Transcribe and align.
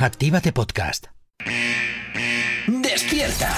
Actívate 0.00 0.52
Podcast. 0.52 1.06
¡Despierta! 2.68 3.52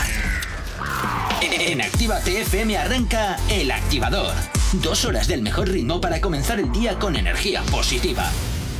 En 1.42 1.82
Actívate 1.82 2.40
FM 2.40 2.78
arranca 2.78 3.36
El 3.50 3.70
Activador. 3.70 4.32
Dos 4.72 5.04
horas 5.04 5.28
del 5.28 5.42
mejor 5.42 5.68
ritmo 5.68 6.00
para 6.00 6.22
comenzar 6.22 6.58
el 6.58 6.72
día 6.72 6.98
con 6.98 7.16
energía 7.16 7.62
positiva. 7.64 8.30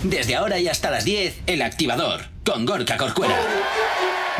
Desde 0.03 0.37
ahora 0.37 0.59
y 0.59 0.69
hasta 0.69 0.91
las 0.91 1.05
10, 1.05 1.43
El 1.47 1.61
Activador, 1.61 2.23
con 2.47 2.65
Gorka 2.65 2.97
Corcuera. 2.97 3.37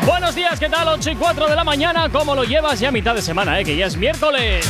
Buenos 0.03 0.33
días, 0.33 0.59
¿qué 0.59 0.69
tal? 0.69 0.87
8 0.87 1.11
y 1.11 1.15
4 1.15 1.47
de 1.47 1.55
la 1.55 1.63
mañana, 1.63 2.09
¿cómo 2.09 2.33
lo 2.33 2.43
llevas? 2.43 2.79
Ya 2.79 2.89
a 2.89 2.91
mitad 2.91 3.13
de 3.13 3.21
semana, 3.21 3.59
¿eh? 3.59 3.63
que 3.63 3.77
ya 3.77 3.85
es 3.85 3.97
miércoles. 3.97 4.65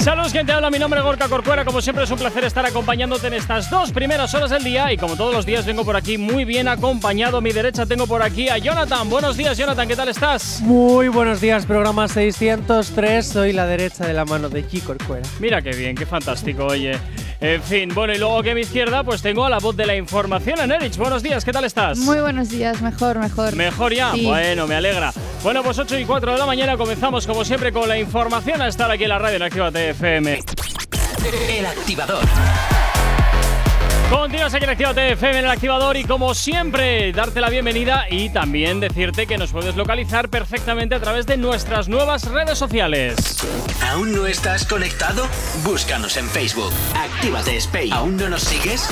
Saludos, 0.00 0.32
quien 0.32 0.46
te 0.46 0.52
habla, 0.52 0.70
mi 0.70 0.78
nombre 0.78 1.00
es 1.00 1.04
Gorka 1.04 1.28
Corcuera. 1.28 1.64
Como 1.64 1.82
siempre 1.82 2.04
es 2.04 2.10
un 2.10 2.18
placer 2.18 2.44
estar 2.44 2.64
acompañándote 2.64 3.26
en 3.26 3.34
estas 3.34 3.68
dos 3.68 3.90
primeras 3.90 4.32
horas 4.32 4.50
del 4.50 4.62
día 4.64 4.92
y 4.92 4.96
como 4.96 5.16
todos 5.16 5.34
los 5.34 5.44
días 5.44 5.66
vengo 5.66 5.84
por 5.84 5.96
aquí 5.96 6.16
muy 6.16 6.44
bien 6.44 6.68
acompañado. 6.68 7.38
A 7.38 7.40
mi 7.40 7.52
derecha 7.52 7.84
tengo 7.84 8.06
por 8.06 8.22
aquí 8.22 8.48
a 8.48 8.58
Jonathan. 8.58 9.10
Buenos 9.10 9.36
días, 9.36 9.58
Jonathan, 9.58 9.88
¿qué 9.88 9.96
tal 9.96 10.08
estás? 10.08 10.60
Muy 10.62 11.08
buenos 11.08 11.40
días, 11.40 11.66
programa 11.66 12.08
603. 12.08 13.26
Soy 13.26 13.52
la 13.52 13.66
derecha 13.66 14.06
de 14.06 14.14
la 14.14 14.24
mano 14.24 14.48
de 14.48 14.64
G. 14.64 14.82
Corcuera. 14.82 15.28
Mira 15.40 15.60
qué 15.60 15.70
bien, 15.70 15.94
qué 15.94 16.06
fantástico, 16.06 16.64
oye. 16.64 16.92
En 17.40 17.62
fin, 17.62 17.90
bueno, 17.94 18.12
y 18.12 18.18
luego 18.18 18.42
que 18.42 18.50
a 18.50 18.54
mi 18.54 18.62
izquierda 18.62 19.04
pues 19.04 19.22
tengo 19.22 19.44
a 19.44 19.50
la 19.50 19.58
voz 19.58 19.76
de 19.76 19.86
la 19.86 19.94
información, 19.94 20.58
en 20.60 20.72
Erich. 20.72 20.96
Buenos 20.96 21.22
días, 21.22 21.44
¿qué 21.44 21.52
tal 21.52 21.64
estás? 21.64 21.98
Muy 21.98 22.18
buenos 22.20 22.48
días, 22.48 22.82
mejor, 22.82 23.18
mejor. 23.18 23.54
Mejor 23.54 23.94
ya, 23.94 24.12
Sí. 24.12 24.24
bueno, 24.26 24.66
me 24.66 24.74
alegra. 24.74 25.12
Bueno, 25.44 25.62
pues 25.62 25.78
8 25.78 25.98
y 26.00 26.04
4 26.04 26.32
de 26.32 26.38
la 26.38 26.46
mañana 26.46 26.76
comenzamos 26.76 27.26
como 27.28 27.44
siempre 27.44 27.72
con 27.72 27.88
la 27.88 27.96
información 27.96 28.60
a 28.60 28.66
estar 28.66 28.90
aquí 28.90 29.04
en 29.04 29.10
la 29.10 29.18
radio 29.20 29.36
en 29.36 29.42
Actívate 29.42 29.90
FM. 29.90 30.40
El 31.48 31.66
Activador. 31.66 32.24
Continuas 34.10 34.54
aquí 34.54 34.64
en 34.64 34.70
Actívate 34.70 35.12
FM 35.12 35.38
en 35.40 35.44
el 35.44 35.50
activador 35.50 35.96
y 35.98 36.04
como 36.04 36.34
siempre, 36.34 37.12
darte 37.12 37.42
la 37.42 37.50
bienvenida 37.50 38.06
y 38.10 38.30
también 38.30 38.80
decirte 38.80 39.26
que 39.26 39.36
nos 39.36 39.50
puedes 39.50 39.76
localizar 39.76 40.30
perfectamente 40.30 40.94
a 40.94 41.00
través 41.00 41.26
de 41.26 41.36
nuestras 41.36 41.88
nuevas 41.88 42.24
redes 42.24 42.58
sociales. 42.58 43.36
¿Aún 43.82 44.14
no 44.14 44.26
estás 44.26 44.64
conectado? 44.64 45.26
Búscanos 45.62 46.16
en 46.16 46.26
Facebook. 46.26 46.72
Actívate 46.96 47.56
Spain. 47.58 47.92
¿Aún 47.92 48.16
no 48.16 48.30
nos 48.30 48.42
sigues? 48.44 48.88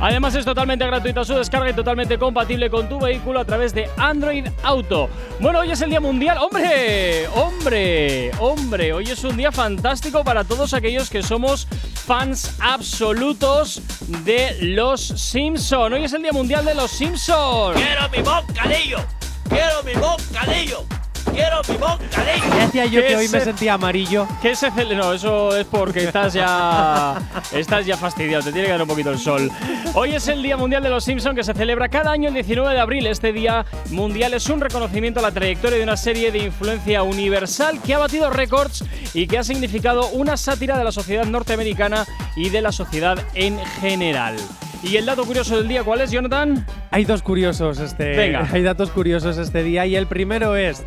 Además 0.00 0.34
es 0.34 0.46
totalmente 0.46 0.86
gratuita 0.86 1.22
su 1.22 1.34
descarga 1.34 1.68
y 1.68 1.74
totalmente 1.74 2.16
compatible 2.16 2.70
con 2.70 2.88
tu 2.88 2.98
vehículo 2.98 3.40
a 3.40 3.44
través 3.44 3.74
de 3.74 3.90
Android 3.98 4.46
Auto. 4.62 5.10
Bueno, 5.38 5.58
hoy 5.58 5.72
es 5.72 5.82
el 5.82 5.90
Día 5.90 6.00
Mundial. 6.00 6.38
¡Hombre! 6.38 7.28
¡Hombre! 7.28 8.30
¡Hombre! 8.38 8.94
Hoy 8.94 9.04
es 9.10 9.22
un 9.22 9.36
día 9.36 9.52
fantástico 9.52 10.24
para 10.24 10.42
todos 10.42 10.72
aquellos 10.72 11.10
que 11.10 11.22
somos 11.22 11.66
fans 12.06 12.56
absolutos 12.58 13.82
de 14.24 14.56
los 14.62 15.02
Simpson. 15.02 15.92
Hoy 15.92 16.04
es 16.04 16.14
el 16.14 16.22
Día 16.22 16.32
Mundial 16.32 16.64
de 16.64 16.74
los 16.74 16.90
Simpson. 16.90 17.74
¡Quiero 17.74 18.08
mi 18.08 18.22
bocadillo! 18.22 18.98
¡Quiero 19.46 19.82
mi 19.84 19.92
bocadillo! 19.92 20.99
¡Quiero 21.32 21.60
mi 21.68 21.74
bocadillo! 21.76 22.56
Decía 22.66 22.84
yo 22.86 23.00
¿Qué 23.00 23.06
que 23.08 23.16
hoy 23.16 23.28
me 23.28 23.38
se- 23.38 23.44
sentía 23.44 23.74
amarillo. 23.74 24.26
¿Qué 24.42 24.54
se 24.54 24.70
No, 24.70 25.12
eso 25.12 25.56
es 25.56 25.66
porque 25.66 26.04
estás 26.04 26.32
ya. 26.32 27.18
estás 27.52 27.86
ya 27.86 27.96
fastidiado, 27.96 28.42
te 28.44 28.52
tiene 28.52 28.66
que 28.66 28.72
dar 28.72 28.82
un 28.82 28.88
poquito 28.88 29.10
el 29.10 29.18
sol. 29.18 29.50
Hoy 29.94 30.14
es 30.14 30.28
el 30.28 30.42
Día 30.42 30.56
Mundial 30.56 30.82
de 30.82 30.90
los 30.90 31.04
Simpson 31.04 31.34
que 31.34 31.42
se 31.44 31.54
celebra 31.54 31.88
cada 31.88 32.12
año 32.12 32.28
el 32.28 32.34
19 32.34 32.72
de 32.74 32.80
abril. 32.80 33.06
Este 33.06 33.32
Día 33.32 33.64
Mundial 33.90 34.34
es 34.34 34.48
un 34.48 34.60
reconocimiento 34.60 35.20
a 35.20 35.22
la 35.22 35.30
trayectoria 35.32 35.78
de 35.78 35.84
una 35.84 35.96
serie 35.96 36.30
de 36.32 36.38
influencia 36.38 37.02
universal 37.02 37.80
que 37.84 37.94
ha 37.94 37.98
batido 37.98 38.30
récords 38.30 38.84
y 39.14 39.26
que 39.26 39.38
ha 39.38 39.44
significado 39.44 40.08
una 40.08 40.36
sátira 40.36 40.76
de 40.78 40.84
la 40.84 40.92
sociedad 40.92 41.24
norteamericana 41.24 42.06
y 42.36 42.50
de 42.50 42.60
la 42.62 42.72
sociedad 42.72 43.18
en 43.34 43.58
general. 43.80 44.36
¿Y 44.82 44.96
el 44.96 45.06
dato 45.06 45.24
curioso 45.24 45.56
del 45.56 45.68
día 45.68 45.84
cuál 45.84 46.00
es, 46.00 46.10
Jonathan? 46.10 46.66
Hay 46.90 47.04
dos 47.04 47.22
curiosos 47.22 47.78
este. 47.78 48.16
Venga. 48.16 48.48
Hay 48.52 48.62
datos 48.62 48.90
curiosos 48.90 49.36
este 49.38 49.62
día 49.62 49.86
y 49.86 49.96
el 49.96 50.06
primero 50.06 50.56
es. 50.56 50.84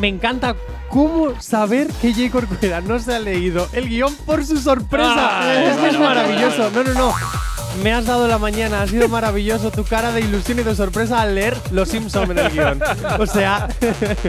Me 0.00 0.08
encanta 0.08 0.54
cómo 0.88 1.40
saber 1.40 1.88
que 2.00 2.12
J. 2.12 2.30
Corcuera 2.30 2.80
no 2.80 2.98
se 2.98 3.14
ha 3.14 3.18
leído 3.18 3.66
el 3.72 3.88
guion 3.88 4.14
por 4.26 4.44
su 4.44 4.58
sorpresa. 4.58 5.40
Ay, 5.42 5.64
es 5.64 5.76
que 5.76 5.98
maravilloso. 5.98 6.70
No, 6.70 6.82
no, 6.82 6.94
no. 6.94 7.14
Me 7.82 7.92
has 7.92 8.06
dado 8.06 8.26
la 8.26 8.38
mañana, 8.38 8.82
ha 8.82 8.86
sido 8.86 9.08
maravilloso 9.08 9.70
tu 9.70 9.84
cara 9.84 10.10
de 10.12 10.20
ilusión 10.22 10.58
y 10.58 10.62
de 10.62 10.74
sorpresa 10.74 11.20
al 11.20 11.34
leer 11.34 11.56
Los 11.72 11.90
Simpson 11.90 12.30
en 12.30 12.38
el 12.38 12.50
guion. 12.50 12.82
O 13.18 13.26
sea, 13.26 13.68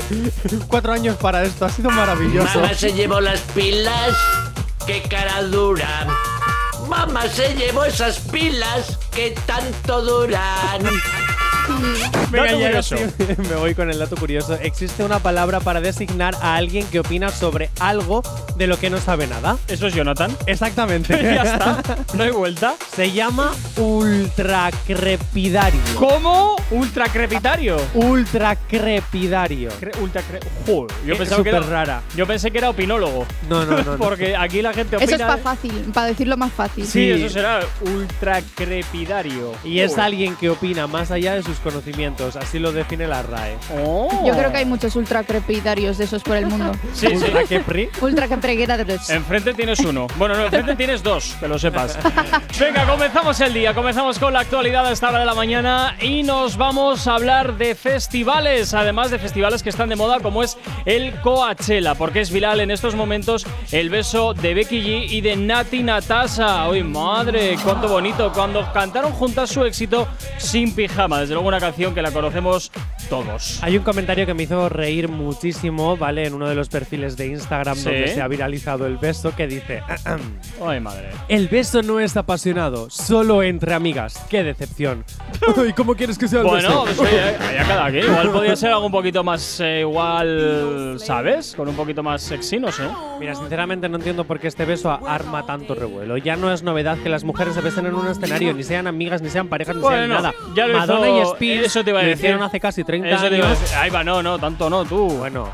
cuatro 0.67 0.91
años 0.91 1.15
para 1.15 1.43
esto, 1.43 1.65
ha 1.65 1.69
sido 1.69 1.89
maravilloso. 1.89 2.59
Mamá 2.59 2.73
se 2.73 2.91
llevó 2.91 3.21
las 3.21 3.39
pilas. 3.39 4.13
¡Qué 4.85 5.01
cara 5.09 5.43
dura! 5.43 6.07
Mamá 6.87 7.27
se 7.27 7.53
llevó 7.53 7.83
esas 7.83 8.19
pilas 8.19 8.97
que 9.13 9.35
tanto 9.45 10.01
duran. 10.01 10.81
Venga, 12.31 12.45
Dato 12.45 12.59
y 12.59 12.63
ahora 12.65 12.81
curioso. 12.81 12.97
sí, 12.97 13.03
me 13.49 13.55
voy 13.55 13.75
con 13.75 13.89
el 13.89 13.99
dato 13.99 14.15
curioso. 14.15 14.55
Existe 14.55 15.03
una 15.03 15.19
palabra 15.19 15.59
para 15.59 15.81
designar 15.81 16.35
a 16.41 16.55
alguien 16.55 16.85
que 16.87 16.99
opina 16.99 17.29
sobre 17.29 17.69
algo 17.79 18.21
de 18.55 18.67
lo 18.67 18.77
que 18.79 18.89
no 18.89 18.99
sabe 18.99 19.27
nada. 19.27 19.57
Eso 19.67 19.87
es 19.87 19.93
Jonathan. 19.93 20.35
Exactamente. 20.45 21.13
ya 21.23 21.43
está. 21.43 21.81
No 22.13 22.23
hay 22.23 22.31
vuelta. 22.31 22.75
Se 22.95 23.11
llama 23.11 23.51
ultracrepidario. 23.77 25.79
¿Cómo? 25.95 26.55
Ultracrepitario. 26.71 27.77
Ultracrepidario. 27.93 29.69
Cre- 29.79 29.97
ultra 30.01 30.21
cre- 30.21 30.39
Joder, 30.65 30.95
yo 31.05 31.13
Es 31.13 31.19
pensaba 31.19 31.43
que 31.43 31.49
era, 31.49 31.59
superrara. 31.59 32.01
Yo 32.15 32.25
pensé 32.27 32.51
que 32.51 32.57
era 32.57 32.69
opinólogo. 32.69 33.25
No, 33.49 33.65
no, 33.65 33.77
no. 33.83 33.91
no. 33.91 33.97
Porque 33.97 34.35
aquí 34.35 34.61
la 34.61 34.73
gente 34.73 34.95
opina. 34.95 35.05
Eso 35.11 35.15
es 35.15 35.21
para 35.27 35.37
fácil, 35.41 35.71
para 35.93 36.07
decirlo 36.07 36.37
más 36.37 36.51
fácil. 36.53 36.85
Sí, 36.85 36.91
Sí. 37.13 37.23
eso 37.23 37.29
será 37.33 37.59
ultracrepidario. 37.81 39.53
Y 39.63 39.79
es 39.79 39.97
alguien 39.97 40.35
que 40.35 40.49
opina 40.49 40.87
más 40.87 41.11
allá 41.11 41.35
de 41.35 41.43
sus 41.43 41.56
conocimientos, 41.59 42.35
así 42.35 42.59
lo 42.59 42.71
define 42.71 43.07
la 43.07 43.21
RAE. 43.23 43.57
Oh. 43.83 44.23
Yo 44.25 44.33
creo 44.35 44.51
que 44.51 44.57
hay 44.57 44.65
muchos 44.65 44.95
ultra 44.95 45.23
crepidarios 45.23 45.97
de 45.97 46.05
esos 46.05 46.23
por 46.23 46.37
el 46.37 46.45
mundo. 46.47 46.71
Sí, 46.93 47.07
sí. 47.07 47.15
Ultracrepri. 47.15 47.89
ultra 48.01 48.27
crepidarios. 48.27 49.09
Enfrente 49.09 49.53
tienes 49.53 49.79
uno. 49.79 50.07
Bueno, 50.17 50.35
no, 50.35 50.43
enfrente 50.45 50.75
tienes 50.75 51.03
dos, 51.03 51.35
que 51.39 51.47
lo 51.47 51.57
sepas. 51.59 51.97
Venga, 52.59 52.85
comenzamos 52.85 53.39
el 53.41 53.53
día. 53.53 53.73
Comenzamos 53.73 54.19
con 54.19 54.33
la 54.33 54.39
actualidad 54.41 54.85
a 54.85 54.91
esta 54.91 55.09
hora 55.09 55.19
de 55.19 55.25
la 55.25 55.33
mañana 55.35 55.95
y 56.01 56.23
nos 56.23 56.57
vamos 56.57 57.07
a 57.07 57.15
hablar 57.15 57.57
de 57.57 57.75
festivales. 57.75 58.73
Además 58.73 59.11
de 59.11 59.19
festivales 59.19 59.63
que 59.63 59.69
están 59.69 59.89
de 59.89 59.95
moda, 59.95 60.19
como 60.19 60.43
es 60.43 60.57
el 60.85 61.13
Coachella, 61.21 61.95
porque 61.95 62.21
es 62.21 62.31
viral 62.31 62.59
en 62.59 62.71
estos 62.71 62.95
momentos 62.95 63.45
el 63.71 63.89
beso 63.89 64.33
de 64.33 64.53
Becky 64.53 64.81
G 64.81 65.09
y 65.09 65.21
de 65.21 65.35
Nati 65.35 65.83
Natasha. 65.83 66.67
¡Uy, 66.69 66.83
madre! 66.83 67.57
¡Cuánto 67.63 67.87
bonito! 67.87 68.31
Cuando 68.33 68.71
cantaron 68.73 69.11
juntas 69.11 69.49
su 69.49 69.63
éxito 69.65 70.07
Sin 70.37 70.73
Pijama. 70.73 71.19
Desde 71.21 71.33
luego, 71.33 71.46
una 71.47 71.59
canción 71.59 71.95
que 71.95 72.01
la 72.01 72.11
conocemos 72.11 72.71
todos. 73.09 73.59
Hay 73.63 73.77
un 73.77 73.83
comentario 73.83 74.25
que 74.25 74.33
me 74.33 74.43
hizo 74.43 74.69
reír 74.69 75.07
muchísimo, 75.09 75.97
¿vale? 75.97 76.25
En 76.25 76.33
uno 76.33 76.47
de 76.47 76.55
los 76.55 76.69
perfiles 76.69 77.17
de 77.17 77.27
Instagram 77.27 77.75
Sí. 77.77 77.83
donde 77.85 78.07
se 78.09 78.21
ha 78.21 78.27
viralizado 78.27 78.85
el 78.85 78.97
beso 78.97 79.33
que 79.35 79.47
dice: 79.47 79.81
Ay, 80.65 80.79
madre. 80.79 81.09
El 81.27 81.47
beso 81.47 81.81
no 81.81 81.99
es 81.99 82.15
apasionado, 82.17 82.89
solo 82.89 83.43
entre 83.43 83.73
amigas. 83.73 84.23
¡Qué 84.29 84.43
decepción! 84.43 85.03
¿Y 85.67 85.73
cómo 85.73 85.95
quieres 85.95 86.17
que 86.17 86.27
sea 86.27 86.41
el 86.41 86.47
Bueno, 86.47 86.83
beso? 86.85 86.95
pues 86.97 86.99
oye, 87.11 87.21
allá 87.49 87.63
cada 87.67 87.91
quien. 87.91 88.05
Igual 88.05 88.31
podría 88.31 88.55
ser 88.55 88.71
algo 88.71 88.85
un 88.85 88.91
poquito 88.91 89.23
más 89.23 89.59
eh, 89.59 89.81
igual, 89.81 90.97
¿sabes? 90.99 91.53
Con 91.55 91.67
un 91.67 91.75
poquito 91.75 92.03
más 92.03 92.21
sexy, 92.21 92.59
no 92.59 92.71
sé. 92.71 92.83
Mira, 93.19 93.35
sinceramente 93.35 93.87
no 93.89 93.97
entiendo 93.97 94.23
por 94.25 94.39
qué 94.39 94.47
este 94.47 94.65
beso 94.65 94.91
arma 94.91 95.45
tanto 95.45 95.75
revuelo. 95.75 96.17
Ya 96.17 96.35
no 96.35 96.51
es 96.51 96.63
novedad 96.63 96.97
que 96.99 97.09
las 97.09 97.23
mujeres 97.23 97.53
se 97.53 97.61
besen 97.61 97.85
en 97.85 97.95
un 97.95 98.07
escenario, 98.07 98.53
ni 98.53 98.63
sean 98.63 98.87
amigas, 98.87 99.21
ni 99.21 99.29
sean 99.29 99.47
parejas, 99.47 99.75
ni 99.75 99.81
sean 99.81 99.91
Bueno, 99.93 100.13
nada. 100.15 100.33
ya 100.55 100.67
lo 100.67 100.77
Madonna 100.77 101.07
hizo- 101.09 101.17
y 101.17 101.21
Spears 101.33 101.65
eso 101.67 101.83
te 101.83 101.89
iba 101.91 101.99
a 101.99 102.03
lo 102.03 102.09
decir. 102.09 102.25
hicieron 102.25 102.43
hace 102.43 102.59
casi 102.59 102.83
30 102.83 102.96
Eso 103.05 103.29
te 103.29 103.35
años. 103.35 103.73
Ahí 103.73 103.89
va, 103.89 104.03
no, 104.03 104.21
no, 104.23 104.37
tanto 104.39 104.69
no, 104.69 104.85
tú. 104.85 105.07
Bueno, 105.09 105.49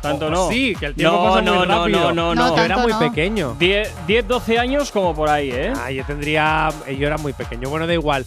tanto 0.00 0.26
o- 0.26 0.30
no. 0.30 0.48
Sí, 0.48 0.74
que 0.78 0.86
el 0.86 0.94
tiempo 0.94 1.16
no, 1.16 1.24
pasa 1.24 1.42
no, 1.42 1.54
muy 1.56 1.66
no, 1.66 1.74
rápido. 1.80 2.00
No, 2.00 2.12
no, 2.12 2.34
No, 2.34 2.48
no. 2.50 2.56
Yo 2.56 2.62
era 2.64 2.78
muy 2.78 2.92
no. 2.92 2.98
pequeño. 2.98 3.56
10, 3.58 4.06
10, 4.06 4.26
12 4.28 4.58
años 4.58 4.90
como 4.90 5.14
por 5.14 5.28
ahí, 5.28 5.50
¿eh? 5.50 5.72
Ah, 5.76 5.90
yo 5.90 6.04
tendría. 6.04 6.68
Yo 6.98 7.06
era 7.06 7.18
muy 7.18 7.32
pequeño. 7.32 7.68
Bueno, 7.68 7.86
da 7.86 7.94
igual. 7.94 8.24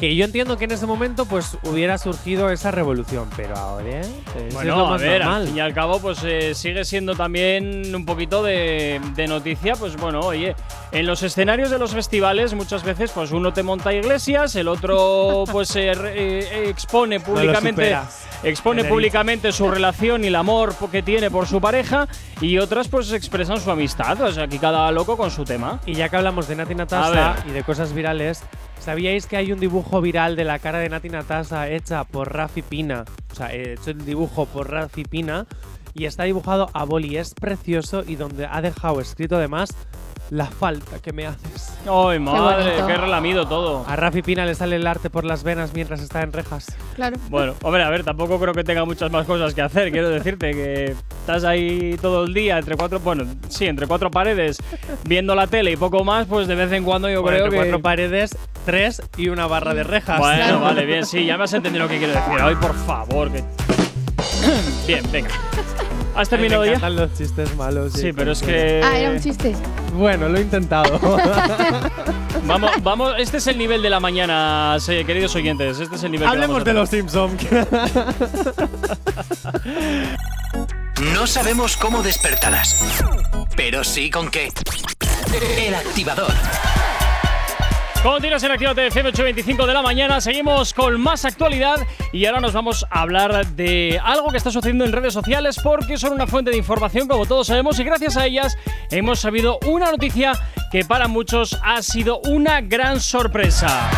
Que 0.00 0.16
yo 0.16 0.24
entiendo 0.24 0.56
que 0.56 0.64
en 0.64 0.70
ese 0.70 0.86
momento 0.86 1.26
pues 1.26 1.58
hubiera 1.62 1.98
surgido 1.98 2.48
esa 2.48 2.70
revolución, 2.70 3.28
pero 3.36 3.54
ahora 3.54 3.86
¿eh? 3.86 4.00
Pues, 4.32 4.44
es 4.46 4.54
Bueno, 4.54 4.76
lo 4.78 4.86
a 4.86 4.90
más 4.92 5.02
ver, 5.02 5.20
normal. 5.20 5.42
al 5.42 5.46
fin 5.48 5.56
y 5.58 5.60
al 5.60 5.74
cabo, 5.74 6.00
pues 6.00 6.20
eh, 6.24 6.54
sigue 6.54 6.86
siendo 6.86 7.14
también 7.14 7.94
un 7.94 8.06
poquito 8.06 8.42
de, 8.42 8.98
de 9.14 9.26
noticia. 9.28 9.74
Pues 9.76 9.96
bueno, 9.98 10.20
oye, 10.20 10.56
en 10.92 11.06
los 11.06 11.22
escenarios 11.22 11.70
de 11.70 11.78
los 11.78 11.92
festivales 11.92 12.54
muchas 12.54 12.82
veces, 12.82 13.10
pues 13.12 13.30
uno 13.30 13.52
te 13.52 13.62
monta 13.62 13.92
iglesias, 13.92 14.56
el 14.56 14.68
otro 14.68 15.44
pues 15.52 15.76
eh, 15.76 15.92
re- 15.94 16.70
expone 16.70 17.20
públicamente, 17.20 17.82
superas. 17.82 18.26
expone 18.42 18.84
públicamente 18.86 19.52
su 19.52 19.70
relación 19.70 20.24
y 20.24 20.28
el 20.28 20.36
amor 20.36 20.74
que 20.90 21.02
tiene 21.02 21.30
por 21.30 21.46
su 21.46 21.60
pareja, 21.60 22.08
y 22.40 22.56
otras 22.56 22.88
pues 22.88 23.12
expresan 23.12 23.60
su 23.60 23.70
amistad. 23.70 24.18
O 24.22 24.32
sea, 24.32 24.44
aquí 24.44 24.58
cada 24.58 24.90
loco 24.92 25.18
con 25.18 25.30
su 25.30 25.44
tema. 25.44 25.78
Y 25.84 25.92
ya 25.92 26.08
que 26.08 26.16
hablamos 26.16 26.48
de 26.48 26.56
Nati 26.56 26.72
A 26.72 26.76
Natasha 26.76 27.36
y 27.46 27.50
de 27.50 27.62
cosas 27.64 27.92
virales, 27.92 28.42
¿sabíais 28.80 29.26
que 29.26 29.36
hay 29.36 29.52
un 29.52 29.60
dibujo 29.60 30.00
viral 30.00 30.36
de 30.36 30.44
la 30.44 30.58
cara 30.58 30.78
de 30.78 30.88
Nati 30.88 31.08
Natasha 31.08 31.68
hecha 31.68 32.04
por 32.04 32.32
Rafi 32.32 32.62
Pina? 32.62 33.04
O 33.30 33.34
sea, 33.34 33.52
hecho 33.54 33.90
el 33.90 34.04
dibujo 34.04 34.46
por 34.46 34.70
Rafi 34.70 35.04
Pina 35.04 35.46
y 35.94 36.06
está 36.06 36.24
dibujado 36.24 36.70
a 36.72 36.84
boli. 36.84 37.16
Es 37.16 37.34
precioso 37.34 38.02
y 38.06 38.16
donde 38.16 38.46
ha 38.46 38.60
dejado 38.62 39.00
escrito 39.00 39.36
además 39.36 39.70
la 40.30 40.46
falta 40.46 40.98
que 41.00 41.12
me 41.12 41.26
haces. 41.26 41.74
¡Ay, 41.90 42.18
madre! 42.20 42.72
¡Qué 42.86 42.96
relamido 42.96 43.46
todo! 43.48 43.84
A 43.88 43.96
Rafi 43.96 44.22
Pina 44.22 44.46
le 44.46 44.54
sale 44.54 44.76
el 44.76 44.86
arte 44.86 45.10
por 45.10 45.24
las 45.24 45.42
venas 45.42 45.72
mientras 45.74 46.00
está 46.00 46.22
en 46.22 46.32
rejas. 46.32 46.66
Claro. 46.94 47.16
Bueno, 47.28 47.54
hombre, 47.62 47.82
a 47.82 47.90
ver, 47.90 48.04
tampoco 48.04 48.38
creo 48.38 48.54
que 48.54 48.62
tenga 48.62 48.84
muchas 48.84 49.10
más 49.10 49.26
cosas 49.26 49.54
que 49.54 49.62
hacer. 49.62 49.90
Quiero 49.90 50.08
decirte 50.08 50.52
que 50.52 50.94
estás 51.20 51.42
ahí 51.44 51.96
todo 52.00 52.24
el 52.24 52.32
día 52.34 52.58
entre 52.58 52.76
cuatro, 52.76 53.00
bueno, 53.00 53.24
sí, 53.48 53.66
entre 53.66 53.86
cuatro 53.88 54.10
paredes, 54.10 54.58
viendo 55.04 55.34
la 55.34 55.46
tele 55.48 55.72
y 55.72 55.76
poco 55.76 56.04
más, 56.04 56.26
pues 56.26 56.46
de 56.46 56.54
vez 56.54 56.70
en 56.72 56.84
cuando 56.84 57.10
yo 57.10 57.22
Bueno, 57.22 57.36
creo 57.36 57.46
entre 57.46 57.58
que. 57.58 57.64
cuatro 57.64 57.82
paredes, 57.82 58.36
tres 58.64 59.02
y 59.16 59.28
una 59.30 59.46
barra 59.48 59.74
de 59.74 59.82
rejas. 59.82 60.18
Bueno, 60.20 60.36
Claro. 60.44 60.60
vale, 60.60 60.86
bien, 60.86 61.04
sí, 61.06 61.24
ya 61.26 61.36
me 61.36 61.44
has 61.44 61.52
entendido 61.54 61.84
lo 61.86 61.90
que 61.90 61.98
quiero 61.98 62.12
decir. 62.12 62.34
Ay, 62.40 62.54
por 62.54 62.74
favor, 62.86 63.32
que. 63.32 63.42
bien, 64.86 65.02
venga. 65.10 65.30
¿Has 66.14 66.28
terminado 66.28 66.64
ya? 66.64 66.88
los 66.90 67.14
chistes 67.14 67.54
malos. 67.56 67.92
Sí, 67.92 68.12
pero 68.12 68.32
es 68.32 68.42
que. 68.42 68.80
Ah, 68.84 68.98
era 68.98 69.10
un 69.10 69.20
chiste. 69.20 69.54
Bueno, 69.94 70.28
lo 70.28 70.38
he 70.38 70.42
intentado. 70.42 70.98
Vamos, 72.46 72.70
vamos, 72.82 73.14
este 73.18 73.36
es 73.36 73.46
el 73.48 73.58
nivel 73.58 73.82
de 73.82 73.90
la 73.90 74.00
mañana, 74.00 74.76
sí, 74.80 75.04
queridos 75.04 75.34
oyentes. 75.36 75.78
Este 75.78 75.96
es 75.96 76.02
el 76.02 76.10
nivel 76.12 76.26
Hablemos 76.26 76.64
de 76.64 76.72
los 76.72 76.88
Simpsons. 76.88 77.34
No 81.14 81.26
sabemos 81.26 81.78
cómo 81.78 82.02
despertarás, 82.02 83.02
pero 83.56 83.84
sí 83.84 84.10
con 84.10 84.30
qué. 84.30 84.52
El 85.58 85.74
activador. 85.74 86.32
Continuas 88.02 88.42
en 88.42 88.50
Actívate 88.50 88.86
FM 88.86 89.12
8.25 89.12 89.66
de 89.66 89.74
la 89.74 89.82
mañana, 89.82 90.22
seguimos 90.22 90.72
con 90.72 90.98
más 90.98 91.26
actualidad 91.26 91.86
y 92.12 92.24
ahora 92.24 92.40
nos 92.40 92.54
vamos 92.54 92.86
a 92.88 93.02
hablar 93.02 93.46
de 93.48 94.00
algo 94.02 94.30
que 94.30 94.38
está 94.38 94.50
sucediendo 94.50 94.86
en 94.86 94.92
redes 94.92 95.12
sociales 95.12 95.60
porque 95.62 95.98
son 95.98 96.14
una 96.14 96.26
fuente 96.26 96.50
de 96.50 96.56
información 96.56 97.06
como 97.08 97.26
todos 97.26 97.48
sabemos 97.48 97.78
y 97.78 97.84
gracias 97.84 98.16
a 98.16 98.24
ellas 98.24 98.56
hemos 98.90 99.20
sabido 99.20 99.58
una 99.66 99.90
noticia 99.90 100.32
que 100.72 100.82
para 100.82 101.08
muchos 101.08 101.58
ha 101.62 101.82
sido 101.82 102.20
una 102.20 102.62
gran 102.62 103.02
sorpresa. 103.02 103.90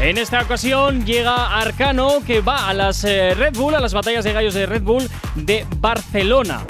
En 0.00 0.16
esta 0.16 0.40
ocasión 0.40 1.04
llega 1.04 1.58
Arcano 1.58 2.18
que 2.24 2.40
va 2.40 2.68
a 2.68 2.74
las 2.74 3.02
eh, 3.02 3.34
Red 3.34 3.54
Bull, 3.54 3.74
a 3.74 3.80
las 3.80 3.94
batallas 3.94 4.22
de 4.22 4.32
gallos 4.32 4.54
de 4.54 4.66
Red 4.66 4.82
Bull 4.82 5.10
de 5.34 5.66
Barcelona. 5.78 6.60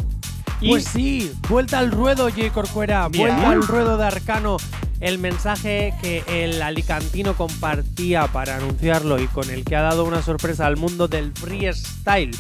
Y 0.63 0.71
Pues 0.71 0.85
sí, 0.85 1.31
vuelta 1.47 1.79
al 1.79 1.91
ruedo, 1.91 2.31
J. 2.31 2.51
Corcuera. 2.55 3.07
Bien. 3.09 3.29
Vuelta 3.29 3.51
al 3.51 3.67
ruedo 3.67 3.99
de 3.99 4.07
Arcano. 4.07 4.57
El 5.05 5.19
mensaje 5.19 5.93
que 6.01 6.25
el 6.27 6.63
alicantino 6.63 7.37
compartía 7.37 8.27
para 8.29 8.57
anunciarlo 8.57 9.21
y 9.21 9.27
con 9.27 9.51
el 9.51 9.63
que 9.63 9.77
ha 9.77 9.83
dado 9.83 10.05
una 10.05 10.23
sorpresa 10.23 10.65
al 10.65 10.79
mundo 10.79 11.09
del 11.09 11.31
freestyle, 11.33 12.31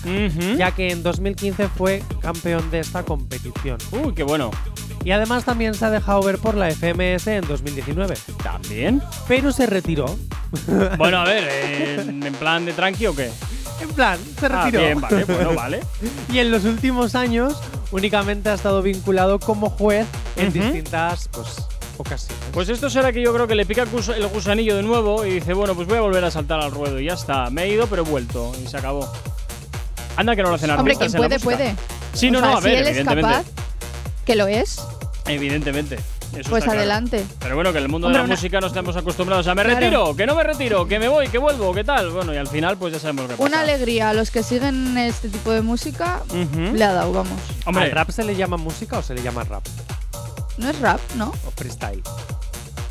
ya 0.56 0.70
que 0.70 0.90
en 0.90 1.02
2015 1.02 1.68
fue 1.68 2.02
campeón 2.22 2.70
de 2.70 2.80
esta 2.80 3.02
competición. 3.02 3.76
Uy, 3.92 4.14
qué 4.14 4.22
bueno. 4.22 4.50
Y 5.04 5.10
además 5.10 5.44
también 5.44 5.74
se 5.74 5.84
ha 5.84 5.90
dejado 5.90 6.22
ver 6.22 6.38
por 6.38 6.54
la 6.54 6.70
FMS 6.70 7.26
en 7.26 7.46
2019. 7.46 8.14
También. 8.42 9.02
Pero 9.28 9.52
se 9.52 9.66
retiró. 9.66 10.06
Bueno, 10.96 11.18
a 11.18 11.24
ver, 11.24 11.98
¿en 12.08 12.32
plan 12.38 12.64
de 12.64 12.72
tranqui 12.72 13.06
o 13.08 13.14
qué? 13.14 13.28
En 13.82 13.88
plan, 13.90 14.18
se 14.38 14.46
Ah, 14.46 14.64
retiró. 14.64 14.80
bien, 14.84 15.00
vale, 15.00 15.24
bueno, 15.24 15.52
vale. 15.54 15.80
y 16.32 16.38
en 16.38 16.50
los 16.52 16.64
últimos 16.64 17.14
años 17.16 17.60
únicamente 17.90 18.48
ha 18.48 18.54
estado 18.54 18.80
vinculado 18.80 19.38
como 19.40 19.68
juez 19.68 20.06
en 20.36 20.52
distintas 20.52 21.28
pues, 21.32 21.56
ocasiones. 21.98 22.44
Pues 22.52 22.68
esto 22.68 22.88
será 22.90 23.12
que 23.12 23.22
yo 23.22 23.32
creo 23.34 23.46
que 23.46 23.54
le 23.54 23.66
pica 23.66 23.82
el 23.82 23.88
gus- 23.90 24.08
el 24.14 24.26
gusanillo 24.28 24.76
de 24.76 24.82
nuevo 24.82 25.24
y 25.24 25.34
dice, 25.34 25.52
bueno, 25.54 25.74
pues 25.74 25.86
voy 25.88 25.98
a 25.98 26.00
volver 26.00 26.24
a 26.24 26.30
saltar 26.30 26.60
al 26.60 26.70
ruedo 26.70 26.98
y 27.00 27.06
ya 27.06 27.14
está. 27.14 27.50
Me 27.50 27.64
he 27.64 27.68
ido, 27.68 27.86
pero 27.86 28.02
he 28.02 28.04
vuelto 28.08 28.52
y 28.62 28.66
se 28.68 28.76
acabó. 28.76 29.10
Anda 30.16 30.36
que 30.36 30.42
no 30.42 30.48
lo 30.50 30.54
hacen 30.54 30.70
Hombre, 30.70 30.94
quien 30.96 31.12
puede, 31.12 31.40
puede. 31.40 31.74
Sí, 32.12 32.30
no, 32.30 32.38
O 32.38 32.42
sea, 32.42 32.50
no, 32.52 32.56
a 32.58 32.60
ver, 32.60 32.72
si 32.72 32.76
él 32.78 32.82
es 32.82 32.88
evidentemente. 32.96 33.30
capaz, 33.30 33.46
que 34.24 34.36
lo 34.36 34.46
es, 34.46 34.80
Evidentemente. 35.26 35.98
Eso 36.36 36.50
pues 36.50 36.64
está 36.64 36.72
claro. 36.72 36.78
adelante. 36.80 37.24
Pero 37.38 37.54
bueno, 37.54 37.70
que 37.72 37.78
en 37.78 37.84
el 37.84 37.88
mundo 37.90 38.08
Hombre, 38.08 38.18
de 38.18 38.22
la 38.22 38.24
una- 38.26 38.34
música 38.34 38.60
no 38.60 38.66
estamos 38.66 38.96
acostumbrados 38.96 39.46
a 39.46 39.54
me 39.54 39.62
Claro. 39.62 39.78
retiro, 39.78 40.16
que 40.16 40.26
no 40.26 40.34
me 40.34 40.42
retiro, 40.42 40.86
que 40.86 40.98
me 40.98 41.06
voy, 41.08 41.28
que 41.28 41.38
vuelvo, 41.38 41.72
que 41.72 41.84
tal. 41.84 42.10
Bueno, 42.10 42.34
y 42.34 42.36
al 42.36 42.48
final 42.48 42.76
pues 42.76 42.92
ya 42.92 42.98
sabemos 42.98 43.22
lo 43.22 43.28
que 43.28 43.34
pasa. 43.36 43.48
Una 43.48 43.60
alegría 43.60 44.10
a 44.10 44.14
los 44.14 44.30
que 44.32 44.42
siguen 44.42 44.98
este 44.98 45.28
tipo 45.28 45.52
de 45.52 45.62
música 45.62 46.22
Ujú. 46.30 46.74
le 46.74 46.84
ha 46.84 46.92
dado, 46.92 47.12
vamos. 47.12 47.38
Hombre, 47.66 47.84
¿Al 47.84 47.90
rap 47.92 48.10
se 48.10 48.24
le 48.24 48.34
llama 48.34 48.56
música 48.56 48.98
o 48.98 49.02
se 49.02 49.14
le 49.14 49.22
llama 49.22 49.44
rap? 49.44 49.64
No 50.58 50.70
es 50.70 50.78
rap, 50.80 51.00
¿no? 51.16 51.32
¿O 51.46 51.50
freestyle? 51.56 52.02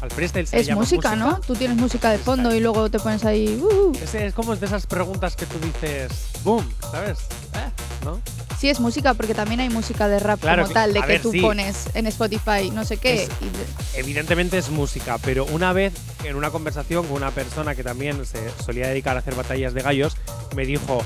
Al 0.02 0.12
freestyle 0.12 0.46
se 0.48 0.56
le 0.58 0.62
Es 0.64 0.68
llama 0.68 0.82
música, 0.82 1.16
¿no? 1.16 1.40
Tú 1.40 1.56
tienes 1.56 1.78
música 1.78 2.10
de 2.12 2.18
fondo 2.18 2.54
y 2.54 2.60
luego 2.60 2.90
te 2.92 3.00
pones 3.00 3.24
ahí. 3.24 3.58
uh, 3.62 3.66
uh. 3.92 3.94
Es, 4.04 4.14
es 4.16 4.34
como 4.34 4.54
de 4.56 4.66
esas 4.66 4.86
preguntas 4.86 5.36
que 5.38 5.46
tú 5.46 5.58
dices, 5.60 6.12
boom, 6.44 6.70
¿sabes? 6.92 7.20
Eh, 7.54 7.70
¿No? 8.04 8.20
Sí, 8.60 8.70
es 8.70 8.80
música 8.82 9.14
porque 9.14 9.34
también 9.34 9.62
hay 9.62 9.70
música 9.70 10.08
de 10.10 10.20
rap 10.20 10.40
Claro 10.42 10.64
como 10.64 10.68
que- 10.70 10.74
tal, 10.74 10.94
de 10.94 11.00
a 11.00 11.02
que 11.04 11.08
ver, 11.14 11.22
tú 11.22 11.32
sí. 11.32 11.40
pones 11.42 11.88
en 11.94 12.08
Spotify, 12.08 12.70
no 12.74 12.84
sé 12.84 12.98
qué. 12.98 13.24
Es- 13.24 13.30
y 13.42 13.46
de- 13.46 14.00
Evidentemente 14.00 14.58
es 14.58 14.70
música, 14.70 15.18
pero 15.20 15.46
una 15.46 15.72
vez 15.72 15.94
en 16.26 16.36
una 16.36 16.50
conversación 16.50 17.06
con 17.08 17.16
una 17.18 17.32
persona 17.32 17.74
que 17.76 17.84
también 17.84 18.26
se 18.26 18.40
solía 18.64 18.88
dedicar 18.88 19.16
a 19.16 19.20
hacer 19.20 19.36
batallas 19.36 19.74
de 19.74 19.82
gallos, 19.84 20.18
me 20.56 20.66
dijo, 20.66 21.02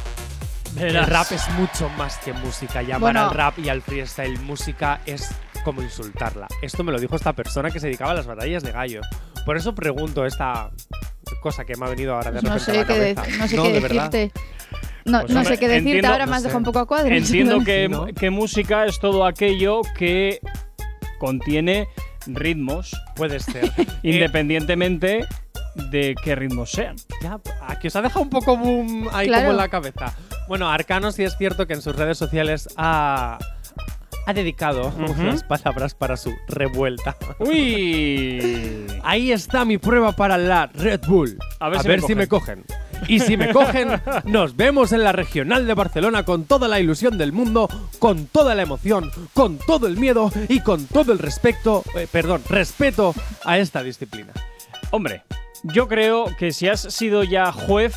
el 0.79 1.03
rap 1.05 1.31
es 1.31 1.47
mucho 1.51 1.87
más 1.89 2.17
que 2.17 2.33
música. 2.33 2.81
Llamar 2.81 2.99
Bueno. 2.99 3.21
al 3.29 3.31
rap 3.31 3.57
y 3.59 3.69
al 3.69 3.81
freestyle 3.83 4.39
música 4.39 5.01
es 5.05 5.29
como 5.67 5.81
insultarla. 5.81 6.47
Esto 6.61 6.81
me 6.85 6.93
lo 6.93 6.99
dijo 6.99 7.17
esta 7.17 7.33
persona 7.33 7.69
que 7.71 7.81
se 7.81 7.87
dedicaba 7.87 8.11
a 8.11 8.13
las 8.13 8.25
batallas 8.25 8.63
de 8.63 8.71
gallos. 8.71 9.05
Por 9.45 9.57
eso 9.57 9.75
pregunto 9.75 10.25
esta 10.25 10.71
cosa 11.41 11.65
que 11.65 11.75
me 11.75 11.85
ha 11.85 11.89
venido 11.89 12.13
ahora 12.15 12.31
de 12.31 12.39
pues 12.39 12.43
no 12.43 12.57
repente 12.57 12.71
sé 12.71 12.77
a 12.77 12.81
la 12.81 12.87
qué, 12.87 12.99
de- 12.99 13.37
no 13.37 13.47
sé 13.49 13.55
No, 13.57 13.63
qué 13.63 13.71
de 13.73 13.79
verdad. 13.81 14.09
decirte. 14.11 14.41
No, 15.03 15.21
Pues, 15.21 15.33
no 15.33 15.39
hombre, 15.41 15.55
sé 15.55 15.59
qué 15.59 15.67
decirte, 15.67 15.89
entiendo- 15.89 16.07
ahora 16.09 16.25
no 16.25 16.31
me 16.31 16.37
has 16.37 16.43
dejado 16.43 16.57
un 16.59 16.63
poco 16.63 16.79
a 16.79 16.85
cuadros. 16.87 17.11
Entiendo 17.17 17.59
que, 17.65 17.89
¿no? 17.89 18.05
que 18.07 18.29
música 18.29 18.85
es 18.85 18.97
todo 18.99 19.25
aquello 19.25 19.81
que 19.97 20.39
contiene 21.19 21.87
ritmos, 22.27 22.95
Puede 23.15 23.39
ser. 23.41 23.71
independientemente 24.03 25.25
de 25.91 26.15
qué 26.23 26.35
ritmos 26.35 26.71
sean. 26.71 26.95
Ya, 27.21 27.39
aquí 27.67 27.87
os 27.87 27.95
ha 27.97 28.01
dejado 28.01 28.21
un 28.21 28.29
poco 28.29 28.55
boom 28.57 29.09
ahí 29.11 29.27
Claro. 29.27 29.43
como 29.43 29.51
en 29.51 29.57
la 29.57 29.67
cabeza. 29.69 30.13
Bueno, 30.47 30.69
Arcano 30.69 31.11
sí 31.11 31.23
es 31.23 31.37
cierto 31.37 31.67
que 31.67 31.73
en 31.73 31.81
sus 31.81 31.95
redes 31.95 32.17
sociales 32.17 32.69
ha, 32.77 33.37
ha 34.27 34.33
dedicado 34.33 34.89
Ujú. 34.89 35.21
unas 35.21 35.41
palabras 35.43 35.95
para 35.95 36.17
su 36.17 36.35
revuelta. 36.49 37.15
Uy. 37.39 38.85
Ahí 39.03 39.31
está 39.31 39.63
mi 39.63 39.77
prueba 39.77 40.11
para 40.11 40.37
la 40.37 40.67
Red 40.67 40.99
Bull. 41.07 41.37
A 41.59 41.69
ver 41.69 42.01
si 42.01 42.09
me 42.09 42.15
me 42.23 42.27
cogen. 42.27 42.65
Y 43.07 43.21
si 43.21 43.37
me 43.37 43.53
cogen, 43.53 44.01
nos 44.25 44.57
vemos 44.57 44.91
en 44.91 45.05
la 45.05 45.13
regional 45.13 45.65
de 45.65 45.73
Barcelona 45.73 46.25
con 46.25 46.43
toda 46.43 46.67
la 46.67 46.81
ilusión 46.81 47.17
del 47.17 47.31
mundo, 47.31 47.69
con 47.99 48.25
toda 48.25 48.53
la 48.53 48.63
emoción, 48.63 49.11
con 49.33 49.59
todo 49.59 49.87
el 49.87 49.95
miedo 49.95 50.29
y 50.49 50.59
con 50.59 50.87
todo 50.87 51.13
el 51.13 51.19
respeto, 51.19 51.83
eh, 51.95 52.05
perdón, 52.11 52.41
respeto 52.49 53.15
a 53.45 53.59
esta 53.59 53.81
disciplina. 53.81 54.33
Hombre, 54.91 55.23
yo 55.63 55.87
creo 55.87 56.25
que 56.37 56.51
si 56.51 56.67
has 56.67 56.81
sido 56.81 57.23
ya 57.23 57.53
juez, 57.53 57.95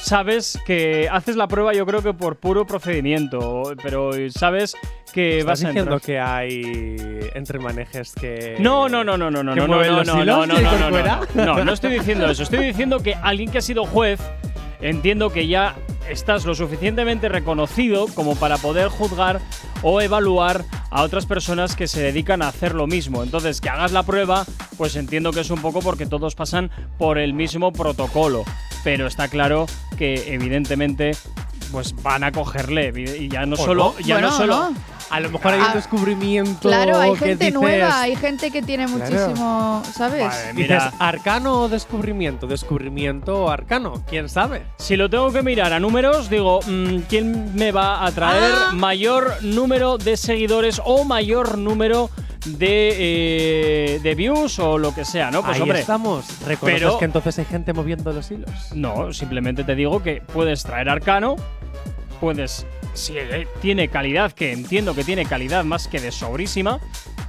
sabes 0.00 0.58
que 0.66 1.08
haces 1.10 1.36
la 1.36 1.46
prueba 1.48 1.72
yo 1.72 1.86
creo 1.86 2.02
que 2.02 2.12
por 2.12 2.36
puro 2.36 2.66
procedimiento, 2.66 3.72
pero 3.82 4.10
sabes 4.30 4.74
que 5.12 5.42
vas 5.44 5.60
¿Estás 5.60 5.64
a 5.64 5.68
diciendo 5.68 5.92
entrar. 5.94 6.00
que 6.00 6.20
hay 6.20 7.30
entremanejes 7.34 8.14
que. 8.14 8.56
No, 8.58 8.88
no, 8.88 9.04
no, 9.04 9.16
no, 9.16 9.30
no, 9.30 9.42
no, 9.42 9.54
no, 9.54 9.66
no, 9.66 9.66
no, 9.66 10.04
no, 10.04 10.04
no, 10.04 10.46
no, 10.46 10.46
no, 10.46 10.90
no, 11.34 11.44
no, 11.54 11.64
no 11.64 11.72
estoy 11.72 11.92
diciendo 11.92 12.28
eso. 12.30 12.42
Estoy 12.42 12.64
diciendo 12.66 13.00
que 13.00 13.14
alguien 13.14 13.50
que 13.50 13.58
ha 13.58 13.62
sido 13.62 13.84
juez, 13.84 14.20
entiendo 14.80 15.30
que 15.30 15.46
ya 15.46 15.76
estás 16.08 16.44
lo 16.44 16.54
suficientemente 16.54 17.28
reconocido 17.28 18.06
como 18.14 18.36
para 18.36 18.58
poder 18.58 18.88
juzgar 18.88 19.40
o 19.82 20.00
evaluar 20.00 20.64
a 20.90 21.02
otras 21.02 21.26
personas 21.26 21.76
que 21.76 21.88
se 21.88 22.02
dedican 22.02 22.42
a 22.42 22.48
hacer 22.48 22.74
lo 22.74 22.86
mismo. 22.86 23.22
Entonces, 23.22 23.60
que 23.60 23.68
hagas 23.68 23.92
la 23.92 24.02
prueba, 24.02 24.44
pues 24.76 24.96
entiendo 24.96 25.32
que 25.32 25.40
es 25.40 25.50
un 25.50 25.60
poco 25.62 25.80
porque 25.80 26.06
todos 26.06 26.34
pasan 26.34 26.70
por 26.98 27.18
el 27.18 27.32
mismo 27.32 27.72
protocolo. 27.72 28.44
Pero 28.82 29.06
está 29.06 29.28
claro 29.28 29.66
que 29.96 30.34
evidentemente 30.34 31.12
pues 31.70 31.94
van 32.02 32.24
a 32.24 32.32
cogerle 32.32 32.92
y 32.96 33.28
ya 33.28 33.46
no 33.46 33.54
¿O 33.54 33.58
solo 33.58 33.94
ya 34.00 34.16
Bueno, 34.16 34.30
no 34.30 34.36
solo 34.36 34.70
no. 34.70 34.76
A 35.10 35.18
lo 35.20 35.28
mejor 35.30 35.54
hay 35.54 35.60
un 35.60 35.66
Ah, 35.66 35.74
descubrimiento. 35.74 36.60
Claro, 36.68 36.98
hay 36.98 37.12
que 37.14 37.18
gente 37.18 37.46
dices- 37.46 37.54
nueva, 37.60 38.00
hay 38.00 38.14
gente 38.16 38.50
que 38.52 38.62
tiene 38.62 38.86
Claro. 38.86 39.00
muchísimo, 39.04 39.82
¿sabes? 39.92 40.22
Vale, 40.22 40.52
Dices, 40.52 40.54
Mira. 40.54 40.92
arcano 41.00 41.62
o 41.62 41.68
descubrimiento, 41.68 42.46
descubrimiento 42.46 43.44
o 43.44 43.50
arcano, 43.50 44.04
quién 44.08 44.28
sabe. 44.28 44.62
Si 44.78 44.96
lo 44.96 45.10
tengo 45.10 45.32
que 45.32 45.42
mirar 45.42 45.72
a 45.72 45.80
números, 45.80 46.30
digo, 46.30 46.60
mm, 46.66 46.98
¿quién 47.08 47.54
me 47.56 47.72
va 47.72 48.06
a 48.06 48.12
traer 48.12 48.52
Ah. 48.68 48.72
mayor 48.72 49.42
número 49.42 49.98
de 49.98 50.16
seguidores 50.16 50.80
o 50.84 51.04
mayor 51.04 51.58
número 51.58 52.08
de, 52.46 52.94
eh, 53.96 54.00
de 54.02 54.14
views 54.14 54.58
o 54.60 54.78
lo 54.78 54.94
que 54.94 55.04
sea, 55.04 55.30
¿no? 55.30 55.42
Pues 55.42 55.56
Ahí 55.56 55.62
hombre, 55.62 55.80
estamos. 55.80 56.24
¿Reconoces 56.46 56.80
pero- 56.80 56.98
que 56.98 57.04
entonces 57.04 57.38
hay 57.38 57.44
gente 57.44 57.72
moviendo 57.72 58.12
los 58.12 58.30
hilos? 58.30 58.50
no, 58.74 59.12
simplemente 59.12 59.64
te 59.64 59.74
digo 59.74 60.02
que 60.02 60.22
puedes 60.32 60.62
traer 60.62 60.88
Arcano, 60.88 61.36
puedes, 62.20 62.64
si 62.94 63.16
eh, 63.16 63.46
tiene 63.60 63.88
calidad, 63.88 64.32
que 64.32 64.52
entiendo 64.52 64.94
que 64.94 65.04
tiene 65.04 65.24
calidad 65.26 65.64
más 65.64 65.88
que 65.88 66.00
de 66.00 66.12
sobrísima, 66.12 66.80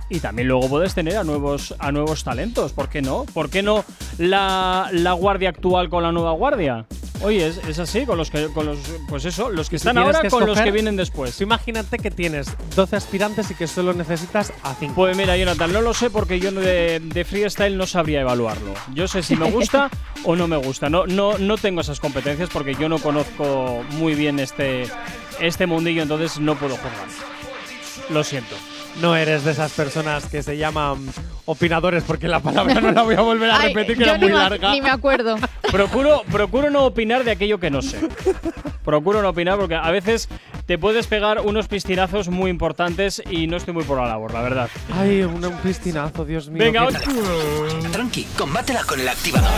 y 0.10 0.20
también 0.20 0.50
luego 0.50 0.68
puedes 0.68 0.94
tener 0.94 1.18
a 1.18 1.24
nuevos, 1.24 1.74
a 1.80 1.92
nuevos 1.92 2.24
talentos, 2.24 2.74
¿por 2.74 2.90
qué 2.90 3.02
no? 3.02 3.26
¿Por 3.34 3.50
qué 3.50 3.64
no 3.64 3.86
la, 4.18 4.90
la 4.92 5.14
guardia 5.14 5.50
actual 5.50 5.90
con 5.90 6.04
la 6.04 6.12
nueva 6.12 6.32
guardia? 6.34 6.86
Oye, 7.24 7.48
es, 7.48 7.58
es 7.68 7.78
así, 7.78 8.06
con 8.06 8.18
los 8.18 8.32
que, 8.32 8.48
con 8.48 8.66
los, 8.66 8.80
pues 9.08 9.26
eso, 9.26 9.50
los 9.52 9.70
que 9.70 9.76
están 9.76 9.98
ahora 9.98 10.22
que 10.22 10.30
con 10.30 10.46
los 10.46 10.60
que 10.60 10.72
vienen 10.72 10.96
después. 10.96 11.38
Tú 11.38 11.44
imagínate 11.44 12.00
que 12.00 12.10
tienes 12.10 12.48
12 12.76 12.96
aspirantes 12.96 13.52
y 13.52 13.56
que 13.56 13.68
solo 13.68 13.94
necesitas 13.94 14.52
a 14.64 14.74
5. 14.74 14.96
Pues 14.96 15.16
mira, 15.16 15.38
Jonathan, 15.38 15.72
no 15.72 15.82
lo 15.82 15.94
sé 15.94 16.10
porque 16.10 16.40
yo 16.40 16.52
de, 16.52 17.00
de 17.00 17.26
freestyle 17.26 17.78
no 17.78 17.86
sabría 17.86 18.22
evaluarlo. 18.22 18.74
Yo 18.96 19.08
sé 19.08 19.22
si 19.22 19.36
me 19.36 19.52
gusta 19.52 19.92
o 20.24 20.36
no 20.36 20.48
me 20.48 20.58
gusta. 20.58 20.90
No, 20.90 21.06
no, 21.06 21.38
no 21.38 21.58
tengo 21.58 21.82
esas 21.82 22.00
competencias 22.00 22.50
porque 22.52 22.74
yo 22.74 22.90
no 22.90 22.98
conozco 22.98 23.84
muy 23.92 24.16
bien 24.16 24.40
este, 24.40 24.88
este 25.42 25.66
mundillo, 25.68 26.04
entonces 26.04 26.40
no 26.40 26.56
puedo 26.56 26.76
jugar. 26.78 26.94
Lo 28.10 28.24
siento. 28.24 28.56
No 29.02 29.16
eres 29.16 29.46
de 29.46 29.52
esas 29.52 29.72
personas 29.72 30.26
que 30.26 30.44
se 30.44 30.58
llaman 30.58 30.98
opinadores 31.46 32.04
porque 32.04 32.28
la 32.28 32.42
palabra 32.42 32.82
no 32.82 32.92
la 32.92 33.04
voy 33.04 33.16
a 33.16 33.22
volver 33.22 33.50
a 33.50 33.58
Ay, 33.62 33.70
repetir 33.74 33.98
que 33.98 34.04
yo 34.04 34.10
era 34.12 34.18
muy 34.20 34.28
ni, 34.28 34.34
me- 34.34 34.40
larga. 34.40 34.72
ni 34.74 34.82
me 34.82 34.90
acuerdo. 34.90 35.38
Procuro, 35.72 36.24
procuro 36.30 36.70
no 36.70 36.84
opinar 36.84 37.24
de 37.24 37.32
aquello 37.32 37.58
que 37.58 37.70
no 37.72 37.82
sé. 37.82 38.00
Procuro 38.84 39.22
no 39.22 39.30
opinar 39.30 39.58
porque 39.58 39.76
a 39.76 39.90
veces 39.92 40.28
te 40.66 40.78
puedes 40.78 41.08
pegar 41.08 41.40
unos 41.40 41.68
piscinazos 41.70 42.28
muy 42.28 42.50
importantes 42.52 43.24
y 43.30 43.48
no 43.48 43.56
estoy 43.56 43.74
muy 43.74 43.86
por 43.86 43.98
la 43.98 44.08
labor, 44.08 44.34
la 44.34 44.42
verdad. 44.42 44.70
Ay, 44.94 45.22
un, 45.22 45.44
un 45.44 45.58
piscinazo, 45.60 46.26
Dios 46.26 46.50
mío. 46.50 46.62
Venga, 46.62 46.88
Tranqui, 47.94 48.26
combátela 48.38 48.84
con 48.84 49.00
el 49.00 49.08
activador. 49.08 49.50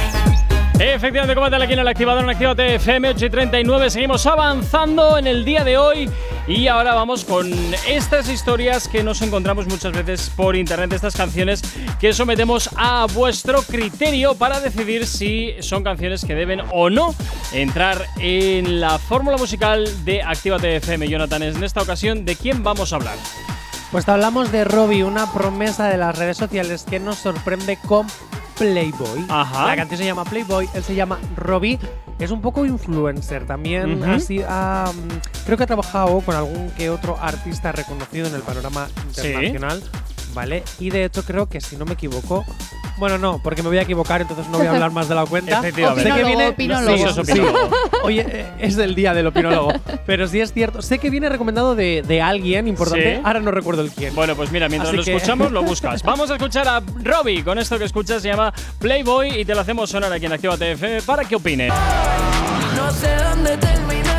Efectivamente, 0.85 1.33
combátela 1.33 1.63
aquí 1.63 1.73
en 1.73 1.79
el 1.79 1.87
activador 1.87 2.23
en 2.25 2.29
Actívate 2.29 2.75
FM 2.75 3.11
8 3.11 3.25
y 3.27 3.29
39. 3.29 3.89
Seguimos 3.89 4.25
avanzando 4.25 5.17
en 5.17 5.27
el 5.27 5.45
día 5.45 5.63
de 5.63 5.77
hoy 5.77 6.09
y 6.45 6.67
ahora 6.67 6.93
vamos 6.93 7.23
con 7.23 7.49
estas 7.87 8.27
historias 8.27 8.89
que 8.89 9.01
nos 9.01 9.21
encontramos 9.21 9.65
muchas 9.65 9.93
veces 9.93 10.29
por 10.35 10.57
internet, 10.57 10.91
estas 10.91 11.15
canciones 11.15 11.61
que 12.01 12.11
sometemos 12.11 12.69
a 12.75 13.07
vuestro 13.13 13.61
criterio 13.61 14.35
para 14.35 14.59
decidir 14.59 15.07
si 15.07 15.55
son 15.61 15.85
canciones 15.85 16.25
que 16.25 16.35
deben 16.35 16.59
o 16.71 16.89
no 16.89 17.15
entrar 17.53 18.05
en 18.19 18.81
la 18.81 18.99
fórmula 18.99 19.37
musical 19.37 19.87
de 20.03 20.21
Actívate 20.21 20.75
FM. 20.75 21.07
Jonathan, 21.07 21.43
en 21.43 21.63
esta 21.63 21.81
ocasión, 21.81 22.25
¿de 22.25 22.35
quién 22.35 22.61
vamos 22.61 22.91
a 22.91 22.97
hablar? 22.97 23.17
Pues 23.89 24.09
hablamos 24.09 24.51
de 24.51 24.65
Robbie, 24.65 25.05
una 25.05 25.31
promesa 25.31 25.87
de 25.87 25.97
las 25.97 26.17
redes 26.17 26.35
sociales 26.35 26.83
que 26.83 26.99
nos 26.99 27.19
sorprende 27.19 27.77
con 27.77 28.05
Playboy. 28.57 29.25
Ajá. 29.29 29.67
La 29.67 29.75
canción 29.75 29.97
se 29.99 30.05
llama 30.05 30.23
Playboy, 30.25 30.69
él 30.73 30.83
se 30.83 30.95
llama 30.95 31.19
Robbie. 31.35 31.79
Es 32.19 32.31
un 32.31 32.41
poco 32.41 32.65
influencer 32.65 33.45
también. 33.45 34.03
Así, 34.03 34.39
mm, 34.39 35.43
creo 35.45 35.57
que 35.57 35.63
ha 35.63 35.67
trabajado 35.67 36.19
con 36.21 36.35
algún 36.35 36.69
que 36.71 36.89
otro 36.89 37.17
artista 37.19 37.71
reconocido 37.71 38.27
en 38.27 38.35
el 38.35 38.41
panorama 38.41 38.87
Sí. 39.11 39.27
internacional. 39.27 39.83
¿Vale? 40.33 40.63
Y 40.79 40.89
de 40.89 41.05
hecho 41.05 41.23
creo 41.23 41.47
que 41.47 41.61
si 41.61 41.75
no 41.77 41.85
me 41.85 41.93
equivoco. 41.93 42.43
Bueno, 42.97 43.17
no, 43.17 43.39
porque 43.43 43.61
me 43.63 43.69
voy 43.69 43.77
a 43.77 43.81
equivocar, 43.81 44.21
entonces 44.21 44.47
no 44.49 44.57
voy 44.59 44.67
a 44.67 44.71
hablar 44.71 44.91
más 44.91 45.09
de 45.09 45.15
la 45.15 45.25
cuenta. 45.25 45.59
Efectivamente. 45.59 46.03
Sé 46.09 46.15
que 46.15 46.23
viene. 46.23 46.47
opinólogo. 46.49 46.95
Sí, 46.97 47.03
eso 47.03 47.21
es 47.21 47.29
opinólogo. 47.29 47.69
Oye, 48.03 48.25
eh, 48.27 48.45
es 48.59 48.77
el 48.77 48.95
día 48.95 49.13
del 49.13 49.27
opinólogo. 49.27 49.73
Pero 50.05 50.27
sí 50.27 50.39
es 50.41 50.53
cierto. 50.53 50.81
Sé 50.81 50.99
que 50.99 51.09
viene 51.09 51.27
recomendado 51.29 51.75
de, 51.75 52.03
de 52.07 52.21
alguien 52.21 52.67
importante. 52.67 53.15
Sí. 53.17 53.21
Ahora 53.23 53.39
no 53.39 53.51
recuerdo 53.51 53.81
el 53.81 53.91
quién. 53.91 54.13
Bueno, 54.15 54.35
pues 54.35 54.51
mira, 54.51 54.69
mientras 54.69 54.89
Así 54.89 54.97
lo 54.97 55.03
que- 55.03 55.15
escuchamos, 55.15 55.51
lo 55.51 55.63
buscas. 55.63 56.03
Vamos 56.03 56.29
a 56.31 56.35
escuchar 56.35 56.67
a 56.67 56.81
Robbie 57.03 57.43
con 57.43 57.57
esto 57.57 57.77
que 57.79 57.85
escuchas, 57.85 58.21
se 58.21 58.27
llama 58.29 58.53
Playboy 58.79 59.39
y 59.41 59.45
te 59.45 59.55
lo 59.55 59.61
hacemos 59.61 59.89
sonar 59.89 60.11
aquí 60.13 60.25
en 60.25 60.33
Activa 60.33 60.55
FM 60.55 61.01
para 61.01 61.23
que 61.25 61.35
opine. 61.35 61.69
No 62.75 62.91
sé 62.91 63.15
dónde 63.15 63.57
terminé, 63.57 64.12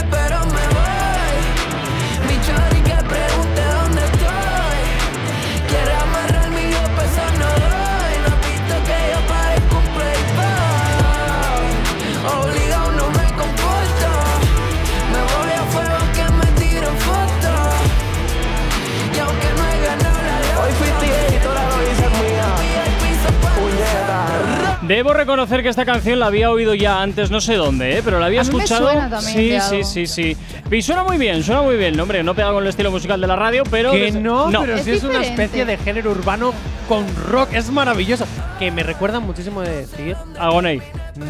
Debo 24.86 25.14
reconocer 25.14 25.62
que 25.62 25.68
esta 25.70 25.84
canción 25.84 26.18
la 26.20 26.26
había 26.26 26.50
oído 26.50 26.74
ya 26.74 27.00
antes, 27.00 27.30
no 27.30 27.40
sé 27.40 27.54
dónde, 27.54 27.98
¿eh? 27.98 28.02
pero 28.04 28.18
la 28.20 28.26
había 28.26 28.42
A 28.42 28.44
mí 28.44 28.50
me 28.50 28.56
escuchado. 28.64 28.84
suena 28.90 29.08
también 29.08 29.34
sí, 29.36 29.48
de 29.48 29.60
sí, 29.60 29.74
algo. 29.76 29.84
sí, 29.84 30.06
sí. 30.06 30.36
Y 30.70 30.82
suena 30.82 31.04
muy 31.04 31.16
bien, 31.16 31.42
suena 31.42 31.62
muy 31.62 31.76
bien. 31.76 31.96
No, 31.96 32.02
Hombre, 32.02 32.22
no 32.22 32.34
pega 32.34 32.52
con 32.52 32.62
el 32.64 32.68
estilo 32.68 32.90
musical 32.90 33.20
de 33.20 33.26
la 33.26 33.36
radio, 33.36 33.62
pero. 33.70 33.92
que 33.92 34.12
no, 34.12 34.50
pero 34.50 34.74
Es 34.74 34.84
sí 34.84 34.90
es 34.92 35.02
una 35.04 35.22
especie 35.22 35.64
de 35.64 35.76
género 35.78 36.10
urbano 36.10 36.52
con 36.88 37.06
rock. 37.30 37.52
Es 37.54 37.70
maravilloso. 37.70 38.26
Que 38.58 38.70
me 38.70 38.82
recuerda 38.82 39.20
muchísimo 39.20 39.62
de 39.62 39.70
decir. 39.86 40.16
Agoney. 40.38 40.82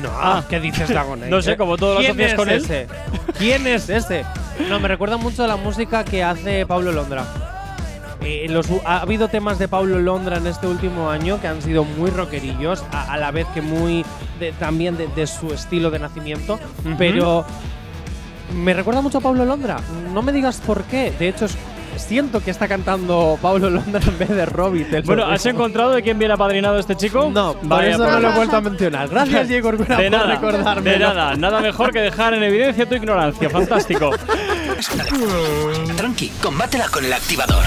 No, 0.02 0.10
Ah. 0.10 0.42
¿qué 0.48 0.58
dices 0.60 0.88
de 0.88 0.98
Agoney? 0.98 1.30
No 1.30 1.40
sé, 1.40 1.56
como 1.56 1.76
todo 1.76 1.94
lo 1.94 2.00
¿Quién 2.00 2.10
asocias 2.12 2.30
es 2.32 2.36
con 2.36 2.48
él. 2.50 2.56
ese? 2.56 2.86
¿Quién 3.38 3.66
es 3.66 3.88
ese? 3.88 4.24
No, 4.68 4.80
me 4.80 4.88
recuerda 4.88 5.16
mucho 5.16 5.44
a 5.44 5.46
la 5.46 5.56
música 5.56 6.04
que 6.04 6.22
hace 6.24 6.66
Pablo 6.66 6.90
Londra. 6.92 7.24
Eh, 8.24 8.46
los- 8.48 8.66
ha 8.86 9.00
habido 9.00 9.28
temas 9.28 9.58
de 9.58 9.68
Pablo 9.68 9.98
Londra 9.98 10.38
en 10.38 10.46
este 10.46 10.66
último 10.66 11.10
año 11.10 11.40
que 11.40 11.48
han 11.48 11.60
sido 11.62 11.84
muy 11.84 12.10
rockerillos, 12.10 12.82
a, 12.92 13.12
a 13.12 13.16
la 13.18 13.30
vez 13.30 13.46
que 13.54 13.60
muy 13.62 14.04
de- 14.40 14.52
también 14.52 14.96
de, 14.96 15.06
de 15.08 15.26
su 15.26 15.52
estilo 15.52 15.90
de 15.90 15.98
nacimiento, 15.98 16.54
Ujú. 16.84 16.94
pero 16.98 17.44
me 18.54 18.72
recuerda 18.74 19.00
mucho 19.02 19.18
a 19.18 19.20
Pablo 19.20 19.44
Londra. 19.44 19.76
No 20.12 20.22
me 20.22 20.32
digas 20.32 20.60
por 20.64 20.84
qué. 20.84 21.12
De 21.18 21.28
hecho, 21.28 21.44
es- 21.44 21.56
siento 21.96 22.40
que 22.42 22.50
está 22.50 22.66
cantando 22.66 23.38
Pablo 23.40 23.70
Londra 23.70 24.00
en 24.06 24.18
vez 24.18 24.28
de 24.30 24.46
Robbie. 24.46 24.86
Bueno, 25.04 25.26
¿has 25.26 25.44
encontrado 25.46 25.92
de 25.92 26.02
quién 26.02 26.18
viene 26.18 26.34
apadrinado 26.34 26.78
este 26.78 26.96
chico? 26.96 27.30
No, 27.32 27.52
por 27.54 27.68
Vaya, 27.68 27.90
eso 27.90 27.98
no 28.10 28.20
lo 28.20 28.30
he 28.30 28.34
vuelto 28.34 28.56
a 28.56 28.60
mencionar. 28.60 29.08
Gracias, 29.08 29.48
Diego 29.48 29.70
De 29.72 29.78
por 29.78 29.88
nada, 30.10 30.26
recordarme. 30.34 30.90
de 30.90 30.98
nada, 30.98 31.36
nada 31.36 31.60
mejor 31.60 31.92
que 31.92 32.00
dejar 32.00 32.34
en 32.34 32.42
evidencia 32.42 32.88
tu 32.88 32.94
ignorancia. 32.96 33.48
Fantástico. 33.50 34.10
Tranqui, 35.96 36.30
combátela 36.42 36.88
con 36.88 37.04
el 37.04 37.12
activador. 37.12 37.64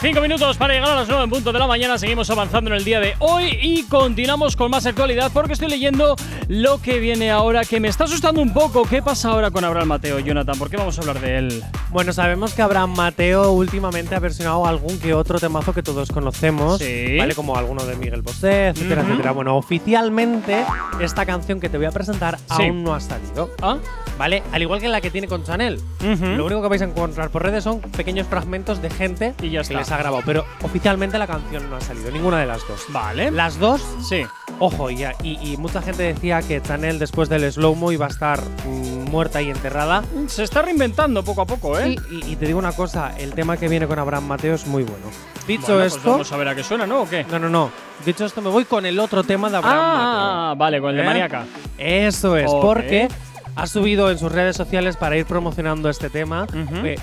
Cinco 0.00 0.20
minutos 0.20 0.56
para 0.58 0.74
llegar 0.74 0.90
a 0.90 0.94
las 0.94 1.08
9 1.08 1.24
en 1.24 1.30
punto 1.30 1.52
de 1.52 1.58
la 1.58 1.66
mañana. 1.66 1.96
Seguimos 1.98 2.28
avanzando 2.28 2.70
en 2.70 2.76
el 2.76 2.84
día 2.84 3.00
de 3.00 3.14
hoy 3.18 3.58
y 3.62 3.84
continuamos 3.84 4.54
con 4.54 4.70
más 4.70 4.84
actualidad 4.84 5.30
porque 5.32 5.54
estoy 5.54 5.68
leyendo 5.68 6.16
lo 6.48 6.80
que 6.82 7.00
viene 7.00 7.30
ahora 7.30 7.64
que 7.64 7.80
me 7.80 7.88
está 7.88 8.04
asustando 8.04 8.42
un 8.42 8.52
poco. 8.52 8.82
¿Qué 8.84 9.00
pasa 9.02 9.30
ahora 9.30 9.50
con 9.50 9.64
Abraham 9.64 9.88
Mateo, 9.88 10.18
Jonathan? 10.18 10.58
¿Por 10.58 10.68
qué 10.68 10.76
vamos 10.76 10.98
a 10.98 11.00
hablar 11.00 11.18
de 11.20 11.38
él? 11.38 11.64
Bueno, 11.90 12.12
sabemos 12.12 12.52
que 12.52 12.60
Abraham 12.60 12.94
Mateo 12.94 13.52
últimamente 13.52 14.14
ha 14.14 14.20
versionado 14.20 14.66
algún 14.66 14.98
que 15.00 15.14
otro 15.14 15.38
temazo 15.40 15.72
que 15.72 15.82
todos 15.82 16.10
conocemos, 16.12 16.78
Sí. 16.78 17.16
¿vale? 17.18 17.34
Como 17.34 17.56
alguno 17.56 17.84
de 17.86 17.96
Miguel 17.96 18.20
Bosé, 18.20 18.68
etcétera, 18.68 19.00
etcétera. 19.02 19.32
Bueno, 19.32 19.56
oficialmente 19.56 20.62
esta 21.00 21.24
canción 21.24 21.58
que 21.58 21.70
te 21.70 21.78
voy 21.78 21.86
a 21.86 21.90
presentar 21.90 22.36
Sí. 22.38 22.64
aún 22.64 22.84
no 22.84 22.94
ha 22.94 23.00
salido. 23.00 23.50
¿Ah? 23.62 23.78
¿vale? 24.18 24.42
Al 24.52 24.62
igual 24.62 24.80
que 24.80 24.88
la 24.88 25.00
que 25.02 25.10
tiene 25.10 25.26
con 25.28 25.42
Chanel. 25.44 25.78
Lo 26.00 26.46
único 26.46 26.62
que 26.62 26.68
vais 26.68 26.80
a 26.82 26.86
encontrar 26.86 27.28
por 27.30 27.42
redes 27.42 27.64
son 27.64 27.80
pequeños 27.80 28.26
fragmentos 28.26 28.80
de 28.80 28.88
gente 28.90 29.34
Y 29.42 29.50
ya 29.50 29.62
que 29.62 29.74
les 29.86 29.92
ha 29.92 29.98
grabado, 29.98 30.22
pero 30.26 30.44
oficialmente 30.62 31.16
la 31.16 31.26
canción 31.28 31.70
no 31.70 31.76
ha 31.76 31.80
salido, 31.80 32.10
ninguna 32.10 32.40
de 32.40 32.46
las 32.46 32.66
dos. 32.66 32.84
Vale. 32.88 33.30
Las 33.30 33.58
dos, 33.58 33.80
Sí. 34.02 34.26
ojo, 34.58 34.90
y, 34.90 35.04
y, 35.22 35.52
y 35.52 35.56
mucha 35.58 35.80
gente 35.80 36.02
decía 36.02 36.42
que 36.42 36.60
Chanel 36.60 36.98
después 36.98 37.28
del 37.28 37.50
slow-mo 37.52 37.92
iba 37.92 38.06
a 38.06 38.08
estar 38.08 38.40
mm, 38.64 39.08
muerta 39.10 39.40
y 39.42 39.50
enterrada. 39.50 40.02
Se 40.26 40.42
está 40.42 40.62
reinventando 40.62 41.22
poco 41.22 41.42
a 41.42 41.46
poco, 41.46 41.78
¿eh? 41.78 41.94
Sí. 42.08 42.20
Y, 42.26 42.32
y 42.32 42.36
te 42.36 42.46
digo 42.46 42.58
una 42.58 42.72
cosa, 42.72 43.12
el 43.16 43.32
tema 43.34 43.56
que 43.56 43.68
viene 43.68 43.86
con 43.86 43.98
Abraham 44.00 44.24
Mateo 44.26 44.54
es 44.56 44.66
muy 44.66 44.82
bueno. 44.82 45.06
Dicho 45.46 45.62
Bueno, 45.66 45.78
pues 45.82 45.94
esto, 45.96 46.10
vamos 46.10 46.32
a 46.32 46.36
ver 46.36 46.48
a 46.48 46.54
qué 46.56 46.64
suena, 46.64 46.86
¿no? 46.86 47.02
¿O 47.02 47.08
qué? 47.08 47.24
no, 47.30 47.38
no, 47.38 47.48
no. 47.48 47.70
Dicho 48.04 48.24
esto, 48.24 48.42
me 48.42 48.50
voy 48.50 48.64
con 48.64 48.84
el 48.86 48.98
otro 48.98 49.22
tema 49.22 49.48
de 49.48 49.56
Abraham 49.58 49.78
Ah, 49.80 50.54
vale, 50.56 50.80
con 50.80 50.90
el 50.90 50.96
de 50.96 51.02
¿Eh? 51.02 51.06
Maniaca. 51.06 51.38
Mateo. 51.40 51.54
Eso 51.78 52.36
es, 52.36 52.50
porque 52.50 53.06
ha 53.54 53.66
subido 53.68 54.10
en 54.10 54.18
sus 54.18 54.32
redes 54.32 54.56
sociales 54.56 54.96
para 54.96 55.16
ir 55.16 55.26
promocionando 55.26 55.88
este 55.88 56.10
tema 56.10 56.46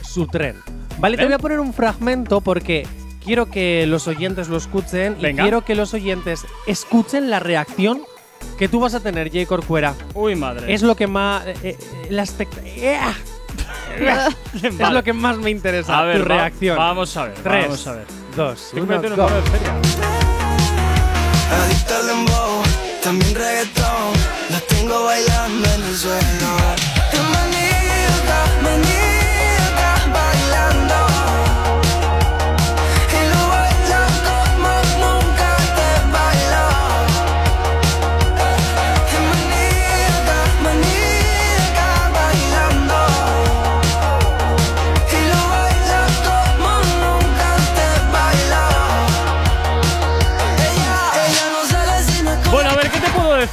su 0.04 0.28
tren. 0.28 0.58
Vale, 1.00 1.18
te 1.18 1.24
Vale. 1.24 1.26
voy 1.28 1.34
a 1.34 1.40
poner 1.40 1.60
un 1.60 1.74
fragmento 1.74 2.42
porque 2.42 2.88
quiero 3.24 3.48
que 3.50 3.86
los 3.88 4.08
oyentes 4.08 4.48
lo 4.50 4.58
escuchen 4.58 5.18
Venga. 5.20 5.42
y 5.44 5.46
quiero 5.46 5.66
que 5.66 5.76
los 5.76 5.94
oyentes 5.94 6.46
escuchen 6.68 7.30
la 7.30 7.40
reacción 7.40 8.04
que 8.58 8.68
tú 8.68 8.80
vas 8.80 8.94
a 8.94 9.00
tener, 9.00 9.32
Jay 9.32 9.46
Corcuera. 9.46 9.94
Uy, 10.14 10.36
madre. 10.36 10.74
Es 10.74 10.82
lo 10.82 10.96
que 10.96 11.08
más. 11.08 11.46
eh, 11.48 11.56
eh, 11.64 11.78
la 12.10 12.24
¡Eh! 12.66 13.00
Es 14.64 14.78
Vale. 14.78 14.94
lo 14.94 15.04
que 15.04 15.14
más 15.14 15.38
me 15.38 15.50
interesa. 15.52 16.00
A 16.00 16.04
ver, 16.04 16.24
tu 16.24 16.30
va- 16.30 16.36
reacción. 16.38 16.78
vamos 16.78 17.16
a 17.18 17.26
ver, 17.26 17.34
Tres, 17.44 17.64
vamos 17.66 17.88
a 17.88 17.92
ver. 17.94 18.06
dos, 18.36 18.70
uno, 18.74 18.86
go. 18.86 19.02
serio. 19.02 19.30
Adicto 21.52 21.96
al 21.96 22.08
dembow, 22.08 22.64
también 23.04 23.36
reggaetón. 23.36 24.14
La 24.50 24.60
tengo 24.62 25.04
bailando 25.06 25.70
en 25.76 25.84
el 25.84 25.96
suelo. 25.96 26.22
Qué 27.12 27.18
maníaca, 27.18 28.46
maníaca, 28.64 29.13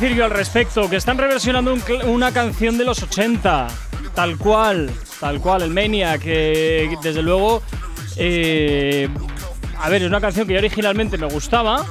decir 0.00 0.16
yo 0.16 0.24
al 0.24 0.30
respecto? 0.30 0.88
Que 0.88 0.96
están 0.96 1.18
reversionando 1.18 1.72
un 1.72 1.82
una 2.08 2.32
canción 2.32 2.78
de 2.78 2.84
los 2.84 3.02
80. 3.02 3.68
Tal 4.14 4.36
cual, 4.38 4.90
tal 5.20 5.40
cual, 5.40 5.62
el 5.62 5.70
Maniac, 5.70 6.20
que 6.22 6.96
desde 7.02 7.22
luego. 7.22 7.62
eh, 8.16 9.08
a 9.78 9.88
ver, 9.88 10.02
es 10.02 10.08
una 10.08 10.20
canción 10.20 10.46
que 10.46 10.52
yo 10.54 10.58
originalmente 10.58 11.16
me 11.16 11.26
gustaba. 11.26 11.84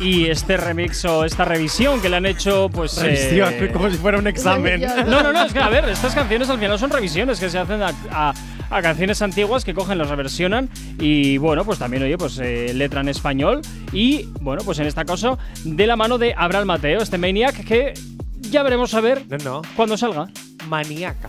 Y 0.00 0.26
este 0.30 0.56
remix 0.56 1.04
o 1.04 1.24
esta 1.24 1.44
revisión 1.44 2.00
que 2.00 2.08
le 2.08 2.16
han 2.16 2.26
hecho, 2.26 2.68
pues. 2.72 3.00
Revisión, 3.00 3.52
eh, 3.54 3.70
como 3.72 3.88
si 3.90 3.96
fuera 3.98 4.18
un 4.18 4.26
examen. 4.26 4.80
Revisión. 4.80 5.10
No, 5.10 5.22
no, 5.22 5.32
no, 5.32 5.44
es 5.44 5.52
que 5.52 5.60
a 5.60 5.68
ver, 5.68 5.88
estas 5.88 6.14
canciones 6.14 6.48
al 6.50 6.58
final 6.58 6.78
son 6.78 6.90
revisiones 6.90 7.38
que 7.38 7.48
se 7.50 7.58
hacen 7.58 7.82
a, 7.82 7.92
a- 8.10 8.34
a 8.72 8.82
canciones 8.82 9.20
antiguas 9.22 9.64
que 9.64 9.74
cogen, 9.74 9.98
las 9.98 10.08
reversionan 10.08 10.68
y 10.98 11.36
bueno, 11.38 11.64
pues 11.64 11.78
también, 11.78 12.02
oye, 12.02 12.16
pues 12.18 12.38
eh, 12.38 12.72
letra 12.74 13.00
en 13.02 13.08
español 13.08 13.60
y 13.92 14.28
bueno, 14.40 14.62
pues 14.64 14.78
en 14.78 14.86
este 14.86 15.04
caso 15.04 15.38
de 15.64 15.86
la 15.86 15.94
mano 15.96 16.18
de 16.18 16.34
Abraham 16.36 16.66
Mateo, 16.66 17.00
este 17.02 17.18
Maniac 17.18 17.64
que 17.64 17.94
ya 18.40 18.62
veremos 18.62 18.94
a 18.94 19.00
ver 19.00 19.24
No, 19.28 19.36
no. 19.38 19.62
cuando 19.76 19.96
salga. 19.96 20.28
Maníaca. 20.68 21.28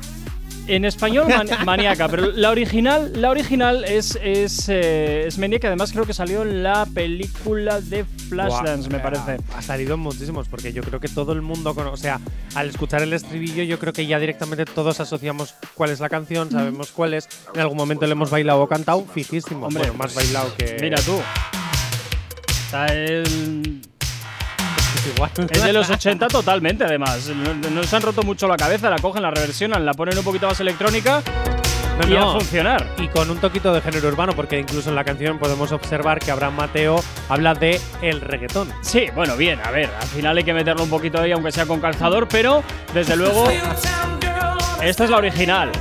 En 0.65 0.85
español, 0.85 1.27
man- 1.27 1.47
Maniaca, 1.65 2.07
pero 2.07 2.31
la 2.31 2.49
original, 2.49 3.11
la 3.21 3.29
original 3.31 3.83
es, 3.83 4.17
es, 4.23 4.69
eh, 4.69 5.25
es 5.27 5.37
Maniac, 5.37 5.65
además 5.65 5.91
creo 5.91 6.05
que 6.05 6.13
salió 6.13 6.41
en 6.43 6.63
la 6.63 6.85
película 6.85 7.81
de 7.81 8.05
Flashdance, 8.29 8.89
me 8.89 8.99
parece. 8.99 9.37
Ha 9.57 9.61
salido 9.61 9.95
en 9.95 9.99
muchísimos, 9.99 10.47
porque 10.47 10.71
yo 10.71 10.81
creo 10.81 10.99
que 11.01 11.09
todo 11.09 11.33
el 11.33 11.41
mundo, 11.41 11.75
cono- 11.75 11.91
o 11.91 11.97
sea, 11.97 12.21
al 12.55 12.69
escuchar 12.69 13.01
el 13.01 13.11
estribillo, 13.11 13.63
yo 13.63 13.77
creo 13.77 13.91
que 13.91 14.05
ya 14.07 14.19
directamente 14.19 14.63
todos 14.65 14.99
asociamos 15.01 15.53
cuál 15.75 15.89
es 15.91 15.99
la 15.99 16.07
canción, 16.09 16.49
sabemos 16.49 16.91
cuál 16.91 17.13
es. 17.13 17.27
En 17.53 17.59
algún 17.59 17.77
momento 17.77 18.05
le 18.05 18.13
hemos 18.13 18.29
bailado 18.29 18.61
o 18.61 18.67
cantado, 18.67 19.05
fijísimo. 19.13 19.65
Hombre, 19.67 19.83
bueno, 19.83 19.95
más 19.95 20.15
bailado 20.15 20.53
que. 20.57 20.77
Mira 20.79 20.97
tú. 21.01 21.19
Está 22.65 22.85
el, 22.87 23.81
Es 25.05 25.07
igual. 25.15 25.31
Es 25.49 25.63
de 25.63 25.73
los 25.73 25.89
80 25.89 26.27
totalmente, 26.27 26.83
además. 26.83 27.27
No, 27.29 27.69
no 27.69 27.83
se 27.83 27.95
han 27.95 28.01
roto 28.01 28.23
mucho 28.23 28.47
la 28.47 28.57
cabeza, 28.57 28.89
la 28.89 28.97
cogen, 28.99 29.21
la 29.21 29.31
reversionan, 29.31 29.85
la 29.85 29.93
ponen 29.93 30.17
un 30.17 30.23
poquito 30.23 30.47
más 30.47 30.59
electrónica 30.59 31.21
No, 32.01 32.07
y 32.07 32.13
no. 32.13 32.29
a 32.29 32.33
funcionar. 32.33 32.87
Y 32.97 33.07
con 33.07 33.29
un 33.29 33.37
toquito 33.37 33.73
de 33.73 33.81
género 33.81 34.07
urbano, 34.09 34.33
porque 34.33 34.59
incluso 34.59 34.89
en 34.89 34.95
la 34.95 35.03
canción 35.03 35.37
podemos 35.39 35.71
observar 35.71 36.19
que 36.19 36.31
Abraham 36.31 36.55
Mateo 36.55 37.03
habla 37.29 37.53
de 37.53 37.79
el 38.01 38.21
reggaetón. 38.21 38.71
Sí, 38.81 39.07
bueno, 39.15 39.35
bien, 39.37 39.59
a 39.63 39.71
ver, 39.71 39.89
al 39.99 40.07
final 40.07 40.37
hay 40.37 40.43
que 40.43 40.53
meterlo 40.53 40.83
un 40.83 40.89
poquito 40.89 41.19
ahí, 41.21 41.31
aunque 41.31 41.51
sea 41.51 41.65
con 41.65 41.79
calzador, 41.79 42.27
pero 42.27 42.63
desde 42.93 43.15
luego, 43.15 43.47
esta 44.81 45.03
es 45.03 45.09
la 45.09 45.17
original. 45.17 45.71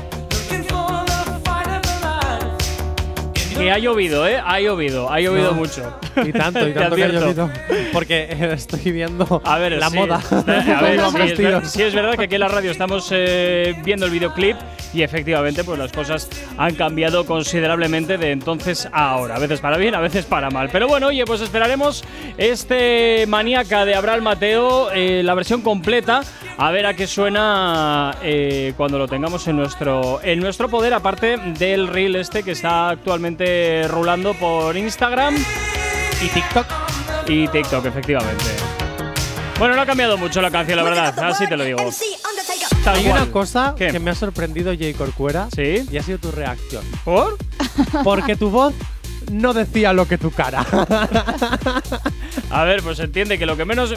Que 3.56 3.70
ha 3.70 3.78
llovido, 3.78 4.26
¿eh? 4.26 4.40
Ha 4.44 4.60
llovido, 4.60 5.10
ha 5.12 5.20
llovido 5.20 5.50
No. 5.50 5.56
mucho. 5.56 5.98
Y 6.24 6.32
tanto, 6.32 6.66
y 6.68 6.72
tanto 6.74 6.96
que 6.96 7.02
ha 7.02 7.06
advierto. 7.06 7.20
llovido. 7.20 7.50
Porque 7.92 8.28
estoy 8.52 8.90
viendo 8.92 9.40
A 9.44 9.58
ver, 9.58 9.72
la 9.72 9.90
sí, 9.90 9.96
moda. 9.96 10.20
a 10.30 10.82
ver, 10.82 10.96
Los 10.96 11.12
sí, 11.12 11.18
es, 11.18 11.38
ver- 11.38 11.52
vestidos. 11.52 11.70
sí 11.70 11.82
es 11.82 11.94
verdad 11.94 12.14
que 12.16 12.24
aquí 12.24 12.34
en 12.34 12.40
la 12.40 12.48
radio 12.48 12.70
estamos 12.70 13.08
eh, 13.12 13.74
viendo 13.84 14.06
el 14.06 14.12
videoclip 14.12 14.56
y 14.94 15.02
efectivamente 15.02 15.64
pues 15.64 15.78
las 15.78 15.92
cosas 15.92 16.28
han 16.58 16.74
cambiado 16.74 17.24
considerablemente 17.26 18.18
de 18.18 18.32
entonces 18.32 18.88
a 18.92 19.10
ahora. 19.10 19.36
A 19.36 19.38
veces 19.38 19.60
para 19.60 19.76
bien, 19.76 19.94
a 19.94 20.00
veces 20.00 20.24
para 20.24 20.50
mal. 20.50 20.68
Pero 20.72 20.88
bueno, 20.88 21.08
oye, 21.08 21.24
pues 21.24 21.40
esperaremos 21.40 22.04
este 22.38 23.24
maníaca 23.28 23.84
de 23.84 23.94
Abraham 23.94 24.22
Mateo, 24.24 24.90
eh, 24.92 25.22
la 25.24 25.34
versión 25.34 25.62
completa, 25.62 26.22
a 26.58 26.70
ver 26.70 26.86
a 26.86 26.94
qué 26.94 27.06
suena 27.06 28.14
eh, 28.22 28.74
cuando 28.76 28.98
lo 28.98 29.08
tengamos 29.08 29.46
en 29.48 29.56
nuestro, 29.56 30.20
en 30.22 30.40
nuestro 30.40 30.68
poder, 30.68 30.92
aparte 30.94 31.36
del 31.58 31.88
reel 31.88 32.16
este 32.16 32.42
que 32.42 32.52
está 32.52 32.90
actualmente 32.90 33.41
rulando 33.88 34.34
por 34.34 34.76
Instagram 34.76 35.34
Y 36.22 36.28
TikTok. 36.28 36.66
y 37.28 37.48
TikTok, 37.48 37.84
efectivamente. 37.86 38.44
Bueno, 39.58 39.76
no 39.76 39.82
ha 39.82 39.86
cambiado 39.86 40.16
mucho 40.18 40.40
la 40.42 40.50
canción, 40.50 40.76
la 40.76 40.82
verdad, 40.82 41.18
así 41.20 41.46
te 41.46 41.56
lo 41.56 41.64
digo. 41.64 41.78
Tal 42.84 42.96
Hay 42.96 43.04
cual. 43.04 43.22
una 43.22 43.30
cosa 43.32 43.74
¿Qué? 43.76 43.88
que 43.92 44.00
me 44.00 44.10
ha 44.10 44.14
sorprendido, 44.14 44.72
Jay 44.76 44.92
Corcuera. 44.92 45.48
¿Sí? 45.54 45.86
Y 45.90 45.96
ha 45.98 46.02
sido 46.02 46.18
tu 46.18 46.32
reacción. 46.32 46.84
¿Por? 47.04 47.36
Porque 48.02 48.34
tu 48.34 48.50
voz 48.50 48.74
no 49.30 49.54
decía 49.54 49.92
lo 49.92 50.08
que 50.08 50.18
tu 50.18 50.32
cara. 50.32 50.66
A 52.50 52.64
ver, 52.64 52.82
pues 52.82 52.98
entiende 52.98 53.38
que 53.38 53.46
lo 53.46 53.56
que 53.56 53.64
menos 53.64 53.94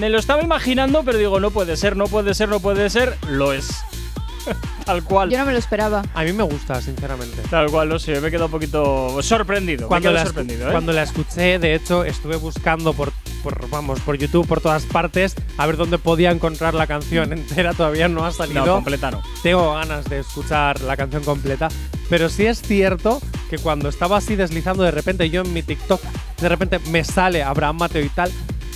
me 0.00 0.08
lo 0.10 0.18
estaba 0.18 0.42
imaginando, 0.42 1.04
pero 1.04 1.16
digo, 1.18 1.38
no 1.38 1.50
puede 1.52 1.76
ser, 1.76 1.96
no 1.96 2.06
puede 2.06 2.34
ser, 2.34 2.48
no 2.48 2.58
puede 2.60 2.90
ser, 2.90 3.16
lo 3.28 3.52
es. 3.52 3.68
Tal 4.84 5.02
cual. 5.04 5.30
Yo 5.30 5.38
no 5.38 5.46
me 5.46 5.52
lo 5.52 5.58
esperaba. 5.58 6.02
A 6.14 6.24
mí 6.24 6.32
me 6.32 6.42
gusta, 6.42 6.80
sinceramente. 6.80 7.42
Tal 7.50 7.70
cual, 7.70 7.88
no 7.88 7.98
sé, 7.98 8.20
me 8.20 8.28
he 8.28 8.30
quedado 8.30 8.46
un 8.46 8.52
poquito 8.52 9.22
sorprendido. 9.22 9.88
Cuando 9.88 10.12
la, 10.12 10.24
sorprendido, 10.24 10.68
¿eh? 10.68 10.72
cuando 10.72 10.92
la 10.92 11.02
escuché, 11.02 11.58
de 11.58 11.74
hecho, 11.74 12.04
estuve 12.04 12.36
buscando 12.36 12.92
por, 12.92 13.12
por, 13.42 13.68
vamos, 13.68 14.00
por 14.00 14.16
YouTube, 14.16 14.46
por 14.46 14.60
todas 14.60 14.84
partes, 14.84 15.34
a 15.56 15.66
ver 15.66 15.76
dónde 15.76 15.98
podía 15.98 16.30
encontrar 16.30 16.74
la 16.74 16.86
canción 16.86 17.32
entera. 17.34 17.72
Todavía 17.74 18.08
no 18.08 18.24
ha 18.24 18.32
salido. 18.32 18.66
no, 18.66 18.74
completa 18.74 19.10
no. 19.10 19.22
Tengo 19.42 19.74
ganas 19.74 20.04
de 20.06 20.20
escuchar 20.20 20.80
la 20.82 20.96
canción 20.96 21.24
completa. 21.24 21.68
Pero 22.10 22.28
sí 22.28 22.44
es 22.46 22.60
cierto 22.60 23.20
que 23.48 23.58
cuando 23.58 23.88
estaba 23.88 24.18
así 24.18 24.36
deslizando 24.36 24.82
de 24.82 24.90
repente, 24.90 25.30
yo 25.30 25.42
en 25.42 25.52
mi 25.52 25.62
TikTok, 25.62 26.00
de 26.40 26.48
repente 26.48 26.78
me 26.90 27.02
sale 27.02 27.42
Abraham 27.42 27.78
Mateo 27.78 28.04
y 28.04 28.10
tal, 28.10 28.30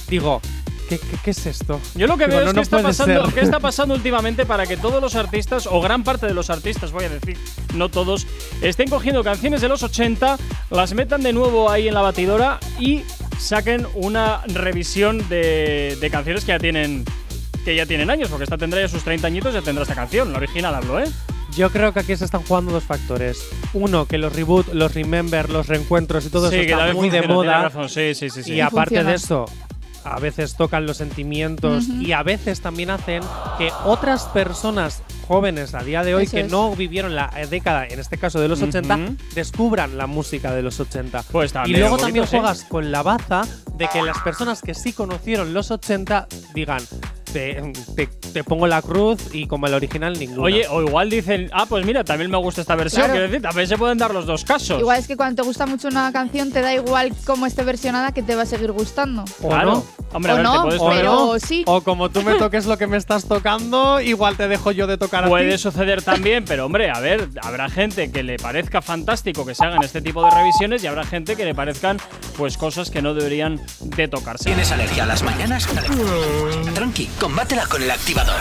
digo, 0.08 0.40
¿qué, 0.88 0.98
qué, 0.98 1.16
qué 1.22 1.30
es 1.30 1.46
esto? 1.46 1.80
Yo 1.94 2.06
lo 2.06 2.16
que 2.16 2.26
Digo, 2.26 2.38
veo 2.38 2.44
no, 2.44 2.50
es 2.50 2.54
que 2.54 2.60
está, 2.76 2.82
pasando. 2.82 3.28
¿qué 3.34 3.40
está 3.40 3.60
pasando 3.60 3.94
últimamente 3.94 4.46
para 4.46 4.66
que 4.66 4.76
todos 4.76 5.00
los 5.00 5.14
artistas, 5.14 5.66
o 5.66 5.80
gran 5.80 6.04
parte 6.04 6.26
de 6.26 6.34
los 6.34 6.50
artistas, 6.50 6.92
voy 6.92 7.04
a 7.04 7.08
decir, 7.08 7.36
no 7.74 7.88
todos, 7.88 8.26
estén 8.62 8.88
cogiendo 8.88 9.22
canciones 9.22 9.60
de 9.60 9.68
los 9.68 9.82
80, 9.82 10.38
las 10.70 10.94
metan 10.94 11.22
de 11.22 11.32
nuevo 11.32 11.70
ahí 11.70 11.88
en 11.88 11.94
la 11.94 12.02
batidora 12.02 12.58
y 12.78 13.02
saquen 13.38 13.86
una 13.94 14.42
revisión 14.46 15.28
de, 15.28 15.96
de 16.00 16.10
canciones 16.10 16.44
que 16.44 16.52
ya 16.52 16.58
tienen 16.58 17.04
que 17.64 17.74
ya 17.74 17.84
tienen 17.86 18.08
años, 18.08 18.30
porque 18.30 18.44
esta 18.44 18.56
tendrá 18.56 18.80
ya 18.80 18.88
sus 18.88 19.02
30 19.02 19.26
añitos, 19.26 19.52
ya 19.52 19.60
tendrá 19.60 19.82
esta 19.82 19.94
canción, 19.94 20.32
la 20.32 20.38
original 20.38 20.74
hablo, 20.74 21.00
¿eh? 21.00 21.08
Yo 21.56 21.70
creo 21.70 21.92
que 21.92 22.00
aquí 22.00 22.16
se 22.16 22.24
están 22.24 22.42
jugando 22.42 22.72
dos 22.72 22.84
factores. 22.84 23.42
Uno, 23.72 24.06
que 24.06 24.16
los 24.16 24.32
reboot, 24.32 24.72
los 24.72 24.94
remember, 24.94 25.50
los 25.50 25.66
reencuentros 25.66 26.24
y 26.26 26.30
todo 26.30 26.50
sí, 26.50 26.56
eso 26.56 26.66
que 26.66 26.72
está 26.72 26.94
muy 26.94 27.10
de 27.10 27.22
moda. 27.22 27.62
razón, 27.64 27.88
sí, 27.88 28.14
sí, 28.14 28.30
sí. 28.30 28.42
sí. 28.42 28.52
Y 28.54 28.60
aparte 28.60 28.90
funciona. 28.90 29.10
de 29.10 29.16
eso, 29.16 29.44
a 30.04 30.18
veces 30.20 30.54
tocan 30.56 30.86
los 30.86 30.96
sentimientos 30.98 31.84
y 31.88 32.12
a 32.12 32.22
veces 32.22 32.60
también 32.60 32.90
hacen 32.90 33.22
que 33.58 33.70
otras 33.84 34.24
personas 34.26 35.02
jóvenes 35.26 35.74
a 35.74 35.82
día 35.82 36.02
de 36.04 36.14
hoy 36.14 36.24
Eso 36.24 36.32
que 36.36 36.40
es. 36.42 36.50
no 36.50 36.74
vivieron 36.74 37.14
la 37.14 37.30
eh, 37.36 37.46
década, 37.46 37.86
en 37.86 38.00
este 38.00 38.16
caso 38.16 38.40
de 38.40 38.48
los 38.48 38.62
80, 38.62 38.96
Ujú. 38.96 39.16
descubran 39.34 39.98
la 39.98 40.06
música 40.06 40.54
de 40.54 40.62
los 40.62 40.80
80. 40.80 41.22
Pues 41.30 41.52
y 41.66 41.72
luego 41.76 41.98
también 41.98 42.26
sí. 42.26 42.36
juegas 42.36 42.64
con 42.64 42.90
la 42.90 43.02
baza 43.02 43.42
de 43.74 43.88
que 43.88 44.02
las 44.02 44.18
personas 44.20 44.62
que 44.62 44.74
sí 44.74 44.92
conocieron 44.92 45.52
los 45.52 45.70
80 45.70 46.26
digan, 46.54 46.82
te, 47.32 47.72
te- 47.96 48.06
te 48.06 48.44
pongo 48.44 48.66
la 48.66 48.82
cruz 48.82 49.18
y 49.32 49.46
como 49.46 49.66
el 49.66 49.74
original 49.74 50.18
ninguna. 50.18 50.42
Oye, 50.42 50.66
o 50.68 50.82
igual 50.82 51.10
dicen, 51.10 51.50
ah, 51.52 51.66
pues 51.66 51.84
mira, 51.86 52.04
también 52.04 52.30
me 52.30 52.36
gusta 52.38 52.60
esta 52.60 52.74
versión. 52.76 53.00
Claro. 53.02 53.12
Quiero 53.14 53.28
decir, 53.28 53.42
también 53.42 53.66
se 53.68 53.78
pueden 53.78 53.98
dar 53.98 54.12
los 54.12 54.26
dos 54.26 54.44
casos. 54.44 54.80
Igual 54.80 54.98
es 54.98 55.06
que 55.06 55.16
cuando 55.16 55.42
te 55.42 55.46
gusta 55.46 55.66
mucho 55.66 55.88
una 55.88 56.12
canción, 56.12 56.50
te 56.50 56.60
da 56.60 56.74
igual 56.74 57.12
cómo 57.24 57.46
esté 57.46 57.62
versionada 57.64 58.12
que 58.12 58.22
te 58.22 58.34
va 58.34 58.42
a 58.42 58.46
seguir 58.46 58.72
gustando. 58.72 59.24
¿O 59.42 59.48
claro. 59.48 59.72
no? 59.72 59.97
Hombre, 60.12 60.32
a 60.32 60.34
O 60.34 60.38
ver, 60.38 60.46
te 60.46 60.52
no, 60.56 60.62
puedes 60.62 60.80
¿O 60.80 60.84
poner- 60.84 60.98
pero 61.00 61.12
no? 61.14 61.38
sí. 61.38 61.64
O 61.66 61.80
como 61.82 62.08
tú 62.10 62.22
me 62.22 62.34
toques 62.34 62.64
lo 62.66 62.78
que 62.78 62.86
me 62.86 62.96
estás 62.96 63.26
tocando, 63.26 64.00
igual 64.00 64.36
te 64.36 64.48
dejo 64.48 64.70
yo 64.72 64.86
de 64.86 64.96
tocar 64.96 65.24
a 65.24 65.28
Puede 65.28 65.52
ti. 65.52 65.58
suceder 65.58 66.02
también, 66.02 66.44
pero 66.46 66.64
hombre, 66.66 66.90
a 66.90 66.98
ver, 67.00 67.28
habrá 67.42 67.68
gente 67.68 68.10
que 68.10 68.22
le 68.22 68.36
parezca 68.38 68.80
fantástico 68.80 69.44
que 69.44 69.54
se 69.54 69.64
hagan 69.64 69.82
este 69.82 70.00
tipo 70.00 70.22
de 70.24 70.30
revisiones 70.30 70.82
y 70.82 70.86
habrá 70.86 71.04
gente 71.04 71.36
que 71.36 71.44
le 71.44 71.54
parezcan 71.54 71.98
pues 72.36 72.56
cosas 72.56 72.90
que 72.90 73.02
no 73.02 73.12
deberían 73.14 73.60
de 73.80 74.08
tocarse. 74.08 74.44
¿Tienes 74.44 74.72
alergia 74.72 75.02
a 75.02 75.06
las 75.06 75.22
mañanas? 75.22 75.66
Tranqui, 76.74 77.06
combátela 77.20 77.66
con 77.66 77.82
el 77.82 77.90
activador. 77.90 78.36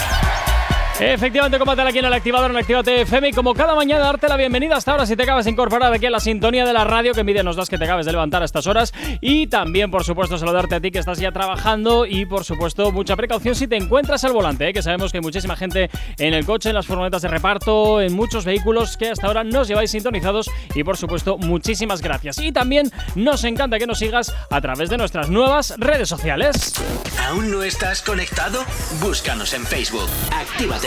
Efectivamente, 0.99 1.59
combátela 1.59 1.91
aquí 1.91 1.99
en 1.99 2.05
el 2.05 2.13
activador 2.13 2.49
en 2.49 2.57
Actívate 2.57 3.01
FM 3.01 3.29
y 3.29 3.31
como 3.31 3.53
cada 3.53 3.75
mañana 3.75 4.03
darte 4.03 4.27
la 4.27 4.35
bienvenida 4.35 4.77
hasta 4.77 4.93
ahora 4.93 5.05
si 5.05 5.15
te 5.15 5.21
acabas 5.21 5.45
de 5.45 5.51
incorporar 5.51 5.93
aquí 5.93 6.07
a 6.07 6.09
la 6.09 6.19
sintonía 6.19 6.65
de 6.65 6.73
la 6.73 6.85
radio, 6.85 7.13
que 7.13 7.19
envidia 7.19 7.43
nos 7.43 7.55
das 7.55 7.69
que 7.69 7.77
te 7.77 7.83
acabes 7.83 8.07
de 8.07 8.13
levantar 8.13 8.41
a 8.41 8.45
estas 8.45 8.65
horas 8.65 8.95
y 9.21 9.45
también, 9.45 9.91
por 9.91 10.03
supuesto, 10.03 10.39
saludarte 10.39 10.73
a 10.73 10.81
ti 10.81 10.89
que 10.89 10.97
estás 10.97 11.19
ya 11.19 11.31
trabajando 11.31 12.07
y, 12.07 12.25
por 12.25 12.43
supuesto, 12.43 12.91
mucha 12.91 13.15
precaución 13.15 13.53
si 13.53 13.67
te 13.67 13.77
encuentras 13.77 14.23
al 14.23 14.33
volante, 14.33 14.69
¿eh? 14.69 14.73
que 14.73 14.81
sabemos 14.81 15.11
que 15.11 15.19
hay 15.19 15.21
muchísima 15.21 15.55
gente 15.55 15.91
en 16.17 16.33
el 16.33 16.47
coche, 16.47 16.69
en 16.69 16.75
las 16.75 16.87
furgonetas 16.87 17.21
de 17.21 17.27
reparto, 17.27 18.01
en 18.01 18.13
muchos 18.13 18.43
vehículos 18.43 18.97
que 18.97 19.09
hasta 19.11 19.27
ahora 19.27 19.43
nos 19.43 19.67
lleváis 19.67 19.91
sintonizados 19.91 20.49
y, 20.73 20.83
por 20.83 20.97
supuesto, 20.97 21.37
muchísimas 21.37 22.01
gracias. 22.01 22.39
Y 22.39 22.51
también 22.51 22.89
nos 23.13 23.43
encanta 23.43 23.77
que 23.77 23.85
nos 23.85 23.99
sigas 23.99 24.33
a 24.49 24.61
través 24.61 24.89
de 24.89 24.97
nuestras 24.97 25.29
nuevas 25.29 25.75
redes 25.77 26.09
sociales. 26.09 26.73
¿Aún 27.27 27.51
no 27.51 27.61
estás 27.61 28.01
conectado? 28.01 28.63
Búscanos 28.99 29.53
en 29.53 29.63
Facebook. 29.63 30.09
Actívate 30.31 30.86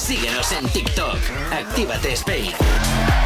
Síguenos 0.00 0.50
en 0.52 0.66
TikTok. 0.66 1.18
Actívate 1.52 2.14
Spain. 2.14 2.52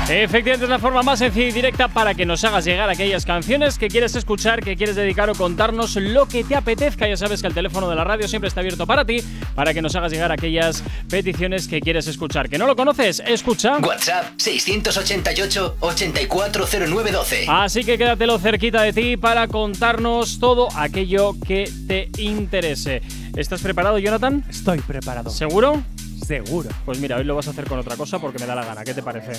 Efectivamente, 0.08 0.64
es 0.64 0.70
la 0.70 0.80
forma 0.80 1.02
más 1.02 1.20
sencilla 1.20 1.46
y 1.46 1.52
directa 1.52 1.87
para 1.88 2.14
que 2.14 2.26
nos 2.26 2.42
hagas 2.44 2.64
llegar 2.64 2.90
aquellas 2.90 3.24
canciones 3.24 3.78
que 3.78 3.88
quieres 3.88 4.16
escuchar, 4.16 4.60
que 4.60 4.76
quieres 4.76 4.96
dedicar 4.96 5.30
o 5.30 5.34
contarnos 5.34 5.94
lo 5.96 6.26
que 6.26 6.42
te 6.42 6.56
apetezca. 6.56 7.08
Ya 7.08 7.16
sabes 7.16 7.40
que 7.40 7.46
el 7.46 7.54
teléfono 7.54 7.88
de 7.88 7.94
la 7.94 8.02
radio 8.02 8.26
siempre 8.26 8.48
está 8.48 8.60
abierto 8.60 8.87
para 8.87 9.04
ti, 9.04 9.22
para 9.54 9.72
que 9.72 9.80
nos 9.80 9.94
hagas 9.94 10.12
llegar 10.12 10.32
aquellas 10.32 10.82
peticiones 11.08 11.68
que 11.68 11.80
quieres 11.80 12.08
escuchar. 12.08 12.50
¿Que 12.50 12.58
no 12.58 12.66
lo 12.66 12.74
conoces? 12.74 13.22
Escucha. 13.24 13.78
WhatsApp 13.78 14.34
688 14.37 15.76
840912. 15.80 17.46
Así 17.48 17.84
que 17.84 17.96
quédatelo 17.96 18.38
cerquita 18.38 18.82
de 18.82 18.92
ti 18.92 19.16
para 19.16 19.46
contarnos 19.46 20.40
todo 20.40 20.68
aquello 20.76 21.34
que 21.46 21.70
te 21.87 22.10
interese. 22.20 23.00
¿Estás 23.37 23.62
preparado, 23.62 23.98
Jonathan? 23.98 24.44
Estoy 24.50 24.80
preparado. 24.80 25.30
¿Seguro? 25.30 25.82
Seguro. 26.24 26.70
Pues 26.84 26.98
mira, 27.00 27.16
hoy 27.16 27.24
lo 27.24 27.37
vas 27.37 27.48
a 27.48 27.50
hacer 27.50 27.66
con 27.66 27.78
otra 27.78 27.96
cosa 27.96 28.18
porque 28.18 28.38
me 28.38 28.46
da 28.46 28.54
la 28.54 28.64
gana. 28.64 28.82
¿Qué 28.82 28.94
te 28.94 29.02
parece? 29.02 29.32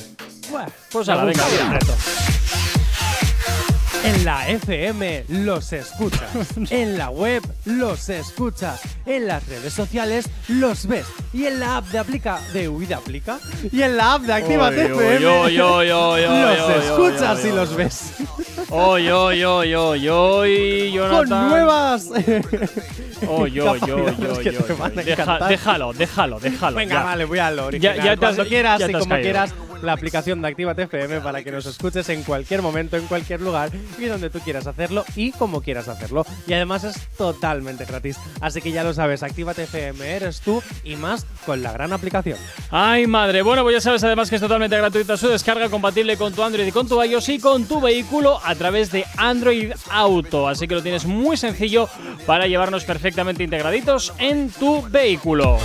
Pues 0.91 1.08
me 1.08 1.13
ala, 1.13 1.24
venga, 1.24 1.43
el 1.48 1.71
reto. 1.71 1.93
En 4.06 4.24
la 4.24 4.48
FM 4.48 5.26
los 5.30 5.74
escuchas. 5.74 6.30
En 6.70 6.98
la 6.98 7.10
web 7.10 7.41
los 7.65 8.08
escuchas. 8.10 8.82
En 9.06 9.28
las 9.28 9.48
redes 9.48 9.74
sociales 9.74 10.30
los 10.48 10.86
ves. 10.88 11.06
Y 11.34 11.46
en 11.46 11.60
la 11.60 11.78
app 11.78 11.88
de 11.88 11.98
Aplica. 12.00 12.39
¿De 12.54 12.70
Uy, 12.70 12.86
de 12.86 12.94
Aplica? 12.94 13.39
Y 13.72 13.82
en 13.82 13.98
la 13.98 14.13
app 14.13 14.22
de 14.24 14.34
Actívate 14.34 14.86
FM. 14.86 15.26
oy, 15.26 15.26
oy, 15.26 15.60
oy, 15.60 15.91
oy, 15.91 16.22
los 16.22 16.60
oy, 16.60 16.74
oy, 16.76 16.84
escuchas 16.86 17.39
oy, 17.44 17.50
y 17.50 17.54
los 17.54 17.76
ves. 17.76 18.12
Oy, 18.70 19.10
oy, 19.10 19.44
oy, 19.44 19.74
oy, 19.76 20.10
oy, 20.10 20.89
Con 21.00 21.10
Jonathan. 21.12 21.50
nuevas. 21.50 22.06
Oy, 23.28 23.60
oy, 23.60 23.60
oy, 23.60 23.80
Capacidades 23.80 24.38
oy, 24.38 24.44
que 24.44 24.52
te 24.52 24.58
oy, 24.74 24.78
van 24.80 24.91
a 24.91 24.96
oy. 25.02 25.04
Deja- 25.06 25.22
encantar. 25.24 25.50
déjalo, 25.50 25.94
déjalo, 25.94 26.39
déjalo. 26.39 26.76
Venga, 26.78 26.94
ya. 26.96 27.04
vale, 27.04 27.26
voy 27.26 27.39
a 27.39 27.52
lo 27.52 27.65
original. 27.68 27.96
Ya- 27.98 28.04
ya 28.04 28.10
te 28.18 28.26
has- 28.26 28.36
Cuando 28.36 28.46
quieras 28.48 28.80
ya 28.80 28.86
te 28.88 28.91
y 28.91 28.96
como 28.96 29.10
caído. 29.10 29.24
quieras, 29.24 29.54
la 29.82 29.94
aplicación 29.94 30.41
de 30.41 30.48
Actívate 30.48 30.84
FM 30.84 31.22
para 31.22 31.44
que 31.44 31.52
nos 31.52 31.65
escuches 31.65 32.08
en 32.10 32.24
cualquier 32.24 32.62
momento, 32.62 32.98
en 32.98 33.06
cualquier 33.08 33.41
lugar 33.41 33.70
y 33.99 34.05
donde 34.05 34.29
tú 34.29 34.39
quieras 34.39 34.67
hacerlo 34.67 35.05
y 35.15 35.31
como 35.31 35.62
quieras 35.62 35.88
hacerlo. 35.88 36.25
Y 36.47 36.53
además 36.53 36.84
es 36.84 37.08
totalmente 37.17 37.86
gratis. 37.86 38.17
Así 38.41 38.62
que 38.62 38.71
ya 38.71 38.84
lo 38.84 38.93
sabes, 38.93 39.23
Actívate 39.23 39.63
FM 39.63 40.15
eres 40.15 40.41
tú 40.41 40.62
y 40.84 40.95
más 40.95 41.25
con 41.45 41.62
la 41.62 41.71
gran 41.71 41.93
aplicación. 41.93 42.38
Ay, 42.71 43.08
madre. 43.08 43.41
Bueno, 43.41 43.63
pues 43.63 43.75
ya 43.75 43.81
sabes 43.81 44.03
además 44.03 44.29
que 44.29 44.36
es 44.36 44.41
totalmente 44.41 44.77
gratuita 44.77 45.17
su 45.17 45.27
descarga, 45.27 45.69
compatible 45.69 46.17
con 46.17 46.34
tu 46.34 46.43
Android 46.43 46.67
y 46.67 46.71
con 46.71 46.88
tu 46.88 47.01
iOS 47.01 47.29
y 47.29 47.39
con 47.39 47.65
tu 47.65 47.81
vehículo 47.81 48.39
a 48.43 48.55
través 48.55 48.91
de 48.91 49.05
Android 49.17 49.71
Auto. 49.89 50.47
Así 50.47 50.67
que 50.67 50.75
lo 50.75 50.84
tienes 50.84 51.05
muy 51.05 51.38
sencillo 51.38 51.89
para 52.25 52.47
llevarnos 52.47 52.84
perfectamente 52.84 53.43
integraditos 53.43 54.13
en 54.19 54.49
tu 54.49 54.81
vehículo. 54.89 55.58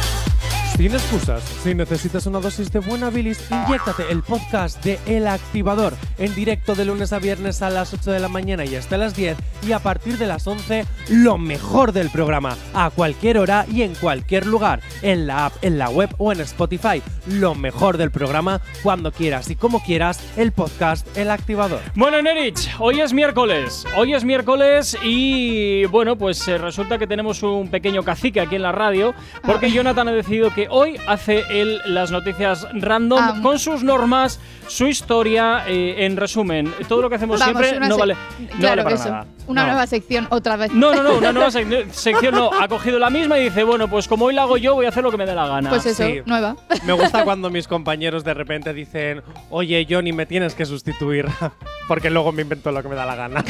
Sin 0.77 0.93
excusas, 0.93 1.43
si 1.63 1.75
necesitas 1.75 2.27
una 2.27 2.41
dosis 2.41 2.71
de 2.71 2.81
buena 2.81 3.11
bilis, 3.11 3.51
inyéctate 3.51 4.05
el 4.11 4.23
podcast 4.23 4.83
de 4.85 4.99
El 5.07 5.27
Activador 5.27 5.95
en 6.19 6.35
directo 6.35 6.75
de 6.75 6.85
lunes 6.85 7.13
a 7.13 7.19
viernes 7.19 7.63
a 7.63 7.71
las 7.71 7.95
8 7.95 8.13
de 8.13 8.21
la 8.21 8.29
mañana 8.29 8.65
y 8.65 8.77
hasta 8.77 8.97
las 8.97 9.15
10 9.15 9.37
y 9.67 9.73
a 9.73 9.79
partir 9.79 10.19
de 10.19 10.27
las 10.27 10.47
11 10.47 10.87
lo 11.09 11.39
mejor 11.39 11.93
del 11.93 12.11
programa 12.11 12.57
a 12.75 12.91
cualquier 12.91 13.39
hora 13.39 13.67
y 13.71 13.83
en 13.83 13.95
cualquier 13.95 14.47
lugar, 14.47 14.81
en 15.03 15.27
la 15.27 15.47
app, 15.47 15.55
en 15.63 15.79
la 15.79 15.91
web 15.91 16.11
o 16.19 16.33
en 16.33 16.41
Spotify. 16.41 17.03
Lo 17.27 17.55
mejor 17.55 17.97
del 17.97 18.11
programa 18.11 18.61
cuando 18.83 19.13
quieras 19.13 19.51
y 19.51 19.57
como 19.57 19.83
quieras 19.83 20.21
el 20.37 20.53
podcast 20.53 21.07
El 21.17 21.31
Activador. 21.31 21.81
Bueno, 21.95 22.23
Nerich, 22.23 22.71
hoy 22.79 23.01
es 23.01 23.13
miércoles. 23.13 23.85
Hoy 23.97 24.15
es 24.15 24.25
miércoles 24.25 24.97
y 25.03 25.85
bueno, 25.87 26.17
pues 26.17 26.47
eh, 26.49 26.59
resulta 26.59 26.99
que 26.99 27.07
tenemos 27.07 27.43
un 27.43 27.71
pequeño 27.71 28.03
cacique 28.03 28.41
aquí 28.41 28.57
en 28.57 28.63
la 28.63 28.73
radio 28.73 29.15
porque. 29.43 29.71
Jonathan 29.71 30.09
ha 30.09 30.13
decidido 30.13 30.51
que 30.51 30.60
hoy 30.71 30.99
hace 31.07 31.45
él 31.51 31.81
las 31.87 32.11
noticias 32.11 32.67
random 32.73 33.19
Ah. 33.23 33.35
con 33.43 33.59
sus 33.59 33.83
normas, 33.83 34.41
su 34.69 34.87
historia, 34.87 35.65
eh, 35.67 36.05
en 36.05 36.17
resumen, 36.17 36.73
todo 36.89 37.03
lo 37.03 37.09
que 37.09 37.17
hacemos 37.17 37.41
Vamos, 37.41 37.65
siempre 37.67 37.89
no 37.89 37.97
vale, 37.99 38.15
no 38.39 38.47
claro 38.59 38.61
vale 38.61 38.83
para 38.83 38.89
que 38.89 38.95
eso. 39.01 39.11
nada. 39.11 39.27
Una 39.47 39.63
No. 39.63 39.69
nueva 39.73 39.87
sección 39.89 40.29
otra 40.31 40.55
vez. 40.57 40.73
No, 40.73 40.95
no, 40.95 41.03
no, 41.03 41.15
una 41.15 41.33
nueva 41.33 41.49
sec- 41.51 41.89
sección 41.91 42.35
no. 42.37 42.51
Ha 42.61 42.69
cogido 42.69 43.01
la 43.01 43.11
misma 43.11 43.37
y 43.39 43.45
dice, 43.45 43.65
bueno, 43.65 43.89
pues 43.89 44.07
como 44.07 44.27
hoy 44.27 44.35
la 44.35 44.43
hago 44.43 44.57
yo, 44.59 44.75
voy 44.75 44.87
a 44.87 44.91
hacer 44.91 45.03
lo 45.03 45.11
que 45.11 45.17
me 45.17 45.27
dé 45.27 45.35
la 45.35 45.47
gana. 45.49 45.71
Pues 45.71 45.87
eso, 45.87 46.05
sí. 46.05 46.21
nueva. 46.25 46.55
Me 46.85 46.93
gusta 46.93 47.25
cuando 47.25 47.51
mis 47.51 47.67
compañeros 47.67 48.23
de 48.23 48.33
repente 48.35 48.73
dicen, 48.73 49.23
oye 49.51 49.85
Johnny, 49.91 50.13
me 50.13 50.25
tienes 50.27 50.55
que 50.55 50.67
sustituir, 50.67 51.27
porque 51.89 52.11
luego 52.11 52.31
me 52.31 52.43
invento 52.43 52.71
lo 52.71 52.81
que 52.83 52.89
me 52.89 52.95
da 52.95 53.05
la 53.07 53.17
gana. 53.17 53.45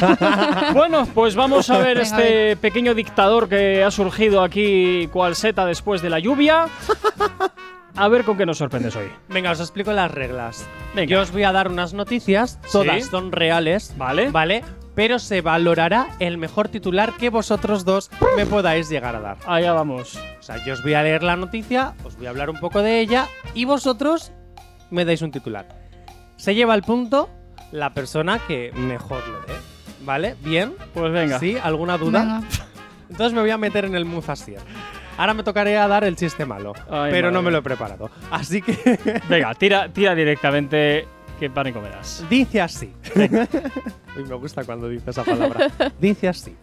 Bueno, 0.73 1.07
pues 1.13 1.35
vamos 1.35 1.69
a 1.69 1.77
ver 1.77 1.99
Venga, 1.99 2.01
este 2.01 2.55
pequeño 2.57 2.95
dictador 2.95 3.47
que 3.47 3.83
ha 3.83 3.91
surgido 3.91 4.41
aquí 4.41 5.07
cual 5.13 5.35
seta 5.35 5.65
después 5.67 6.01
de 6.01 6.09
la 6.09 6.17
lluvia. 6.17 6.67
A 7.95 8.07
ver 8.07 8.23
con 8.23 8.37
qué 8.37 8.45
nos 8.45 8.57
sorprendes 8.57 8.95
hoy. 8.95 9.11
Venga, 9.27 9.51
os 9.51 9.59
explico 9.59 9.91
las 9.91 10.09
reglas. 10.09 10.65
Venga. 10.95 11.09
Yo 11.11 11.21
os 11.21 11.31
voy 11.31 11.43
a 11.43 11.51
dar 11.51 11.67
unas 11.69 11.93
noticias, 11.93 12.59
todas 12.71 13.03
Sí. 13.03 13.09
son 13.09 13.31
reales, 13.31 13.93
Vale. 13.97 14.29
¿vale? 14.31 14.63
Pero 14.95 15.19
se 15.19 15.41
valorará 15.41 16.07
el 16.19 16.37
mejor 16.37 16.67
titular 16.69 17.13
que 17.13 17.29
vosotros 17.29 17.85
dos 17.85 18.09
me 18.35 18.45
podáis 18.45 18.89
llegar 18.89 19.15
a 19.15 19.19
dar. 19.21 19.37
Allá 19.45 19.73
vamos. 19.73 20.15
O 20.39 20.43
sea, 20.43 20.63
yo 20.65 20.73
os 20.73 20.83
voy 20.83 20.93
a 20.93 21.03
leer 21.03 21.23
la 21.23 21.35
noticia, 21.35 21.93
os 22.03 22.15
voy 22.17 22.27
a 22.27 22.29
hablar 22.29 22.49
un 22.49 22.59
poco 22.59 22.81
de 22.81 22.99
ella 22.99 23.27
y 23.53 23.65
vosotros 23.65 24.31
me 24.89 25.05
dais 25.05 25.21
un 25.21 25.31
titular. 25.31 25.67
Se 26.37 26.55
lleva 26.55 26.75
el 26.75 26.81
punto 26.83 27.29
la 27.71 27.93
persona 27.93 28.39
que 28.47 28.71
mejor 28.73 29.25
lo 29.27 29.39
dé. 29.41 29.53
¿Vale? 30.03 30.35
¿Bien? 30.43 30.73
Pues 30.93 31.11
venga. 31.13 31.39
¿Sí? 31.39 31.55
¿Alguna 31.61 31.97
duda? 31.97 32.19
Venga. 32.21 32.41
Entonces 33.09 33.33
me 33.33 33.41
voy 33.41 33.51
a 33.51 33.57
meter 33.57 33.85
en 33.85 33.95
el 33.95 34.05
Muzasier. 34.05 34.61
Ahora 35.17 35.33
me 35.33 35.43
tocaría 35.43 35.87
dar 35.87 36.03
el 36.03 36.15
chiste 36.15 36.45
malo, 36.45 36.73
Ay, 36.89 37.11
pero 37.11 37.31
no 37.31 37.41
me 37.41 37.51
lo 37.51 37.59
he 37.59 37.61
preparado. 37.61 38.09
Así 38.29 38.61
que 38.61 39.21
Venga, 39.29 39.53
tira, 39.55 39.89
tira 39.89 40.15
directamente 40.15 41.05
que 41.39 41.49
pánico 41.49 41.81
me 41.81 41.89
das. 41.89 42.23
dice 42.29 42.61
así. 42.61 42.93
Uy, 43.15 44.23
me 44.27 44.35
gusta 44.35 44.63
cuando 44.63 44.87
dice 44.89 45.09
esa 45.11 45.23
palabra. 45.23 45.67
Dice 45.99 46.27
así. 46.27 46.55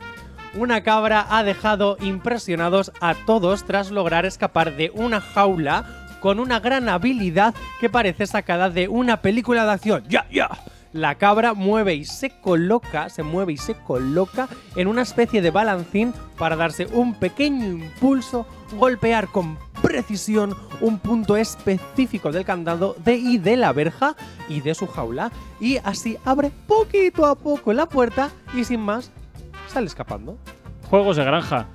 Una 0.55 0.83
cabra 0.83 1.27
ha 1.29 1.43
dejado 1.45 1.97
impresionados 2.01 2.93
a 3.01 3.15
todos 3.15 3.65
tras 3.65 3.91
lograr 3.91 4.25
escapar 4.25 4.77
de 4.77 4.91
una 4.95 5.21
jaula 5.21 5.85
con 6.21 6.41
una 6.41 6.59
gran 6.59 6.89
habilidad 6.89 7.55
que 7.81 7.89
parece 7.91 8.27
sacada 8.27 8.71
de 8.71 8.89
una 8.89 9.19
película 9.21 9.65
de 9.65 9.73
acción. 9.73 10.05
¡Ya, 10.09 10.27
ya! 10.31 10.49
La 10.93 11.17
cabra 11.17 11.53
mueve 11.55 11.95
y 11.95 12.05
se 12.05 12.31
coloca, 12.31 13.09
se 13.11 13.23
mueve 13.23 13.53
y 13.53 13.57
se 13.59 13.75
coloca 13.75 14.49
en 14.75 14.89
una 14.89 15.03
especie 15.03 15.43
de 15.43 15.51
balancín 15.51 16.15
para 16.39 16.57
darse 16.57 16.87
un 16.87 17.15
pequeño 17.15 17.67
impulso, 17.67 18.47
golpear 18.79 19.29
con 19.29 19.59
precisión 19.83 20.55
un 20.81 20.99
punto 20.99 21.37
específico 21.37 22.33
del 22.33 22.45
candado 22.45 22.97
de 23.05 23.17
y 23.17 23.39
de 23.39 23.57
la 23.57 23.73
verja 23.73 24.17
y 24.49 24.61
de 24.61 24.75
su 24.75 24.87
jaula 24.87 25.31
y 25.61 25.77
así 25.85 26.17
abre 26.25 26.51
poquito 26.67 27.27
a 27.27 27.35
poco 27.37 27.73
la 27.73 27.87
puerta 27.87 28.31
y 28.55 28.65
sin 28.65 28.81
más 28.81 29.11
sale 29.69 29.87
escapando. 29.87 30.39
Juegos 30.89 31.17
de 31.17 31.25
granja. 31.25 31.67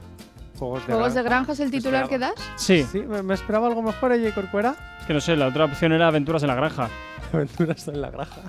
Juegos 0.58 0.86
de 0.88 0.94
¿Juegos 0.94 1.14
de 1.14 1.22
granja. 1.22 1.38
granja 1.46 1.52
es 1.54 1.60
el 1.60 1.72
titular 1.72 2.08
que 2.10 2.18
das? 2.18 2.34
Sí. 2.56 2.86
Sí, 2.92 3.02
me, 3.02 3.22
me 3.24 3.34
esperaba 3.36 3.68
algo 3.68 3.82
mejor, 3.82 4.16
y 4.16 4.32
Corcuera. 4.32 4.76
Es 5.00 5.06
que 5.06 5.14
no 5.14 5.22
sé, 5.22 5.36
la 5.36 5.48
otra 5.48 5.66
opción 5.66 5.92
era 5.94 6.08
Aventuras 6.08 6.42
en 6.44 6.48
la 6.50 6.56
Granja. 6.56 6.90
Aventuras 7.34 7.88
en 7.88 8.02
la 8.02 8.10
granja. 8.12 8.42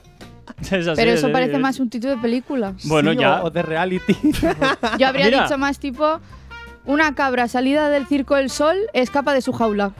Es 0.72 0.87
así, 0.88 0.92
Pero 0.96 1.11
es 1.12 1.18
eso 1.18 1.31
parece 1.33 1.55
es- 1.55 1.61
más 1.61 1.79
un 1.81 1.90
título 1.90 2.14
de 2.16 2.20
película. 2.22 2.74
Bueno, 2.85 3.12
Sí, 3.12 3.18
ya. 3.18 3.42
O, 3.42 3.46
o 3.46 3.50
de 3.50 3.62
reality. 3.62 4.16
Yo 4.98 5.07
habría 5.09 5.27
Mira. 5.27 5.42
dicho 5.44 5.59
más 5.59 5.79
tipo. 5.79 6.20
Una 6.87 7.14
cabra 7.14 7.48
salida 7.48 7.88
del 7.88 8.07
circo 8.07 8.35
del 8.35 8.50
sol 8.50 8.77
escapa 8.92 9.33
de 9.33 9.40
su 9.40 9.53
jaula. 9.53 9.92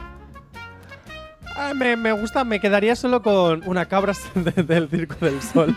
Ah, 1.57 1.73
me, 1.75 1.97
me 1.97 2.11
gusta, 2.13 2.43
me 2.45 2.59
quedaría 2.61 2.97
solo 2.97 3.23
con 3.23 3.63
una 3.67 3.87
cabra 3.87 4.13
de- 4.35 4.63
del 4.65 4.89
Circo 4.89 5.15
del 5.25 5.41
Sol. 5.41 5.77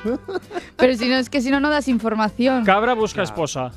Pero 0.76 0.95
si 0.95 1.08
no, 1.08 1.15
es 1.17 1.30
que 1.30 1.39
si 1.39 1.52
no, 1.52 1.60
no 1.60 1.69
das 1.69 1.88
información. 1.88 2.65
Cabra 2.65 2.93
busca 2.93 3.21
esposa. 3.21 3.71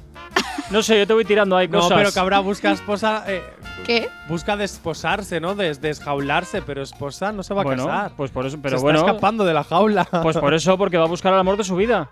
No 0.70 0.82
sé, 0.82 0.98
yo 0.98 1.06
te 1.06 1.12
voy 1.12 1.24
tirando 1.26 1.56
ahí 1.56 1.68
no, 1.68 1.80
cosas. 1.80 1.98
pero 1.98 2.10
cabra 2.12 2.38
busca 2.40 2.70
esposa. 2.70 3.24
eh, 3.26 3.42
¿Qué? 3.84 4.08
busca 4.28 4.56
desposarse, 4.56 5.40
¿no? 5.40 5.54
Des- 5.54 5.80
desjaularse, 5.80 6.62
pero 6.62 6.82
esposa 6.82 7.32
no 7.32 7.42
se 7.42 7.54
va 7.54 7.62
a 7.62 7.64
bueno, 7.64 7.86
casar. 7.86 8.12
pues 8.16 8.30
por 8.30 8.46
eso, 8.46 8.56
se 8.56 8.62
pero 8.62 8.76
está 8.76 8.82
bueno, 8.84 9.00
escapando 9.00 9.44
de 9.44 9.54
la 9.54 9.64
jaula. 9.64 10.04
pues 10.22 10.36
por 10.36 10.54
eso, 10.54 10.78
porque 10.78 10.96
va 10.98 11.04
a 11.04 11.08
buscar 11.08 11.32
el 11.32 11.38
amor 11.40 11.56
de 11.56 11.64
su 11.64 11.74
vida. 11.76 12.08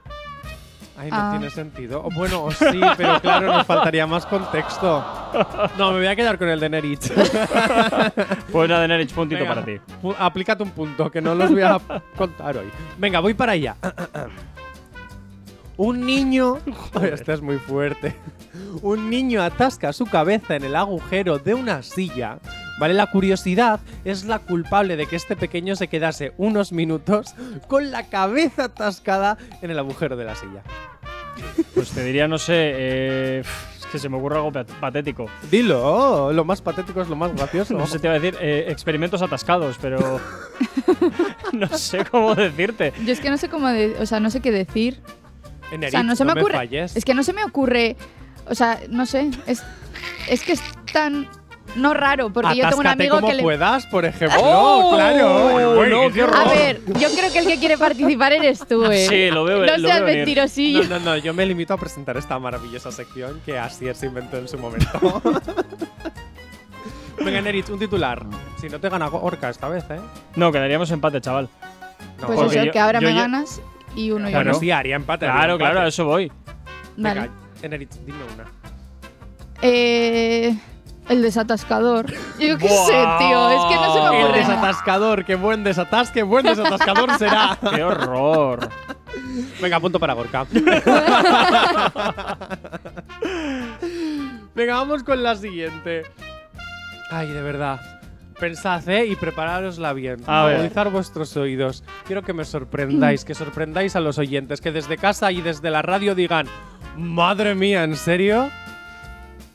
Ay, 1.00 1.10
no 1.12 1.16
Ah. 1.16 1.28
tiene 1.30 1.48
sentido. 1.50 2.02
O 2.04 2.10
Bueno, 2.10 2.42
o 2.46 2.50
sí, 2.50 2.80
pero 2.96 3.20
claro, 3.20 3.52
nos 3.52 3.64
faltaría 3.64 4.04
más 4.08 4.26
contexto. 4.26 5.04
No, 5.78 5.92
me 5.92 5.98
voy 5.98 6.06
a 6.08 6.16
quedar 6.16 6.36
con 6.38 6.48
el 6.48 6.58
de 6.58 6.68
Nerich. 6.68 7.12
Pues 8.50 8.68
nada, 8.68 8.88
Nerich, 8.88 9.12
puntito 9.12 9.42
Venga, 9.42 9.54
para 9.54 9.64
ti. 9.64 9.78
Aplícate 10.18 10.64
un 10.64 10.70
punto, 10.70 11.08
que 11.08 11.20
no 11.20 11.36
los 11.36 11.52
voy 11.52 11.62
a 11.62 11.78
contar 12.16 12.56
hoy. 12.56 12.68
Venga, 12.96 13.20
voy 13.20 13.34
para 13.34 13.52
allá. 13.52 13.76
Un 15.78 16.04
niño. 16.04 16.58
Ay, 16.94 17.10
Este 17.14 17.32
es 17.32 17.40
muy 17.40 17.56
fuerte. 17.58 18.14
Un 18.82 19.08
niño 19.08 19.42
atasca 19.42 19.92
su 19.94 20.04
cabeza 20.04 20.56
en 20.56 20.64
el 20.64 20.76
agujero 20.76 21.38
de 21.38 21.54
una 21.54 21.82
silla. 21.82 22.38
Vale, 22.78 22.94
la 22.94 23.06
curiosidad 23.06 23.80
es 24.04 24.24
la 24.24 24.38
culpable 24.38 24.96
de 24.96 25.06
que 25.06 25.16
este 25.16 25.34
pequeño 25.34 25.74
se 25.74 25.88
quedase 25.88 26.32
unos 26.36 26.70
minutos 26.72 27.34
con 27.66 27.90
la 27.90 28.08
cabeza 28.08 28.64
atascada 28.64 29.36
en 29.62 29.70
el 29.70 29.78
agujero 29.78 30.16
de 30.16 30.24
la 30.24 30.36
silla. 30.36 30.62
Pues 31.74 31.90
te 31.90 32.04
diría, 32.04 32.28
no 32.28 32.38
sé, 32.38 32.54
eh, 32.56 33.40
es 33.40 33.86
que 33.86 33.98
se 33.98 34.08
me 34.08 34.16
ocurre 34.16 34.36
algo 34.36 34.52
pat- 34.52 34.70
patético. 34.80 35.26
Dilo, 35.50 36.32
lo 36.32 36.44
más 36.44 36.60
patético 36.62 37.00
es 37.00 37.08
lo 37.08 37.16
más 37.16 37.34
gracioso. 37.34 37.74
No 37.74 37.86
sé, 37.86 37.98
te 37.98 38.06
iba 38.08 38.14
a 38.16 38.18
decir 38.18 38.36
eh, 38.40 38.66
experimentos 38.68 39.22
atascados, 39.22 39.76
pero 39.80 40.20
no 41.52 41.68
sé 41.78 42.04
cómo 42.10 42.34
decirte. 42.34 42.92
Yo 43.04 43.12
es 43.12 43.20
que 43.20 43.30
no 43.30 43.38
sé 43.38 43.48
cómo. 43.48 43.68
de- 43.68 43.96
o 44.00 44.06
sea, 44.06 44.20
no 44.20 44.30
sé 44.30 44.40
qué 44.40 44.50
decir. 44.52 45.00
Enerich, 45.70 45.88
O 45.88 45.90
sea, 45.90 46.02
no 46.02 46.16
se 46.16 46.24
me 46.24 46.32
ocurre. 46.32 46.68
es 46.94 47.04
que 47.04 47.14
no 47.14 47.22
se 47.22 47.32
me 47.32 47.44
ocurre. 47.44 47.96
O 48.48 48.54
sea, 48.54 48.80
no 48.88 49.04
sé. 49.06 49.30
Es, 49.46 49.62
es 50.28 50.42
que 50.42 50.52
es 50.52 50.62
tan. 50.92 51.28
No 51.76 51.92
raro, 51.92 52.30
porque 52.32 52.56
yo 52.56 52.62
tengo 52.66 52.80
un 52.80 52.86
Atáscate 52.86 53.02
amigo 53.02 53.16
como 53.16 53.28
que 53.28 53.34
le. 53.34 53.42
puedas, 53.42 53.86
por 53.88 54.06
ejemplo. 54.06 54.38
¡Oh! 54.42 54.92
claro. 54.94 55.50
No, 55.50 55.80
Uy, 56.06 56.12
qué 56.14 56.22
A 56.22 56.44
ver, 56.44 56.80
yo 56.98 57.10
creo 57.14 57.30
que 57.30 57.38
el 57.40 57.46
que 57.46 57.58
quiere 57.58 57.76
participar 57.76 58.32
eres 58.32 58.60
tú, 58.66 58.86
eh. 58.86 59.06
Sí, 59.06 59.30
lo 59.30 59.44
veo- 59.44 59.58
No 59.66 59.76
lo 59.76 59.86
seas 59.88 59.98
veo 59.98 60.04
venir. 60.06 60.16
mentirosillo. 60.20 60.84
No, 60.84 60.98
no, 60.98 61.04
no, 61.04 61.16
yo 61.18 61.34
me 61.34 61.44
limito 61.44 61.74
a 61.74 61.76
presentar 61.76 62.16
esta 62.16 62.38
maravillosa 62.38 62.90
sección 62.90 63.42
que 63.44 63.58
Asier 63.58 63.94
se 63.94 64.06
inventó 64.06 64.38
en 64.38 64.48
su 64.48 64.56
momento. 64.58 65.22
Venga, 67.22 67.40
Nerich, 67.42 67.68
un 67.68 67.78
titular. 67.78 68.24
Si 68.60 68.68
no 68.68 68.80
te 68.80 68.88
gana 68.88 69.08
Orca 69.08 69.50
esta 69.50 69.68
vez, 69.68 69.84
¿eh? 69.90 70.00
No, 70.36 70.50
quedaríamos 70.50 70.90
empate, 70.90 71.20
chaval. 71.20 71.48
No, 72.20 72.26
Pues 72.28 72.40
eso, 72.52 72.64
yo- 72.64 72.72
que 72.72 72.78
ahora 72.78 73.00
me 73.00 73.12
ganas 73.12 73.60
y 73.98 74.10
uno 74.10 74.28
y 74.30 74.32
bueno, 74.34 74.54
sí, 74.54 74.70
haría 74.70 74.96
empate. 74.96 75.26
haría 75.26 75.38
Claro, 75.38 75.52
empate. 75.54 75.70
claro, 75.72 75.84
a 75.86 75.88
eso 75.88 76.04
voy. 76.04 76.30
Vale. 76.96 77.20
Venga, 77.20 77.32
Enerich, 77.62 77.90
dime 78.06 78.18
una. 78.34 78.44
Eh, 79.62 80.56
el 81.08 81.22
desatascador. 81.22 82.06
Yo 82.38 82.58
qué 82.58 82.68
sé, 82.68 83.04
tío. 83.18 83.50
Es 83.50 83.64
que 83.68 83.74
no 83.74 83.92
se 83.94 84.00
me 84.00 84.06
El 84.20 84.24
ocurre 84.24 84.40
nada. 84.42 84.54
desatascador, 84.54 85.24
qué 85.24 85.34
buen 85.34 85.64
desatasque, 85.64 86.22
buen 86.22 86.44
desatascador 86.46 87.10
será. 87.18 87.58
¡Qué 87.74 87.82
horror! 87.82 88.68
Venga, 89.60 89.80
punto 89.80 89.98
para 89.98 90.12
Gorka. 90.14 90.46
Venga, 94.54 94.74
vamos 94.74 95.02
con 95.02 95.22
la 95.22 95.34
siguiente. 95.36 96.04
Ay, 97.10 97.28
de 97.28 97.42
verdad. 97.42 97.80
Pensad, 98.38 98.88
¿eh? 98.88 99.06
Y 99.06 99.16
preparárosla 99.16 99.92
bien. 99.92 100.18
Agudizar 100.26 100.90
vuestros 100.90 101.36
oídos. 101.36 101.82
Quiero 102.06 102.22
que 102.22 102.32
me 102.32 102.44
sorprendáis, 102.44 103.24
que 103.24 103.34
sorprendáis 103.34 103.96
a 103.96 104.00
los 104.00 104.18
oyentes, 104.18 104.60
que 104.60 104.72
desde 104.72 104.96
casa 104.96 105.32
y 105.32 105.40
desde 105.42 105.70
la 105.70 105.82
radio 105.82 106.14
digan, 106.14 106.46
madre 106.96 107.54
mía, 107.54 107.84
¿en 107.84 107.96
serio? 107.96 108.48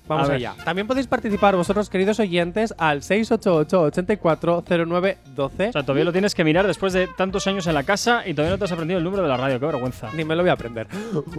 Vamos 0.06 0.26
A 0.26 0.34
ver. 0.34 0.36
allá. 0.36 0.54
También 0.66 0.86
podéis 0.86 1.08
participar 1.08 1.56
vosotros, 1.56 1.90
queridos 1.90 2.20
oyentes, 2.20 2.76
al 2.78 3.02
688-840912. 3.04 5.70
O 5.70 5.72
sea, 5.72 5.82
todavía 5.84 6.04
lo 6.04 6.12
tienes 6.12 6.36
que 6.36 6.44
mirar 6.44 6.68
después 6.68 6.92
de 6.92 7.08
tantos 7.08 7.48
años 7.48 7.68
en 7.68 7.74
la 7.74 7.84
casa 7.84 8.22
y 8.26 8.34
todavía 8.34 8.56
no 8.56 8.60
te 8.60 8.66
has 8.66 8.72
aprendido 8.74 8.98
el 8.98 9.04
número 9.06 9.24
de 9.24 9.30
la 9.30 9.38
radio. 9.38 9.62
¡Qué 9.62 9.66
vergüenza! 9.66 10.10
Ni 10.14 10.26
me 10.26 10.36
lo 10.36 10.44
voy 10.44 10.50
a 10.50 10.54
aprender. 10.54 10.88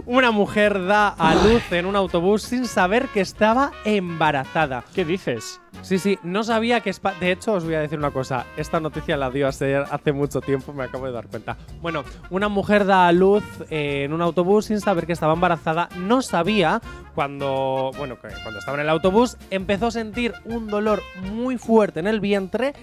Una 0.07 0.31
mujer 0.31 0.83
da 0.85 1.09
a 1.09 1.35
luz 1.35 1.71
en 1.71 1.85
un 1.85 1.95
autobús 1.95 2.41
sin 2.41 2.65
saber 2.65 3.05
que 3.09 3.21
estaba 3.21 3.71
embarazada. 3.85 4.83
¿Qué 4.95 5.05
dices? 5.05 5.61
Sí, 5.81 5.99
sí, 5.99 6.17
no 6.23 6.43
sabía 6.43 6.79
que... 6.81 6.89
espa- 6.91 7.17
De 7.19 7.31
hecho, 7.31 7.53
os 7.53 7.63
voy 7.63 7.75
a 7.75 7.79
decir 7.81 7.99
una 7.99 8.11
cosa. 8.11 8.45
Esta 8.57 8.79
noticia 8.79 9.17
la 9.17 9.29
dio 9.29 9.47
a 9.47 9.51
ser 9.51 9.85
hace 9.91 10.11
mucho 10.13 10.41
tiempo, 10.41 10.73
me 10.73 10.83
acabo 10.83 11.05
de 11.05 11.11
dar 11.11 11.27
cuenta. 11.27 11.57
Bueno, 11.81 12.03
una 12.31 12.47
mujer 12.49 12.85
da 12.85 13.07
a 13.07 13.11
luz 13.11 13.43
eh, 13.69 14.03
en 14.05 14.13
un 14.13 14.21
autobús 14.21 14.65
sin 14.65 14.79
saber 14.81 15.05
que 15.05 15.13
estaba 15.13 15.33
embarazada. 15.33 15.89
No 15.97 16.21
sabía 16.21 16.81
cuando... 17.13 17.91
Bueno, 17.97 18.17
cuando 18.19 18.59
estaba 18.59 18.77
en 18.77 18.81
el 18.81 18.89
autobús 18.89 19.37
empezó 19.51 19.87
a 19.87 19.91
sentir 19.91 20.33
un 20.45 20.67
dolor 20.67 21.01
muy 21.31 21.57
fuerte 21.57 21.99
en 21.99 22.07
el 22.07 22.19
vientre 22.19 22.73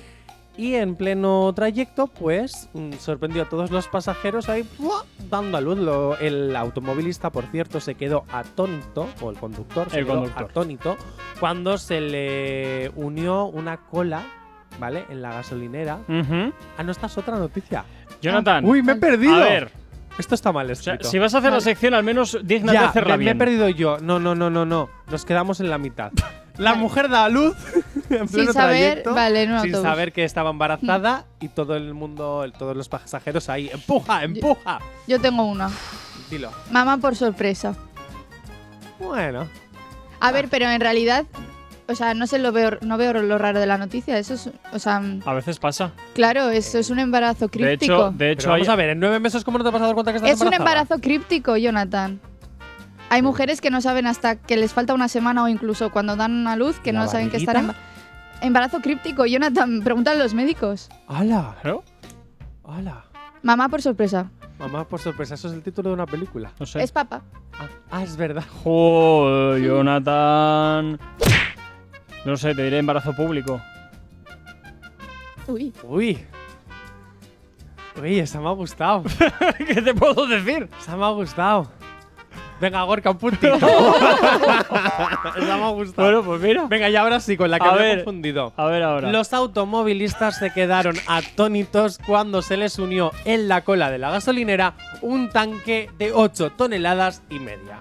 y 0.57 0.75
en 0.75 0.97
pleno 0.97 1.53
trayecto, 1.55 2.07
pues 2.09 2.69
mm, 2.75 2.93
sorprendió 2.95 3.43
a 3.43 3.49
todos 3.49 3.71
los 3.71 3.89
pasajeros 3.89 4.49
ahí 4.49 4.67
dando 5.31 5.57
a 5.57 5.61
luz. 5.61 5.79
Lo- 5.79 6.19
el 6.19 6.55
automovilista, 6.57 7.31
por 7.31 7.45
cierto, 7.47 7.81
se 7.81 7.95
quedó 7.95 8.25
atónito, 8.33 9.09
o 9.21 9.31
el 9.31 9.37
conductor 9.39 9.89
se 9.91 9.99
El 10.01 10.05
quedó 10.07 10.15
conductor. 10.17 10.51
atónito, 10.51 10.97
cuando 11.41 11.79
se 11.79 12.01
le 12.01 12.91
unió 12.97 13.45
una 13.47 13.79
cola, 13.79 14.23
¿vale? 14.79 15.05
En 15.11 15.23
la 15.23 15.33
gasolinera. 15.33 16.01
Ah, 16.77 16.83
no, 16.83 16.93
esta 16.93 17.07
es 17.07 17.17
otra 17.19 17.37
noticia. 17.39 17.85
Jonathan, 18.21 18.65
Uy, 18.65 18.83
me 18.83 18.93
he 18.93 18.97
perdido. 18.97 19.35
a 19.37 19.39
ver, 19.41 19.71
Esto 20.19 20.35
está 20.35 20.53
mal 20.53 20.71
o 20.71 20.75
sea, 20.75 20.93
escrito. 20.95 21.11
si 21.11 21.19
vas 21.19 21.35
a 21.35 21.39
hacer 21.39 21.53
la 21.53 21.61
sección, 21.61 21.95
al 21.95 22.05
menos 22.05 22.39
dígnate 22.45 22.79
ya, 22.79 22.89
hacerla 22.91 23.17
me, 23.17 23.19
me 23.19 23.23
he 23.25 23.35
bien. 23.35 23.39
perdido 23.39 23.69
yo. 23.71 23.97
No, 23.99 24.19
no, 24.21 24.35
no, 24.35 24.51
no, 24.51 24.67
no. 24.67 24.91
Nos 25.11 25.25
quedamos 25.25 25.61
en 25.61 25.71
la 25.71 25.79
mitad. 25.79 26.13
La 26.59 26.75
mujer 26.75 27.09
da 27.09 27.25
a 27.25 27.29
luz 27.29 27.57
en 28.11 28.29
Sin 28.29 28.53
saber, 28.53 28.53
trayecto, 29.03 29.15
vale, 29.15 29.43
en 29.45 29.53
un 29.53 29.61
sin 29.61 29.71
autobús. 29.75 29.89
saber 29.91 30.13
que 30.13 30.25
estaba 30.25 30.51
embarazada 30.51 31.25
y 31.41 31.49
todo 31.49 31.77
el 31.77 31.95
mundo, 31.95 32.45
el- 32.45 32.53
todos 32.53 32.77
los 32.77 32.89
pasajeros 32.89 33.49
ahí, 33.49 33.71
empuja, 33.73 34.23
empuja. 34.25 34.79
Yo 35.07 35.21
tengo 35.21 35.45
una. 35.45 35.71
Dilo. 36.31 36.51
Mamá 36.71 36.99
por 36.99 37.17
sorpresa. 37.17 37.75
Bueno, 38.99 39.49
A 40.21 40.31
ver, 40.31 40.49
pero 40.49 40.69
en 40.71 40.81
realidad, 40.81 41.25
o 41.89 41.95
sea, 41.97 42.15
no 42.15 42.27
sé 42.29 42.39
lo 42.39 42.53
veo, 42.53 42.79
no 42.83 42.97
veo 42.97 43.13
lo 43.15 43.37
raro 43.39 43.59
de 43.59 43.67
la 43.67 43.77
noticia. 43.79 44.17
Eso 44.19 44.35
es, 44.35 44.49
o 44.73 44.79
sea, 44.79 45.01
mm, 45.01 45.23
A 45.27 45.35
veces 45.35 45.59
pasa. 45.59 45.91
claro, 46.15 46.51
eso 46.51 46.79
es 46.79 46.91
un 46.91 47.01
embarazo 47.01 47.47
De 47.47 47.51
críptico. 47.51 47.93
hecho, 47.95 48.11
de 48.13 48.17
pero 48.19 48.31
hecho 48.33 48.53
hay, 48.53 48.61
vamos 48.61 48.69
a 48.69 48.77
ver, 48.77 48.91
en 48.91 49.01
nueve 49.01 49.19
meses, 49.19 49.43
¿cómo 49.43 49.59
no 49.59 49.65
te 49.65 49.75
has 49.75 49.81
dado 49.81 49.95
cuenta 49.95 50.13
que 50.13 50.19
estás 50.19 50.31
es 50.31 50.41
un 50.41 50.47
embarazada? 50.53 50.71
embarazo 50.83 51.01
críptico, 51.03 51.57
Jonathan. 51.57 52.21
Hay 53.13 53.21
mujeres 53.23 53.61
que 53.61 53.71
no 53.71 53.81
saben 53.83 54.07
hasta 54.07 54.37
que 54.37 54.57
les 54.57 54.73
falta 54.73 54.95
una 54.95 55.07
semana 55.09 55.43
o 55.45 55.49
incluso 55.49 55.91
cuando 55.91 56.17
dan 56.17 56.47
a 56.49 56.57
luz 56.57 56.79
que 56.81 56.93
¿La 56.95 57.01
no 57.01 57.09
saben 57.09 57.29
que 57.31 57.37
están 57.37 57.67
barriguita? 57.67 57.79
emba- 58.41 58.47
embarazo 58.47 58.81
críptico, 58.81 59.27
Jonathan. 59.27 59.83
Pregúntale 59.83 60.21
a 60.21 60.23
los 60.23 60.33
médicos. 60.33 60.89
¡Hala! 61.09 61.55
Claro, 61.61 61.85
¡Hala! 62.65 63.05
Mamá 63.43 63.69
por 63.69 63.83
sorpresa. 63.83 64.31
Mamá, 64.59 64.85
por 64.89 65.01
sorpresa, 65.01 65.35
eso 65.35 65.49
es 65.49 65.55
el 65.55 65.63
título 65.63 65.91
de 65.91 65.95
una 65.95 66.07
película. 66.07 66.53
no 66.59 66.65
sé. 66.65 66.83
Es 66.83 66.91
papá. 66.93 67.21
Ah, 67.59 67.67
ah, 67.91 68.03
es 68.03 68.17
verdad. 68.17 68.45
Joder, 68.65 69.63
Jonathan. 69.63 70.99
No 72.25 72.37
sé, 72.37 72.55
te 72.55 72.63
diré 72.63 72.79
embarazo 72.79 73.13
público. 73.15 73.61
Uy. 75.49 75.73
Uy. 75.83 76.25
Uy, 78.01 78.19
esa 78.21 78.41
me 78.41 78.49
ha 78.49 78.53
gustado. 78.53 79.03
¿Qué 79.59 79.83
te 79.83 79.93
puedo 79.93 80.27
decir? 80.27 80.69
esa 80.81 80.97
me 80.97 81.05
ha 81.05 81.09
gustado. 81.11 81.71
Venga, 82.63 82.81
Gorka, 82.85 83.11
un 83.11 83.19
puntito. 83.19 83.57
esa 83.57 83.67
me 85.57 85.65
ha 85.65 85.71
gustado. 85.71 86.07
Bueno, 86.07 86.23
pues 86.23 86.41
mira. 86.41 86.65
Venga, 86.69 86.89
y 86.89 86.95
ahora 86.95 87.19
sí, 87.19 87.37
con 87.37 87.51
la 87.51 87.59
que 87.59 87.69
A 87.69 87.73
me 87.73 87.93
he 87.93 87.97
confundido. 87.97 88.53
A 88.57 88.67
ver 88.67 88.85
ahora. 88.85 89.11
Los 89.11 89.33
automovilistas 89.33 90.39
se 90.39 90.53
quedaron 90.53 90.95
atónitos 91.09 91.99
cuando 92.07 92.41
se 92.41 92.57
les 92.57 92.79
unió 92.79 93.11
en 93.25 93.49
la 93.49 93.63
cola 93.63 93.91
de 93.91 93.99
la 93.99 94.13
gasolinera 94.13 94.75
un 95.01 95.29
tanque 95.31 95.91
de 95.99 96.13
8 96.13 96.53
toneladas 96.53 97.25
y 97.31 97.41
media. 97.41 97.81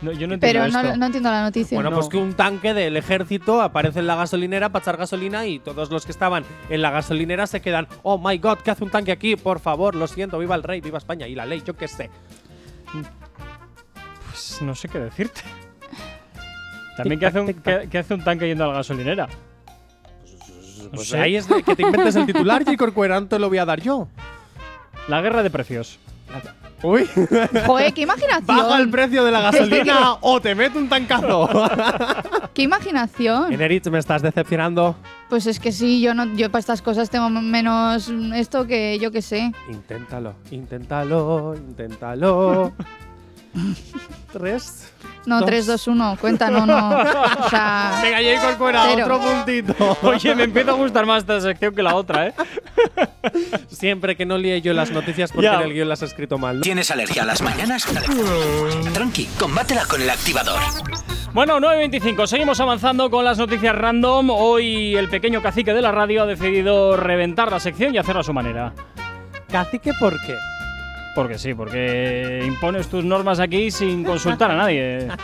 No, 0.00 0.12
yo 0.12 0.28
no 0.28 0.34
entiendo 0.34 0.40
Pero 0.40 0.60
no, 0.72 0.80
esto. 0.80 0.96
no 0.96 1.04
entiendo 1.06 1.30
la 1.30 1.42
noticia. 1.42 1.76
Bueno, 1.76 1.90
No. 1.90 1.96
pues 1.96 2.08
que 2.08 2.16
un 2.16 2.32
tanque 2.32 2.72
del 2.72 2.96
ejército 2.96 3.60
aparece 3.60 3.98
en 3.98 4.06
la 4.06 4.16
gasolinera 4.16 4.70
para 4.70 4.82
echar 4.82 4.96
gasolina 4.96 5.44
y 5.44 5.58
todos 5.58 5.90
los 5.90 6.06
que 6.06 6.12
estaban 6.12 6.42
en 6.70 6.80
la 6.80 6.90
gasolinera 6.90 7.46
se 7.46 7.60
quedan, 7.60 7.86
oh 8.02 8.16
my 8.16 8.38
god, 8.38 8.60
¿qué 8.64 8.70
hace 8.70 8.82
un 8.82 8.88
tanque 8.90 9.12
aquí? 9.12 9.36
Por 9.36 9.60
favor, 9.60 9.94
lo 9.94 10.06
siento, 10.06 10.38
viva 10.38 10.54
el 10.54 10.62
rey, 10.62 10.80
viva 10.80 10.96
España 10.96 11.26
y 11.28 11.34
la 11.34 11.44
ley, 11.44 11.62
yo 11.66 11.76
qué 11.76 11.86
sé. 11.86 12.08
Pues 14.34 14.60
no 14.62 14.74
sé 14.74 14.88
qué 14.88 14.98
decirte. 14.98 15.42
También, 16.96 17.20
¿qué 17.20 17.26
hace, 17.26 17.38
un, 17.40 17.46
qué- 17.54 17.88
qué 17.88 17.98
hace 17.98 18.14
un 18.14 18.24
tanque 18.24 18.48
yendo 18.48 18.64
a 18.64 18.68
la 18.68 18.74
gasolinera? 18.74 19.28
Pues 20.92 21.08
sé. 21.08 21.18
ahí 21.18 21.36
es 21.36 21.48
de 21.48 21.62
que 21.62 21.76
te 21.76 21.82
inventes 21.82 22.16
el 22.16 22.26
titular 22.26 22.62
y 22.66 22.76
Corcuera 22.76 23.20
no 23.20 23.26
te 23.28 23.38
lo 23.38 23.48
voy 23.48 23.58
a 23.58 23.64
dar 23.64 23.80
yo. 23.80 24.08
La 25.08 25.20
guerra 25.20 25.42
de 25.44 25.50
precios. 25.50 25.98
Uy, 26.82 27.08
Joder, 27.66 27.94
qué 27.94 28.02
imaginación. 28.02 28.44
baja 28.46 28.78
el 28.78 28.90
precio 28.90 29.24
de 29.24 29.30
la 29.30 29.40
gasolina 29.50 30.14
o 30.20 30.40
te 30.40 30.54
meto 30.54 30.78
un 30.78 30.88
tancazo. 30.88 31.48
Qué 32.52 32.62
imaginación. 32.62 33.52
Eneritz, 33.52 33.88
me 33.88 33.98
estás 33.98 34.20
decepcionando. 34.20 34.94
Pues 35.30 35.46
es 35.46 35.58
que 35.60 35.72
sí, 35.72 36.00
yo 36.00 36.12
no, 36.12 36.26
yo 36.34 36.50
para 36.50 36.60
estas 36.60 36.82
cosas 36.82 37.08
tengo 37.08 37.30
menos 37.30 38.10
esto 38.34 38.66
que 38.66 38.98
yo 38.98 39.10
que 39.10 39.22
sé. 39.22 39.52
Inténtalo, 39.70 40.34
inténtalo, 40.50 41.54
inténtalo. 41.56 42.72
Tres. 44.32 44.90
No, 45.26 45.38
Dos. 45.40 45.46
3, 45.46 45.66
2, 45.66 45.86
1, 45.88 46.18
cuenta, 46.20 46.50
no, 46.50 46.66
no. 46.66 46.98
O 47.46 47.48
sea, 47.48 48.00
Venga, 48.02 48.16
Jay 48.18 48.36
Corcuera, 48.42 48.84
Cero. 48.92 49.04
otro 49.06 49.20
puntito. 49.20 49.98
Oye, 50.02 50.34
me 50.34 50.44
empieza 50.44 50.72
a 50.72 50.74
gustar 50.74 51.06
más 51.06 51.18
esta 51.22 51.40
sección 51.40 51.74
que 51.74 51.82
la 51.82 51.94
otra, 51.94 52.26
¿eh? 52.28 52.34
Siempre 53.68 54.16
que 54.16 54.26
no 54.26 54.36
líe 54.36 54.60
yo 54.60 54.74
las 54.74 54.90
noticias 54.90 55.30
porque 55.32 55.46
Ya. 55.46 55.54
en 55.54 55.62
el 55.62 55.72
guion 55.72 55.88
las 55.88 56.02
he 56.02 56.04
escrito 56.04 56.36
mal. 56.36 56.56
¿no? 56.56 56.62
¿Tienes 56.62 56.90
alergia 56.90 57.22
a 57.22 57.26
las 57.26 57.40
mañanas? 57.42 57.86
Tranqui, 58.92 59.26
combátela 59.38 59.86
con 59.86 60.02
el 60.02 60.10
activador. 60.10 60.60
Bueno, 61.32 61.58
9.25, 61.58 62.26
seguimos 62.26 62.60
avanzando 62.60 63.10
con 63.10 63.24
las 63.24 63.38
noticias 63.38 63.74
random. 63.74 64.30
Hoy 64.30 64.94
el 64.96 65.08
pequeño 65.08 65.40
cacique 65.42 65.72
de 65.72 65.80
la 65.80 65.90
radio 65.92 66.22
ha 66.24 66.26
decidido 66.26 66.96
reventar 66.96 67.50
la 67.50 67.60
sección 67.60 67.94
y 67.94 67.98
hacerla 67.98 68.20
a 68.20 68.24
su 68.24 68.32
manera. 68.34 68.72
Cacique, 69.50 69.92
¿por 69.98 70.12
qué? 70.26 70.34
Porque 71.14 71.38
sí, 71.38 71.54
porque 71.54 72.42
impones 72.46 72.88
tus 72.88 73.04
normas 73.04 73.38
aquí 73.40 73.70
sin 73.70 74.04
consultar 74.04 74.50
a 74.50 74.56
nadie. 74.56 75.08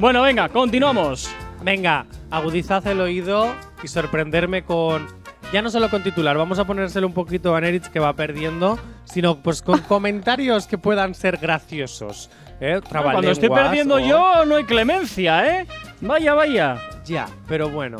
Bueno, 0.00 0.22
venga, 0.22 0.48
continuamos. 0.48 1.30
Venga, 1.62 2.06
agudizad 2.28 2.84
el 2.88 3.00
oído 3.00 3.54
y 3.80 3.86
sorprenderme 3.86 4.64
con. 4.64 5.06
Ya 5.52 5.62
no 5.62 5.70
solo 5.70 5.88
con 5.88 6.02
titular, 6.02 6.36
vamos 6.36 6.58
a 6.58 6.64
ponérselo 6.64 7.06
un 7.06 7.14
poquito 7.14 7.54
a 7.54 7.60
Neritz 7.60 7.88
que 7.90 8.00
va 8.00 8.12
perdiendo, 8.14 8.76
sino 9.04 9.36
pues 9.40 9.62
con 9.62 9.78
comentarios 9.88 10.66
que 10.66 10.78
puedan 10.78 11.14
ser 11.14 11.36
graciosos. 11.36 12.28
¿eh? 12.60 12.80
Cuando 12.90 13.30
estoy 13.30 13.48
perdiendo 13.50 13.96
o- 13.96 14.00
yo, 14.00 14.44
no 14.46 14.56
hay 14.56 14.64
clemencia, 14.64 15.60
¿eh? 15.60 15.66
Vaya, 16.00 16.34
vaya. 16.34 16.76
Ya, 17.04 17.28
pero 17.46 17.68
bueno, 17.70 17.98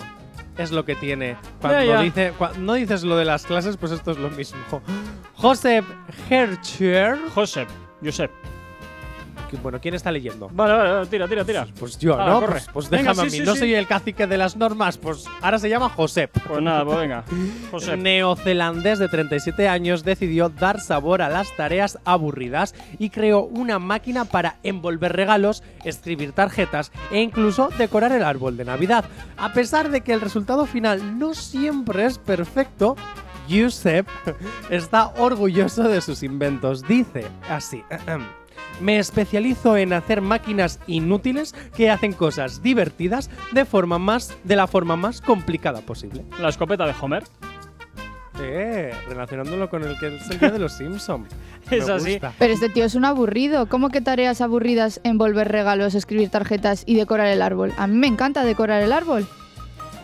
es 0.57 0.73
lo 0.73 0.85
que 0.85 0.95
tiene. 0.95 1.37
Cuando 1.61 1.81
Ya, 1.81 1.85
ya. 1.85 2.01
Dice, 2.01 2.33
no 2.59 2.75
dices 2.75 3.05
lo 3.05 3.17
de 3.17 3.25
las 3.25 3.45
clases, 3.47 3.77
pues 3.77 3.93
esto 3.93 4.13
es 4.13 4.19
lo 4.19 4.31
mismo. 4.31 4.59
Josep 5.37 5.85
Hercher. 6.31 7.19
Josep, 7.35 7.69
Josep. 8.03 8.31
Bueno, 9.63 9.79
¿quién 9.81 9.95
está 9.95 10.11
leyendo? 10.13 10.49
Vale, 10.53 10.73
vale, 10.75 10.91
vale, 10.93 11.07
tira, 11.07 11.29
tira, 11.29 11.45
tira. 11.45 11.67
Pues 11.79 11.99
yo, 11.99 12.19
Ah, 12.21 12.27
¿no? 12.29 12.41
corre. 12.41 12.53
Pues, 12.53 12.69
pues 12.73 12.91
Venga, 12.91 13.11
déjame 13.13 13.31
sí, 13.31 13.37
a 13.37 13.41
mí. 13.41 13.45
sí, 13.45 13.47
no 13.47 13.53
sí. 13.55 13.59
soy 13.61 13.75
el 13.75 13.87
cacique 13.87 14.27
de 14.27 14.37
las 14.39 14.57
normas, 14.57 14.99
pues 14.99 15.25
ahora 15.41 15.59
se 15.59 15.69
llama 15.69 15.89
Josep. 15.89 16.31
Pues 16.47 16.63
nada, 16.63 16.85
pues 16.85 16.99
venga. 16.99 17.25
Josep. 17.71 17.99
Neozelandés 17.99 18.99
de 18.99 19.09
37 19.09 19.69
años 19.69 20.05
decidió 20.05 20.49
dar 20.49 20.81
sabor 20.81 21.23
a 21.23 21.29
las 21.29 21.55
tareas 21.57 21.99
aburridas 22.05 22.75
y 22.99 23.11
creó 23.11 23.41
una 23.43 23.79
máquina 23.79 24.25
para 24.25 24.57
envolver 24.63 25.13
regalos, 25.15 25.63
escribir 25.85 26.33
tarjetas 26.33 26.93
e 27.11 27.21
incluso 27.21 27.69
decorar 27.79 28.13
el 28.13 28.23
árbol 28.25 28.57
de 28.57 28.65
Navidad. 28.65 29.05
A 29.37 29.53
pesar 29.53 29.91
de 29.91 30.01
que 30.03 30.13
el 30.13 30.21
resultado 30.21 30.67
final 30.67 31.19
no 31.19 31.35
siempre 31.35 32.07
es 32.07 32.19
perfecto, 32.19 32.97
Giuseppe 33.49 34.11
está 34.71 35.09
orgulloso 35.19 35.83
de 35.85 36.01
sus 36.01 36.23
inventos. 36.23 36.83
Dice 36.87 37.27
así. 37.49 37.83
Me 38.81 38.99
especializo 38.99 39.77
en 39.77 39.93
hacer 39.93 40.21
máquinas 40.21 40.81
inútiles 40.87 41.55
que 41.77 41.91
hacen 41.91 42.13
cosas 42.13 42.63
divertidas 42.63 43.31
de 43.53 43.65
forma 43.65 43.99
más 43.99 44.37
de 44.45 44.57
la 44.57 44.67
forma 44.67 44.97
más 44.97 45.21
complicada 45.21 45.81
posible. 45.81 46.25
La 46.41 46.49
escopeta 46.49 46.87
de 46.87 46.95
Homer. 47.01 47.25
Eh, 48.41 48.93
relacionándolo 49.09 49.71
con 49.71 49.85
el 49.85 49.97
que 49.99 50.17
es 50.17 50.29
el 50.29 50.41
día 50.41 50.51
de 50.51 50.59
los 50.59 50.73
Simpsons. 50.77 51.29
Es 51.71 51.89
así. 51.89 52.19
Pero 52.39 52.53
este 52.53 52.69
tío 52.69 52.85
es 52.85 52.97
un 52.97 53.05
aburrido. 53.05 53.69
¿Cómo 53.69 53.91
que 53.91 54.01
tareas 54.01 54.41
aburridas? 54.41 55.01
Envolver 55.05 55.51
regalos, 55.51 55.95
escribir 55.95 56.31
tarjetas 56.31 56.83
y 56.85 56.97
decorar 56.97 57.29
el 57.29 57.43
árbol. 57.43 57.73
A 57.79 57.87
mí 57.87 57.97
me 57.97 58.09
encanta 58.09 58.45
decorar 58.45 58.83
el 58.83 58.93
árbol. 58.93 59.27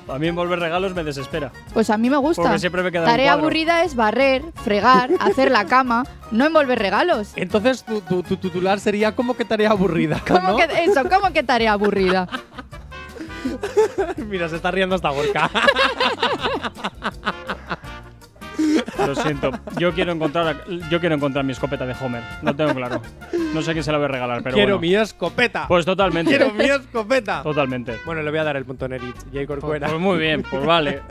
A 0.09 0.19
mí 0.19 0.27
envolver 0.29 0.59
regalos 0.59 0.95
me 0.95 1.05
desespera. 1.05 1.53
Pues 1.73 1.91
a 1.91 1.97
mí 1.99 2.11
me 2.11 2.17
gusta. 2.17 2.43
Porque 2.43 2.59
siempre 2.59 2.83
me 2.83 2.91
queda 2.91 3.05
Tarea 3.05 3.35
aburrida 3.35 3.85
es 3.85 3.95
barrer, 3.95 4.43
fregar, 4.65 5.11
hacer 5.21 5.51
la 5.51 5.67
cama, 5.67 6.05
no 6.31 6.47
envolver 6.47 6.79
regalos. 6.79 7.33
Entonces 7.37 7.85
tu, 7.85 8.01
tu- 8.01 8.23
tu 8.23 8.37
titular 8.37 8.81
sería 8.81 9.15
como 9.15 9.35
que 9.37 9.45
tarea 9.45 9.71
aburrida. 9.71 10.21
¿Cómo 10.27 10.49
¿no? 10.51 10.57
que 10.57 10.65
eso? 10.85 11.03
¿Cómo 11.09 11.33
que 11.33 11.43
tarea 11.43 11.73
aburrida? 11.73 12.29
Mira, 14.29 14.49
se 14.49 14.57
está 14.57 14.71
riendo 14.71 14.95
hasta 14.95 15.11
Gorka. 15.11 15.51
Lo 19.15 19.23
siento. 19.23 19.51
Yo 19.79 19.93
quiero 19.93 20.13
encontrar 20.13 20.65
yo 20.91 21.01
quiero 21.01 21.15
encontrar 21.15 21.45
mi 21.45 21.53
escopeta 21.53 21.87
de 21.87 21.95
Homer. 22.01 22.23
No 22.43 22.55
tengo 22.55 22.75
claro. 22.75 23.01
No 23.55 23.63
sé 23.63 23.73
quién 23.73 23.85
se 23.85 23.93
la 23.93 23.99
voy 23.99 24.07
a 24.07 24.09
regalar, 24.09 24.43
pero 24.43 24.55
Quiero 24.55 24.79
bueno. 24.79 24.81
mi 24.81 24.95
escopeta. 24.95 25.67
Pues 25.69 25.85
totalmente. 25.85 26.31
Quiero 26.37 26.53
mi 26.53 26.65
escopeta. 26.65 27.43
Totalmente. 27.43 27.97
Bueno, 28.07 28.23
le 28.23 28.31
voy 28.31 28.39
a 28.41 28.45
dar 28.45 28.57
el 28.57 28.65
punto. 28.65 28.87
Jay 28.89 28.99
Pues, 29.33 29.47
Corcuera. 29.47 29.89
pues 29.89 30.01
muy 30.01 30.19
bien, 30.19 30.43
pues 30.49 30.65
vale. 30.65 31.03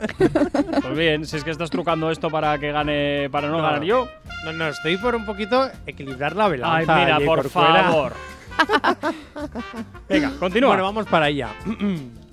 Pues 0.80 0.96
bien, 0.96 1.24
si 1.26 1.36
es 1.36 1.44
que 1.44 1.50
estás 1.50 1.70
trucando 1.70 2.10
esto 2.10 2.30
para 2.30 2.58
que 2.58 2.72
gane, 2.72 3.28
para 3.30 3.48
no, 3.48 3.58
No. 3.58 3.62
ganar 3.62 3.82
yo. 3.82 4.08
No, 4.44 4.52
no, 4.52 4.68
estoy 4.68 4.96
por 4.96 5.14
un 5.14 5.24
poquito 5.26 5.68
equilibrar 5.86 6.34
la 6.36 6.48
velanza. 6.48 6.96
Ay, 6.96 7.04
mira, 7.04 7.18
por 7.26 7.42
Corcuera. 7.42 7.82
favor. 7.84 8.12
Venga, 10.08 10.32
continúa. 10.38 10.68
Bueno, 10.70 10.84
vamos 10.84 11.06
para 11.06 11.26
allá. 11.26 11.48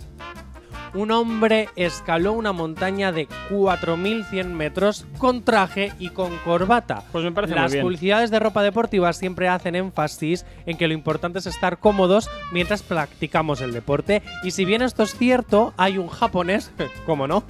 Un 0.93 1.12
hombre 1.12 1.69
escaló 1.76 2.34
una 2.34 2.54
montaña 2.54 3.12
de 3.12 3.28
4.100 3.50 4.45
metros 4.47 5.06
con 5.17 5.43
traje 5.43 5.91
y 6.00 6.10
con 6.10 6.36
corbata. 6.38 7.04
Pues 7.12 7.23
me 7.23 7.32
parece 7.32 7.54
muy 7.54 7.62
Las 7.62 7.71
bien. 7.73 7.84
publicidades 7.84 8.32
de 8.32 8.39
ropa 8.39 8.63
deportiva 8.63 9.12
siempre 9.13 9.47
hacen 9.47 9.76
énfasis 9.76 10.45
en 10.65 10.78
que 10.78 10.88
lo 10.88 10.93
importante 10.93 11.39
es 11.39 11.45
estar 11.45 11.78
cómodos 11.80 12.30
mientras 12.52 12.82
practicamos 12.84 13.62
el 13.62 13.73
deporte. 13.73 14.23
Y 14.43 14.52
si 14.52 14.65
bien 14.65 14.82
esto 14.82 15.04
es 15.04 15.15
cierto, 15.15 15.73
hay 15.78 15.97
un 15.97 16.08
japonés, 16.08 16.71
como 17.06 17.28
no, 17.28 17.43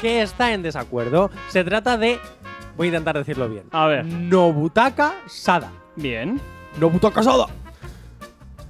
que 0.00 0.22
está 0.22 0.52
en 0.52 0.62
desacuerdo. 0.62 1.30
Se 1.48 1.64
trata 1.64 1.96
de. 1.96 2.18
Voy 2.76 2.86
a 2.86 2.90
intentar 2.90 3.16
decirlo 3.18 3.48
bien. 3.48 3.64
A 3.72 3.86
ver. 3.86 4.04
Nobutaka 4.04 5.14
Sada. 5.26 5.72
Bien. 5.96 6.40
Nobutaka 6.78 7.22
Sada. 7.22 7.46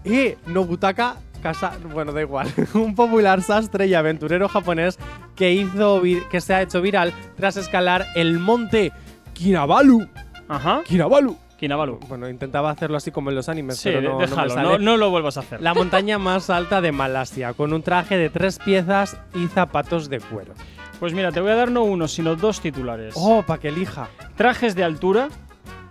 Y 0.05 0.35
Nobutaka 0.47 1.17
Kasa, 1.43 1.73
bueno, 1.93 2.13
da 2.13 2.21
igual. 2.23 2.49
Un 2.75 2.95
popular 2.95 3.43
sastre 3.43 3.87
y 3.87 3.95
aventurero 3.95 4.49
japonés 4.49 4.99
que 5.37 5.53
hizo 5.53 6.01
que 6.31 6.41
se 6.41 6.55
ha 6.55 6.63
hecho 6.63 6.81
viral 6.81 7.13
tras 7.37 7.57
escalar 7.57 8.07
el 8.15 8.39
monte 8.39 8.93
Kinabalu. 9.35 10.07
Ajá. 10.49 10.83
Kinabalu. 10.87 11.37
Kinabalu. 11.59 11.99
Bueno, 12.09 12.29
intentaba 12.29 12.71
hacerlo 12.71 12.97
así 12.97 13.11
como 13.11 13.31
en 13.31 13.37
los 13.37 13.49
animes, 13.49 13.79
Sí, 13.79 13.91
pero 13.91 14.01
no, 14.03 14.09
no 14.11 14.19
me 14.19 14.27
déjalo, 14.27 14.51
sale. 14.55 14.69
no, 14.69 14.79
no 14.79 14.97
lo 14.97 15.11
vuelvas 15.11 15.37
a 15.37 15.41
hacer. 15.41 15.61
La 15.63 15.75
montaña 15.75 16.19
más 16.19 16.51
alta 16.51 16.81
de 16.81 16.91
Malasia, 16.93 17.53
con 17.55 17.73
un 17.73 17.83
traje 17.83 18.17
de 18.17 18.31
tres 18.31 18.59
piezas 18.59 19.17
y 19.35 19.47
zapatos 19.49 20.09
de 20.11 20.19
cuero. 20.21 20.55
Pues 20.99 21.13
mira, 21.15 21.31
te 21.33 21.41
voy 21.41 21.51
a 21.53 21.57
dar 21.57 21.71
no 21.71 21.83
uno, 21.85 22.09
sino 22.09 22.35
dos 22.37 22.61
titulares. 22.61 23.15
Oh, 23.17 23.43
para 23.47 23.61
que 23.61 23.69
elija. 23.69 24.09
Trajes 24.37 24.75
de 24.75 24.83
altura, 24.85 25.29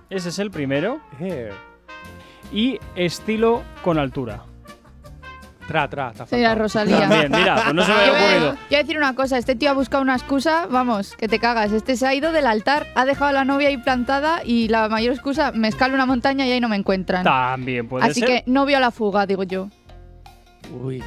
ese 0.10 0.30
es 0.30 0.40
el 0.40 0.52
primero, 0.52 1.00
Eh, 1.22 1.52
y 2.52 2.78
estilo 2.96 3.62
con 3.82 3.98
altura. 3.98 4.44
Tra, 5.68 5.88
tra, 5.90 6.08
ha 6.10 6.14
Sería 6.26 6.50
faltado. 6.50 6.56
Rosalía. 6.56 7.00
También, 7.02 7.32
mira, 7.32 7.56
pues 7.64 7.74
no 7.74 7.84
se 7.84 7.92
me 7.94 7.98
Yo 8.06 8.12
había 8.12 8.12
voy, 8.14 8.22
a, 8.22 8.26
ocurrido. 8.28 8.54
yo 8.54 8.60
voy 8.70 8.76
a 8.76 8.80
decir 8.80 8.98
una 8.98 9.16
cosa, 9.16 9.38
este 9.38 9.56
tío 9.56 9.70
ha 9.70 9.74
buscado 9.74 10.04
una 10.04 10.16
excusa, 10.16 10.68
vamos, 10.70 11.16
que 11.16 11.28
te 11.28 11.40
cagas. 11.40 11.72
Este 11.72 11.96
se 11.96 12.06
ha 12.08 12.14
ido 12.14 12.32
del 12.32 12.48
altar, 12.48 12.88
ha 12.96 13.06
dejado 13.06 13.30
a 13.30 13.34
la 13.34 13.46
novia 13.46 13.70
ahí 13.70 13.78
plantada 13.78 14.42
y 14.44 14.68
la 14.68 14.90
mayor 14.90 15.14
excusa, 15.14 15.52
me 15.54 15.68
escalo 15.68 15.94
una 15.96 16.06
montaña 16.06 16.46
y 16.46 16.52
ahí 16.52 16.60
no 16.60 16.70
me 16.70 16.76
encuentran. 16.76 17.24
También 17.24 17.88
puede 17.88 18.06
Así 18.06 18.20
ser. 18.20 18.30
que 18.30 18.44
no 18.46 18.66
vio 18.66 18.80
la 18.80 18.92
fuga, 18.92 19.26
digo 19.26 19.44
yo. 19.44 19.70
Uy. 20.82 21.04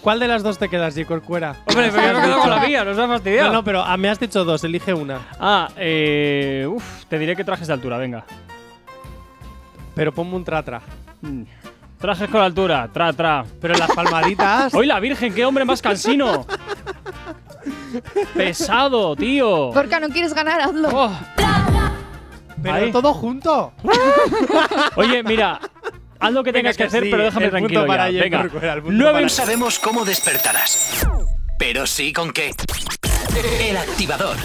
¿Cuál 0.00 0.20
de 0.20 0.28
las 0.28 0.42
dos 0.42 0.58
te 0.58 0.68
quedas, 0.68 0.94
J. 0.94 1.06
Corcuera? 1.06 1.56
Hombre, 1.66 1.90
pero 1.90 2.02
ya 2.02 2.12
nos 2.12 2.22
quedamos 2.22 2.42
con 2.42 2.50
la 2.50 2.66
mía, 2.66 2.84
nos 2.84 2.98
ha 2.98 3.08
fastidiado. 3.08 3.48
No, 3.48 3.52
no, 3.54 3.64
pero 3.64 3.82
ah, 3.82 3.96
me 3.96 4.10
has 4.10 4.20
dicho 4.20 4.44
dos, 4.44 4.62
elige 4.62 4.92
una. 4.92 5.20
Ah, 5.40 5.70
eh. 5.78 6.66
Uf, 6.68 7.06
te 7.06 7.18
diré 7.18 7.34
que 7.34 7.42
trajes 7.42 7.68
de 7.68 7.72
altura, 7.72 7.96
venga. 7.96 8.24
Pero 9.94 10.12
ponme 10.12 10.34
un 10.36 10.44
tra-tra. 10.44 10.80
Mm. 11.22 11.42
Trajes 11.98 12.28
con 12.28 12.42
altura, 12.42 12.88
tra, 12.92 13.12
tra. 13.12 13.44
Pero 13.60 13.74
las 13.74 13.90
palmaditas. 13.92 14.74
¡Hoy 14.74 14.86
la 14.86 15.00
Virgen, 15.00 15.32
qué 15.34 15.44
hombre 15.44 15.64
más 15.64 15.80
cansino! 15.80 16.46
Pesado, 18.34 19.14
tío. 19.16 19.70
Porca, 19.72 20.00
¿no 20.00 20.08
quieres 20.08 20.34
ganar? 20.34 20.60
Hazlo. 20.60 20.88
Oh. 20.92 21.12
pero 22.62 22.74
ahí. 22.74 22.92
todo 22.92 23.14
junto. 23.14 23.72
Oye, 24.96 25.22
mira, 25.22 25.60
haz 26.18 26.32
lo 26.32 26.42
que 26.42 26.50
Venga, 26.52 26.72
tengas 26.72 26.76
que, 26.76 26.82
que 26.82 26.88
hacer, 26.88 27.04
sí, 27.04 27.10
pero 27.10 27.24
déjame 27.24 27.46
el 27.46 27.50
punto 27.52 27.66
tranquilo 27.68 27.86
para 27.86 28.10
ya. 28.10 28.22
Venga, 28.22 28.40
Corcuera, 28.42 28.72
el 28.74 28.82
punto 28.82 28.96
nueve 28.96 29.12
para- 29.12 29.22
No 29.22 29.28
sabemos 29.28 29.78
cómo 29.78 30.04
despertarás, 30.04 31.06
pero 31.58 31.86
sí 31.86 32.12
con 32.12 32.32
qué. 32.32 32.52
El 33.60 33.76
activador. 33.76 34.36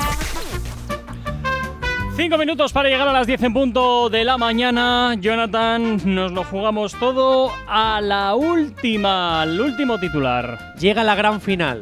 Cinco 2.22 2.38
minutos 2.38 2.74
para 2.74 2.89
llegar 2.89 3.07
a 3.07 3.13
las 3.13 3.28
10 3.28 3.43
en 3.43 3.53
punto 3.53 4.09
de 4.09 4.26
la 4.26 4.38
mañana. 4.38 5.15
Jonathan, 5.17 6.01
nos 6.03 6.34
lo 6.34 6.43
jugamos 6.43 6.93
todo 6.95 7.49
a 7.65 8.01
la 8.01 8.36
última, 8.36 9.41
al 9.41 9.61
último 9.61 9.97
titular. 10.01 10.76
Llega 10.78 11.05
la 11.05 11.15
gran 11.15 11.39
final. 11.39 11.82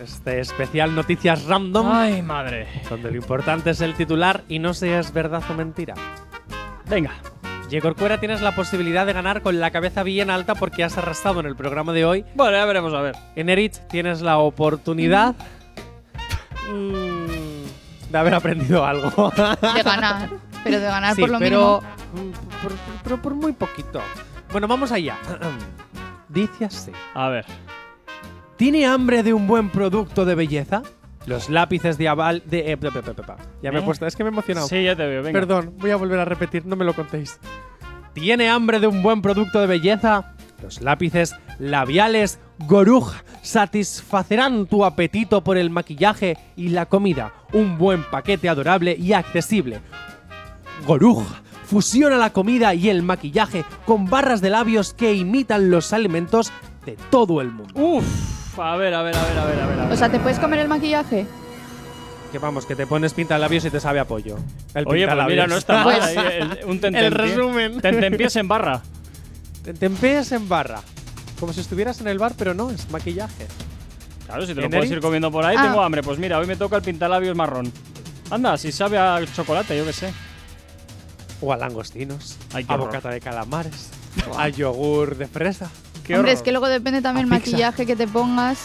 Este 0.00 0.38
especial 0.38 0.94
Noticias 0.94 1.46
Random, 1.46 1.88
Ay, 1.90 2.22
madre. 2.22 2.68
donde 2.88 3.10
lo 3.10 3.16
importante 3.16 3.70
es 3.70 3.80
el 3.80 3.94
titular 3.94 4.44
y 4.46 4.60
no 4.60 4.72
si 4.72 4.86
es 4.86 5.12
verdad 5.12 5.42
o 5.50 5.54
mentira. 5.54 5.94
Venga. 6.88 7.14
Y 7.68 7.80
Corcuera 7.80 8.20
tienes 8.20 8.42
la 8.42 8.54
posibilidad 8.54 9.04
de 9.04 9.14
ganar 9.14 9.42
con 9.42 9.58
la 9.58 9.72
cabeza 9.72 10.04
bien 10.04 10.30
alta 10.30 10.54
porque 10.54 10.84
has 10.84 10.96
arrastrado 10.96 11.40
en 11.40 11.46
el 11.46 11.56
programa 11.56 11.92
de 11.92 12.04
hoy. 12.04 12.24
Bueno, 12.36 12.56
ya 12.56 12.64
veremos 12.66 12.94
a 12.94 13.00
ver. 13.00 13.16
En 13.34 13.48
Erich 13.48 13.80
tienes 13.88 14.22
la 14.22 14.38
oportunidad 14.38 15.34
mm, 16.72 17.09
de 18.10 18.18
haber 18.18 18.34
aprendido 18.34 18.84
algo. 18.84 19.30
De 19.74 19.82
ganar. 19.82 20.28
Pero 20.62 20.78
de 20.78 20.84
ganar 20.86 21.14
Sí, 21.14 21.22
por 21.22 21.30
lo 21.30 21.38
pero, 21.38 21.82
mínimo. 22.12 22.38
por, 22.62 22.72
pero 23.02 23.22
por 23.22 23.34
muy 23.34 23.52
poquito. 23.52 24.00
Bueno, 24.52 24.68
vamos 24.68 24.92
allá. 24.92 25.16
Dice 26.28 26.66
así. 26.66 26.92
A 27.14 27.28
ver. 27.28 27.46
¿Tiene 28.56 28.86
hambre 28.86 29.22
de 29.22 29.32
un 29.32 29.46
buen 29.46 29.70
producto 29.70 30.24
de 30.24 30.34
belleza? 30.34 30.82
Los 31.26 31.48
lápices 31.48 31.96
de 31.98 32.08
aval 32.08 32.42
de... 32.46 32.72
eh, 32.72 32.76
pe- 32.76 32.90
pe- 32.90 33.02
pe- 33.02 33.14
pe- 33.14 33.22
pe. 33.22 33.32
ya 33.62 33.70
me 33.72 33.78
he 33.78 33.82
¿Eh? 33.82 33.84
puesto, 33.84 34.06
es 34.06 34.16
que 34.16 34.22
me 34.24 34.30
he 34.30 34.32
emocionado. 34.32 34.66
Sí, 34.68 34.82
ya 34.84 34.94
te 34.96 35.06
veo, 35.06 35.22
venga. 35.22 35.38
Perdón, 35.38 35.74
voy 35.78 35.90
a 35.90 35.96
volver 35.96 36.18
a 36.18 36.24
repetir, 36.24 36.66
no 36.66 36.76
me 36.76 36.84
lo 36.84 36.94
contéis. 36.94 37.38
¿Tiene 38.12 38.48
hambre 38.50 38.80
de 38.80 38.86
un 38.86 39.02
buen 39.02 39.22
producto 39.22 39.60
de 39.60 39.66
belleza? 39.66 40.34
Los 40.62 40.80
lápices 40.82 41.34
labiales 41.58 42.38
Goruj 42.66 43.12
satisfacerán 43.42 44.66
tu 44.66 44.84
apetito 44.84 45.42
por 45.42 45.56
el 45.56 45.70
maquillaje 45.70 46.36
y 46.56 46.68
la 46.68 46.86
comida. 46.86 47.32
Un 47.52 47.78
buen 47.78 48.04
paquete 48.04 48.48
adorable 48.48 48.94
y 48.98 49.12
accesible. 49.12 49.80
Goruj 50.86 51.22
fusiona 51.66 52.16
la 52.16 52.30
comida 52.30 52.74
y 52.74 52.88
el 52.90 53.02
maquillaje 53.02 53.64
con 53.86 54.06
barras 54.06 54.40
de 54.40 54.50
labios 54.50 54.92
que 54.92 55.14
imitan 55.14 55.70
los 55.70 55.92
alimentos 55.92 56.52
de 56.84 56.96
todo 57.10 57.40
el 57.40 57.50
mundo. 57.50 57.72
Uf, 57.80 58.58
a 58.58 58.76
ver, 58.76 58.92
a 58.94 59.02
ver, 59.02 59.16
a 59.16 59.22
ver, 59.24 59.38
a 59.38 59.44
ver, 59.46 59.60
a 59.60 59.66
ver. 59.66 59.78
a 59.80 59.82
ver. 59.84 59.92
O 59.92 59.96
sea, 59.96 60.10
¿te 60.10 60.18
puedes 60.20 60.38
comer 60.38 60.58
el 60.60 60.68
maquillaje? 60.68 61.26
Que 62.32 62.38
vamos, 62.38 62.66
que 62.66 62.76
te 62.76 62.86
pones 62.86 63.14
pinta 63.14 63.38
labios 63.38 63.64
y 63.64 63.70
te 63.70 63.80
sabe 63.80 63.98
a 64.00 64.04
pollo. 64.06 64.36
El 64.74 64.86
Oye, 64.86 65.06
pues 65.08 65.26
mira, 65.26 65.46
no 65.46 65.56
está 65.56 65.84
mal. 65.84 65.96
Pues- 65.98 66.04
ahí, 66.04 66.16
el- 66.40 66.58
un 66.66 66.78
tentempié. 66.80 67.06
El 67.06 67.12
resumen. 67.12 67.80
Tentempiés 67.80 68.36
en 68.36 68.48
barra. 68.48 68.82
Tentempiés 69.64 70.30
en 70.32 70.48
barra. 70.48 70.80
Como 71.40 71.52
si 71.52 71.60
estuvieras 71.60 72.00
en 72.00 72.08
el 72.08 72.18
bar, 72.18 72.34
pero 72.36 72.52
no, 72.54 72.70
es 72.70 72.88
maquillaje. 72.90 73.46
Claro, 74.26 74.42
si 74.42 74.48
te 74.48 74.60
lo 74.60 74.66
¿En 74.66 74.70
puedes 74.70 74.84
Eric? 74.86 74.96
ir 74.98 75.00
comiendo 75.02 75.32
por 75.32 75.44
ahí, 75.44 75.56
Ah. 75.58 75.62
tengo 75.64 75.80
hambre. 75.82 76.02
Pues 76.02 76.18
mira, 76.18 76.38
hoy 76.38 76.46
me 76.46 76.54
toca 76.56 76.76
el 76.76 76.82
pintalabios 76.82 77.34
marrón. 77.34 77.72
Anda, 78.30 78.56
si 78.58 78.70
sabe 78.70 78.98
a 78.98 79.20
chocolate, 79.34 79.76
yo 79.76 79.84
qué 79.84 79.92
sé. 79.92 80.12
O 81.40 81.52
a 81.52 81.56
langostinos. 81.56 82.36
Ay, 82.52 82.64
qué 82.64 82.72
a 82.72 82.74
horror. 82.76 82.88
bocata 82.88 83.08
de 83.10 83.20
calamares. 83.20 83.88
a 84.36 84.48
yogur 84.48 85.16
de 85.16 85.26
fresa. 85.28 85.70
Qué 86.04 86.14
Hombre, 86.14 86.32
horror. 86.32 86.38
es 86.38 86.42
que 86.42 86.50
luego 86.52 86.68
depende 86.68 87.00
también 87.00 87.26
el 87.26 87.32
A 87.32 87.36
pizza. 87.36 87.50
maquillaje 87.52 87.86
que 87.86 87.96
te 87.96 88.06
pongas 88.06 88.58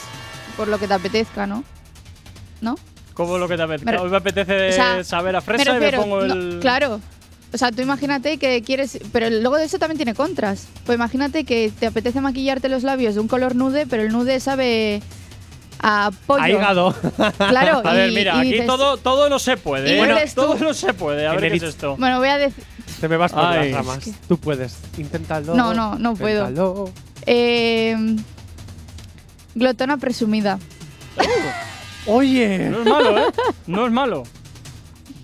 por 0.58 0.68
lo 0.68 0.78
que 0.80 0.88
te 0.88 0.94
apetezca, 0.96 1.46
¿no? 1.48 1.64
¿No? 2.62 2.76
¿Cómo 3.14 3.38
lo 3.38 3.48
que 3.48 3.56
te 3.56 3.62
apetece? 3.64 3.86
Me 3.86 3.92
re- 3.94 4.00
Hoy 4.00 4.10
me 4.10 4.18
apetece 4.18 4.70
O 4.70 4.74
sea, 4.74 5.04
saber 5.04 5.36
a 5.36 5.42
fresa 5.42 5.72
me 5.74 5.80
refiero, 5.80 5.98
y 5.98 6.00
me 6.00 6.04
pongo 6.04 6.26
no, 6.26 6.34
el. 6.34 6.60
claro. 6.60 7.00
O 7.54 7.58
sea, 7.58 7.72
tú 7.72 7.82
imagínate 7.82 8.38
que 8.38 8.62
quieres. 8.64 9.00
Pero 9.12 9.30
luego 9.30 9.58
de 9.58 9.66
eso 9.66 9.80
también 9.80 9.98
tiene 9.98 10.14
contras. 10.14 10.68
Pues 10.86 10.96
imagínate 10.98 11.43
que 11.46 11.72
te 11.78 11.88
apetece 11.88 12.20
maquillarte 12.22 12.68
los 12.70 12.84
labios 12.84 13.16
de 13.16 13.22
un 13.22 13.28
color 13.28 13.56
nude, 13.56 13.86
pero 13.88 14.04
el 14.04 14.12
nude 14.12 14.39
sabe 14.39 15.02
a 15.82 16.12
pollo. 16.28 16.43
A 16.43 16.50
hígado. 16.50 16.96
Claro, 17.38 17.82
A 17.86 17.93
ver, 17.93 18.12
y- 18.12 18.16
mira, 18.16 18.36
y 18.36 18.39
aquí 18.39 18.52
dices- 18.54 18.68
todo, 18.68 18.98
todo 18.98 19.30
no 19.30 19.39
se 19.39 19.56
puede. 19.58 20.02
¿eh? 20.02 20.32
todo 20.36 20.56
no 20.56 20.74
se 20.74 20.93
puede. 20.93 21.28
A 21.28 21.34
ver 21.34 21.52
qué 21.52 21.58
es 21.58 21.64
esto. 21.64 21.96
Bueno, 21.98 22.20
voy 22.20 22.30
a 22.30 22.38
decir. 22.38 22.64
Te 23.00 23.08
me 23.10 23.18
vas 23.18 23.32
por 23.34 23.43
Ay, 23.46 23.72
las 23.72 23.86
ramas. 23.86 24.10
Tú 24.28 24.38
puedes. 24.38 24.78
Inténtalo. 24.98 25.54
No, 25.56 25.74
no, 25.74 25.96
no 25.98 26.16
puedo. 26.16 26.41
Inténtalo. 26.41 26.91
Eh, 27.26 27.96
glotona 29.54 29.98
presumida. 29.98 30.60
Oye. 32.08 32.70
No 32.70 32.80
es 32.82 32.86
malo, 32.86 33.18
¿eh? 33.18 33.24
No 33.68 33.86
es 33.86 33.91
malo. 33.91 34.24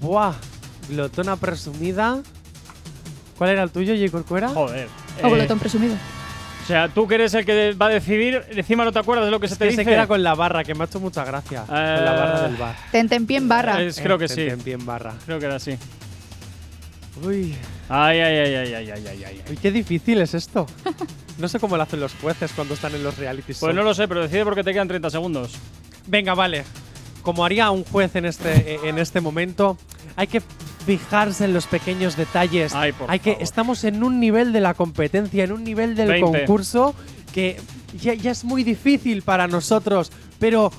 Buah. 0.01 0.33
Glotona 0.95 1.35
presumida. 1.37 2.21
¿Cuál 3.37 3.49
era 3.51 3.63
el 3.63 3.71
tuyo, 3.71 3.95
J. 3.95 4.11
Corcuera? 4.11 4.49
Joder. 4.49 4.87
O 5.23 5.27
Eh, 5.27 5.31
glotón 5.31 5.57
presumido. 5.59 5.95
o 5.95 6.67
sea, 6.67 6.89
tú 6.89 7.07
que 7.07 7.15
eres 7.15 7.33
el 7.33 7.43
que 7.45 7.73
va 7.73 7.87
a 7.87 7.89
decidir, 7.89 8.43
encima 8.51 8.83
no 8.85 8.91
te 8.91 8.99
acuerdas 8.99 9.25
de 9.25 9.31
lo 9.31 9.39
que 9.39 9.47
se 9.47 9.55
te 9.55 9.65
que 9.65 9.71
dice. 9.71 9.83
se 9.83 9.89
queda 9.89 10.05
con 10.05 10.21
la 10.21 10.35
barra, 10.35 10.63
que 10.63 10.75
me 10.75 10.83
ha 10.83 10.87
hecho 10.87 10.99
mucha 10.99 11.23
gracia. 11.25 11.63
Con 11.65 11.75
la 11.75 12.11
barra 12.13 12.41
del 12.43 12.55
bar. 12.57 12.75
Tentempié 12.91 13.37
en 13.37 13.47
barra. 13.47 13.81
Es- 13.81 13.99
creo 13.99 14.17
que 14.19 14.25
Eh, 14.25 14.29
sí. 14.29 14.35
Tentempié 14.35 14.73
en 14.75 14.85
barra. 14.85 15.13
Creo 15.25 15.39
que 15.39 15.45
era 15.45 15.55
así. 15.55 15.75
Uy. 17.23 17.55
Ay, 17.89 18.19
ay, 18.19 18.37
ay, 18.37 18.55
ay, 18.55 18.73
ay, 18.73 18.91
ay, 18.91 19.07
ay, 19.07 19.23
ay. 19.25 19.41
Uy, 19.49 19.57
qué 19.57 19.71
difícil 19.71 20.21
es 20.21 20.33
esto. 20.33 20.65
No 21.37 21.47
sé 21.47 21.59
cómo 21.59 21.75
lo 21.77 21.83
hacen 21.83 21.99
los 21.99 22.13
jueces 22.15 22.51
cuando 22.55 22.73
están 22.75 22.93
en 22.95 23.03
los 23.03 23.17
reality 23.17 23.47
Pues 23.47 23.59
shows. 23.59 23.75
no 23.75 23.83
lo 23.83 23.93
sé, 23.93 24.07
pero 24.07 24.21
decide 24.21 24.43
porque 24.45 24.63
te 24.63 24.71
quedan 24.73 24.87
30 24.87 25.09
segundos. 25.09 25.53
Venga, 26.07 26.33
vale. 26.35 26.63
Como 27.21 27.43
haría 27.45 27.69
un 27.71 27.83
juez 27.83 28.15
en 28.15 28.25
este, 28.25 28.79
en 28.87 28.97
este 28.97 29.19
momento, 29.21 29.77
hay 30.15 30.27
que 30.27 30.41
fijarse 30.85 31.45
en 31.45 31.53
los 31.53 31.67
pequeños 31.67 32.17
detalles. 32.17 32.73
Ay, 32.73 32.91
por 32.91 33.09
hay 33.09 33.19
que 33.19 33.31
favor. 33.31 33.43
estamos 33.43 33.83
en 33.83 34.03
un 34.03 34.19
nivel 34.19 34.53
de 34.53 34.59
la 34.59 34.73
competencia, 34.73 35.43
en 35.43 35.51
un 35.51 35.63
nivel 35.63 35.95
del 35.95 36.09
20. 36.09 36.39
concurso 36.39 36.95
que 37.33 37.57
ya, 37.99 38.13
ya 38.13 38.31
es 38.31 38.43
muy 38.43 38.63
difícil 38.63 39.21
para 39.21 39.47
nosotros, 39.47 40.11
pero 40.39 40.71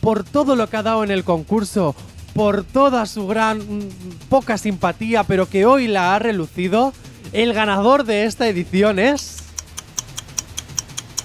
por 0.00 0.24
todo 0.24 0.56
lo 0.56 0.68
que 0.68 0.76
ha 0.76 0.82
dado 0.82 1.04
en 1.04 1.10
el 1.10 1.24
concurso, 1.24 1.94
por 2.34 2.64
toda 2.64 3.06
su 3.06 3.26
gran 3.26 3.58
mm, 3.58 4.28
poca 4.28 4.58
simpatía, 4.58 5.24
pero 5.24 5.48
que 5.48 5.66
hoy 5.66 5.88
la 5.88 6.14
ha 6.14 6.18
relucido, 6.18 6.92
el 7.32 7.52
ganador 7.52 8.04
de 8.04 8.24
esta 8.24 8.48
edición 8.48 8.98
es 8.98 9.43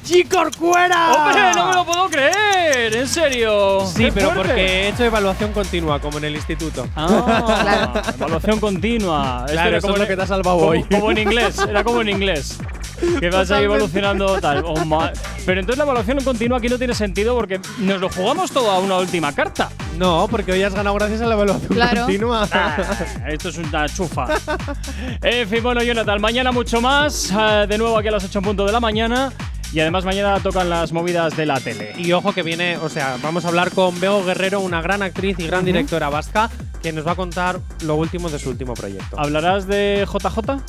¡Chicorcuera! 0.10 1.14
¡Hombre, 1.14 1.42
no 1.56 1.68
me 1.68 1.74
lo 1.76 1.86
puedo 1.86 2.10
creer! 2.10 2.96
¡En 2.96 3.08
serio! 3.08 3.86
Sí, 3.86 4.06
¡Qué 4.06 4.12
pero 4.12 4.32
fuerte! 4.32 4.48
porque 4.48 4.66
he 4.66 4.88
hecho 4.90 5.04
evaluación 5.04 5.54
continua, 5.54 6.00
como 6.00 6.18
en 6.18 6.26
el 6.26 6.36
instituto. 6.36 6.88
Ah, 6.96 8.02
evaluación 8.18 8.60
continua. 8.60 9.42
Esto 9.46 9.52
Claro, 9.54 9.70
era 9.70 9.78
eso 9.78 9.86
como 9.88 9.94
es 9.94 10.00
lo 10.00 10.04
en- 10.06 10.10
que 10.10 10.16
te 10.16 10.22
ha 10.24 10.28
salvado 10.28 10.58
como- 10.58 10.70
hoy. 10.72 10.84
Como 10.84 11.12
en 11.12 11.18
inglés, 11.20 11.60
era 11.60 11.84
como 11.84 12.02
en 12.02 12.10
inglés. 12.10 12.58
Que 13.20 13.30
vas 13.30 13.50
ahí 13.52 13.64
Totalmente. 13.64 13.66
evolucionando 13.66 14.42
tal. 14.42 14.64
Oh, 14.66 14.84
ma- 14.84 15.12
pero 15.46 15.60
entonces 15.60 15.78
la 15.78 15.84
evaluación 15.86 16.22
continua 16.24 16.58
aquí 16.58 16.68
no 16.70 16.78
tiene 16.80 16.94
sentido 16.96 17.36
porque 17.36 17.62
nos 17.78 18.02
lo 18.02 18.10
jugamos 18.10 18.52
todo 18.52 18.72
a 18.72 18.80
una 18.80 18.98
última 18.98 19.32
carta. 19.34 19.70
No, 19.98 20.28
porque 20.30 20.52
hoy 20.54 20.64
has 20.64 20.74
ganado 20.74 20.96
gracias 20.96 21.22
a 21.22 21.26
la 21.28 21.36
evaluación 21.36 21.72
Claro. 21.72 22.02
continua. 22.02 22.48
Ah, 22.52 22.78
esto 23.28 23.50
es 23.50 23.58
una 23.58 23.88
chufa. 23.88 24.26
En 25.22 25.48
fin, 25.48 25.62
bueno, 25.64 25.82
Jonathan, 25.84 26.20
mañana 26.20 26.52
mucho 26.52 26.82
más. 26.82 27.32
eh, 27.32 27.66
de 27.70 27.78
nuevo 27.78 27.98
aquí 27.98 28.08
a 28.08 28.12
las 28.12 28.24
8 28.24 28.40
en 28.40 28.46
punto 28.46 28.66
de 28.66 28.72
la 28.72 28.80
mañana. 28.80 29.32
Y 29.72 29.80
además 29.80 30.04
mañana 30.04 30.40
tocan 30.40 30.70
las 30.70 30.92
movidas 30.92 31.38
de 31.38 31.46
la 31.46 31.60
tele. 31.60 31.94
Y 31.98 32.12
ojo 32.14 32.34
que 32.34 32.42
viene, 32.42 32.78
o 32.78 32.90
sea, 32.90 33.18
vamos 33.22 33.46
a 33.46 33.50
hablar 33.50 33.72
con 33.72 34.00
Bego 34.00 34.24
Guerrero, 34.26 34.62
una 34.62 34.82
gran 34.82 35.04
actriz 35.04 35.38
y 35.40 35.46
gran 35.46 35.64
directora 35.64 36.10
vasca, 36.10 36.50
que 36.82 36.92
nos 36.92 37.06
va 37.06 37.12
a 37.12 37.16
contar 37.16 37.60
lo 37.84 37.96
último 37.96 38.30
de 38.30 38.40
su 38.40 38.50
último 38.50 38.74
proyecto. 38.74 39.20
¿Hablarás 39.20 39.68
de 39.68 40.08
JJ? 40.12 40.62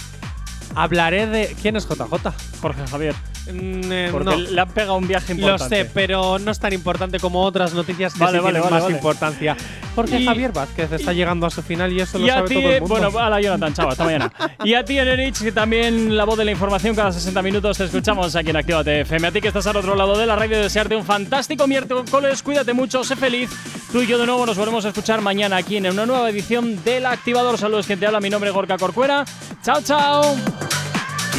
Hablaré 0.74 1.26
de. 1.26 1.57
¿Quién 1.61 1.76
es 1.76 1.88
JJ? 1.88 2.32
Jorge 2.61 2.86
Javier. 2.86 3.14
Mm, 3.53 3.93
eh, 3.93 4.09
Porque 4.12 4.24
no. 4.30 4.36
le 4.36 4.61
ha 4.61 4.66
pegado 4.66 4.97
un 4.97 5.09
viaje 5.09 5.34
Lo 5.34 5.41
importante. 5.41 5.84
sé, 5.84 5.91
pero 5.93 6.38
no 6.38 6.51
es 6.51 6.59
tan 6.61 6.72
importante 6.72 7.18
como 7.18 7.43
otras 7.43 7.72
noticias 7.74 8.12
que 8.14 8.20
Vale, 8.20 8.38
sí 8.38 8.45
vale, 8.45 8.61
tienen 8.61 8.70
vale, 8.70 8.84
más 8.84 8.93
importancia. 8.93 9.57
Jorge 9.95 10.20
Y- 10.20 10.24
Javier 10.24 10.53
Vázquez 10.53 10.93
está 10.93 11.12
llegando 11.12 11.47
a 11.47 11.51
su 11.51 11.62
final 11.62 11.93
y 11.93 12.01
eso 12.01 12.18
lo 12.18 12.32
a 12.32 12.45
ti, 12.45 12.55
todo 12.55 12.70
el 12.70 12.80
mundo. 12.80 13.11
bueno, 13.11 13.18
a 13.18 13.28
la 13.30 13.41
Jonathan, 13.41 13.74
chao, 13.74 13.88
hasta 13.88 14.05
mañana. 14.05 14.32
Y 14.64 14.74
a 14.74 14.84
ti, 14.84 14.99
Enerich, 14.99 15.43
que 15.43 15.53
también 15.53 16.16
la 16.16 16.24
voz 16.24 16.38
de 16.38 16.45
la 16.45 16.51
información 16.53 16.95
cada 16.95 17.11
60 17.12 17.43
minutos 17.43 17.78
te 17.78 17.84
escuchamos 17.84 18.36
aquí 18.36 18.51
en 18.51 18.57
Actívate 18.57 19.01
FM. 19.01 19.26
A 19.28 19.32
ti 19.32 19.41
que 19.41 19.49
estás 19.49 19.66
al 19.66 19.76
otro 19.76 19.95
lado 19.97 20.16
de 20.16 20.26
la 20.26 20.36
radio, 20.36 20.59
desearte 20.61 20.95
un 20.95 21.05
fantástico 21.05 21.66
miércoles, 21.66 22.43
cuídate 22.43 22.72
mucho, 22.72 23.03
sé 23.05 23.16
feliz. 23.16 23.51
Tú 23.91 24.01
y 24.03 24.07
yo 24.07 24.18
de 24.18 24.26
nuevo 24.26 24.47
nos 24.47 24.57
volvemos 24.57 24.84
a 24.84 24.88
escuchar 24.88 25.20
mañana 25.22 25.57
aquí 25.57 25.76
en 25.78 25.86
una 25.91 26.07
nueva 26.07 26.30
edición 26.30 26.82
del 26.84 27.07
Activador. 27.07 27.59
Saludos, 27.59 27.86
quien 27.86 27.99
te 27.99 28.07
habla, 28.07 28.20
mi 28.20 28.30
nombre 28.30 28.51
es 28.51 28.55
Gorka 28.55 28.78
Corcuera. 28.78 29.24
Chao, 29.64 29.80
chao. 29.82 30.36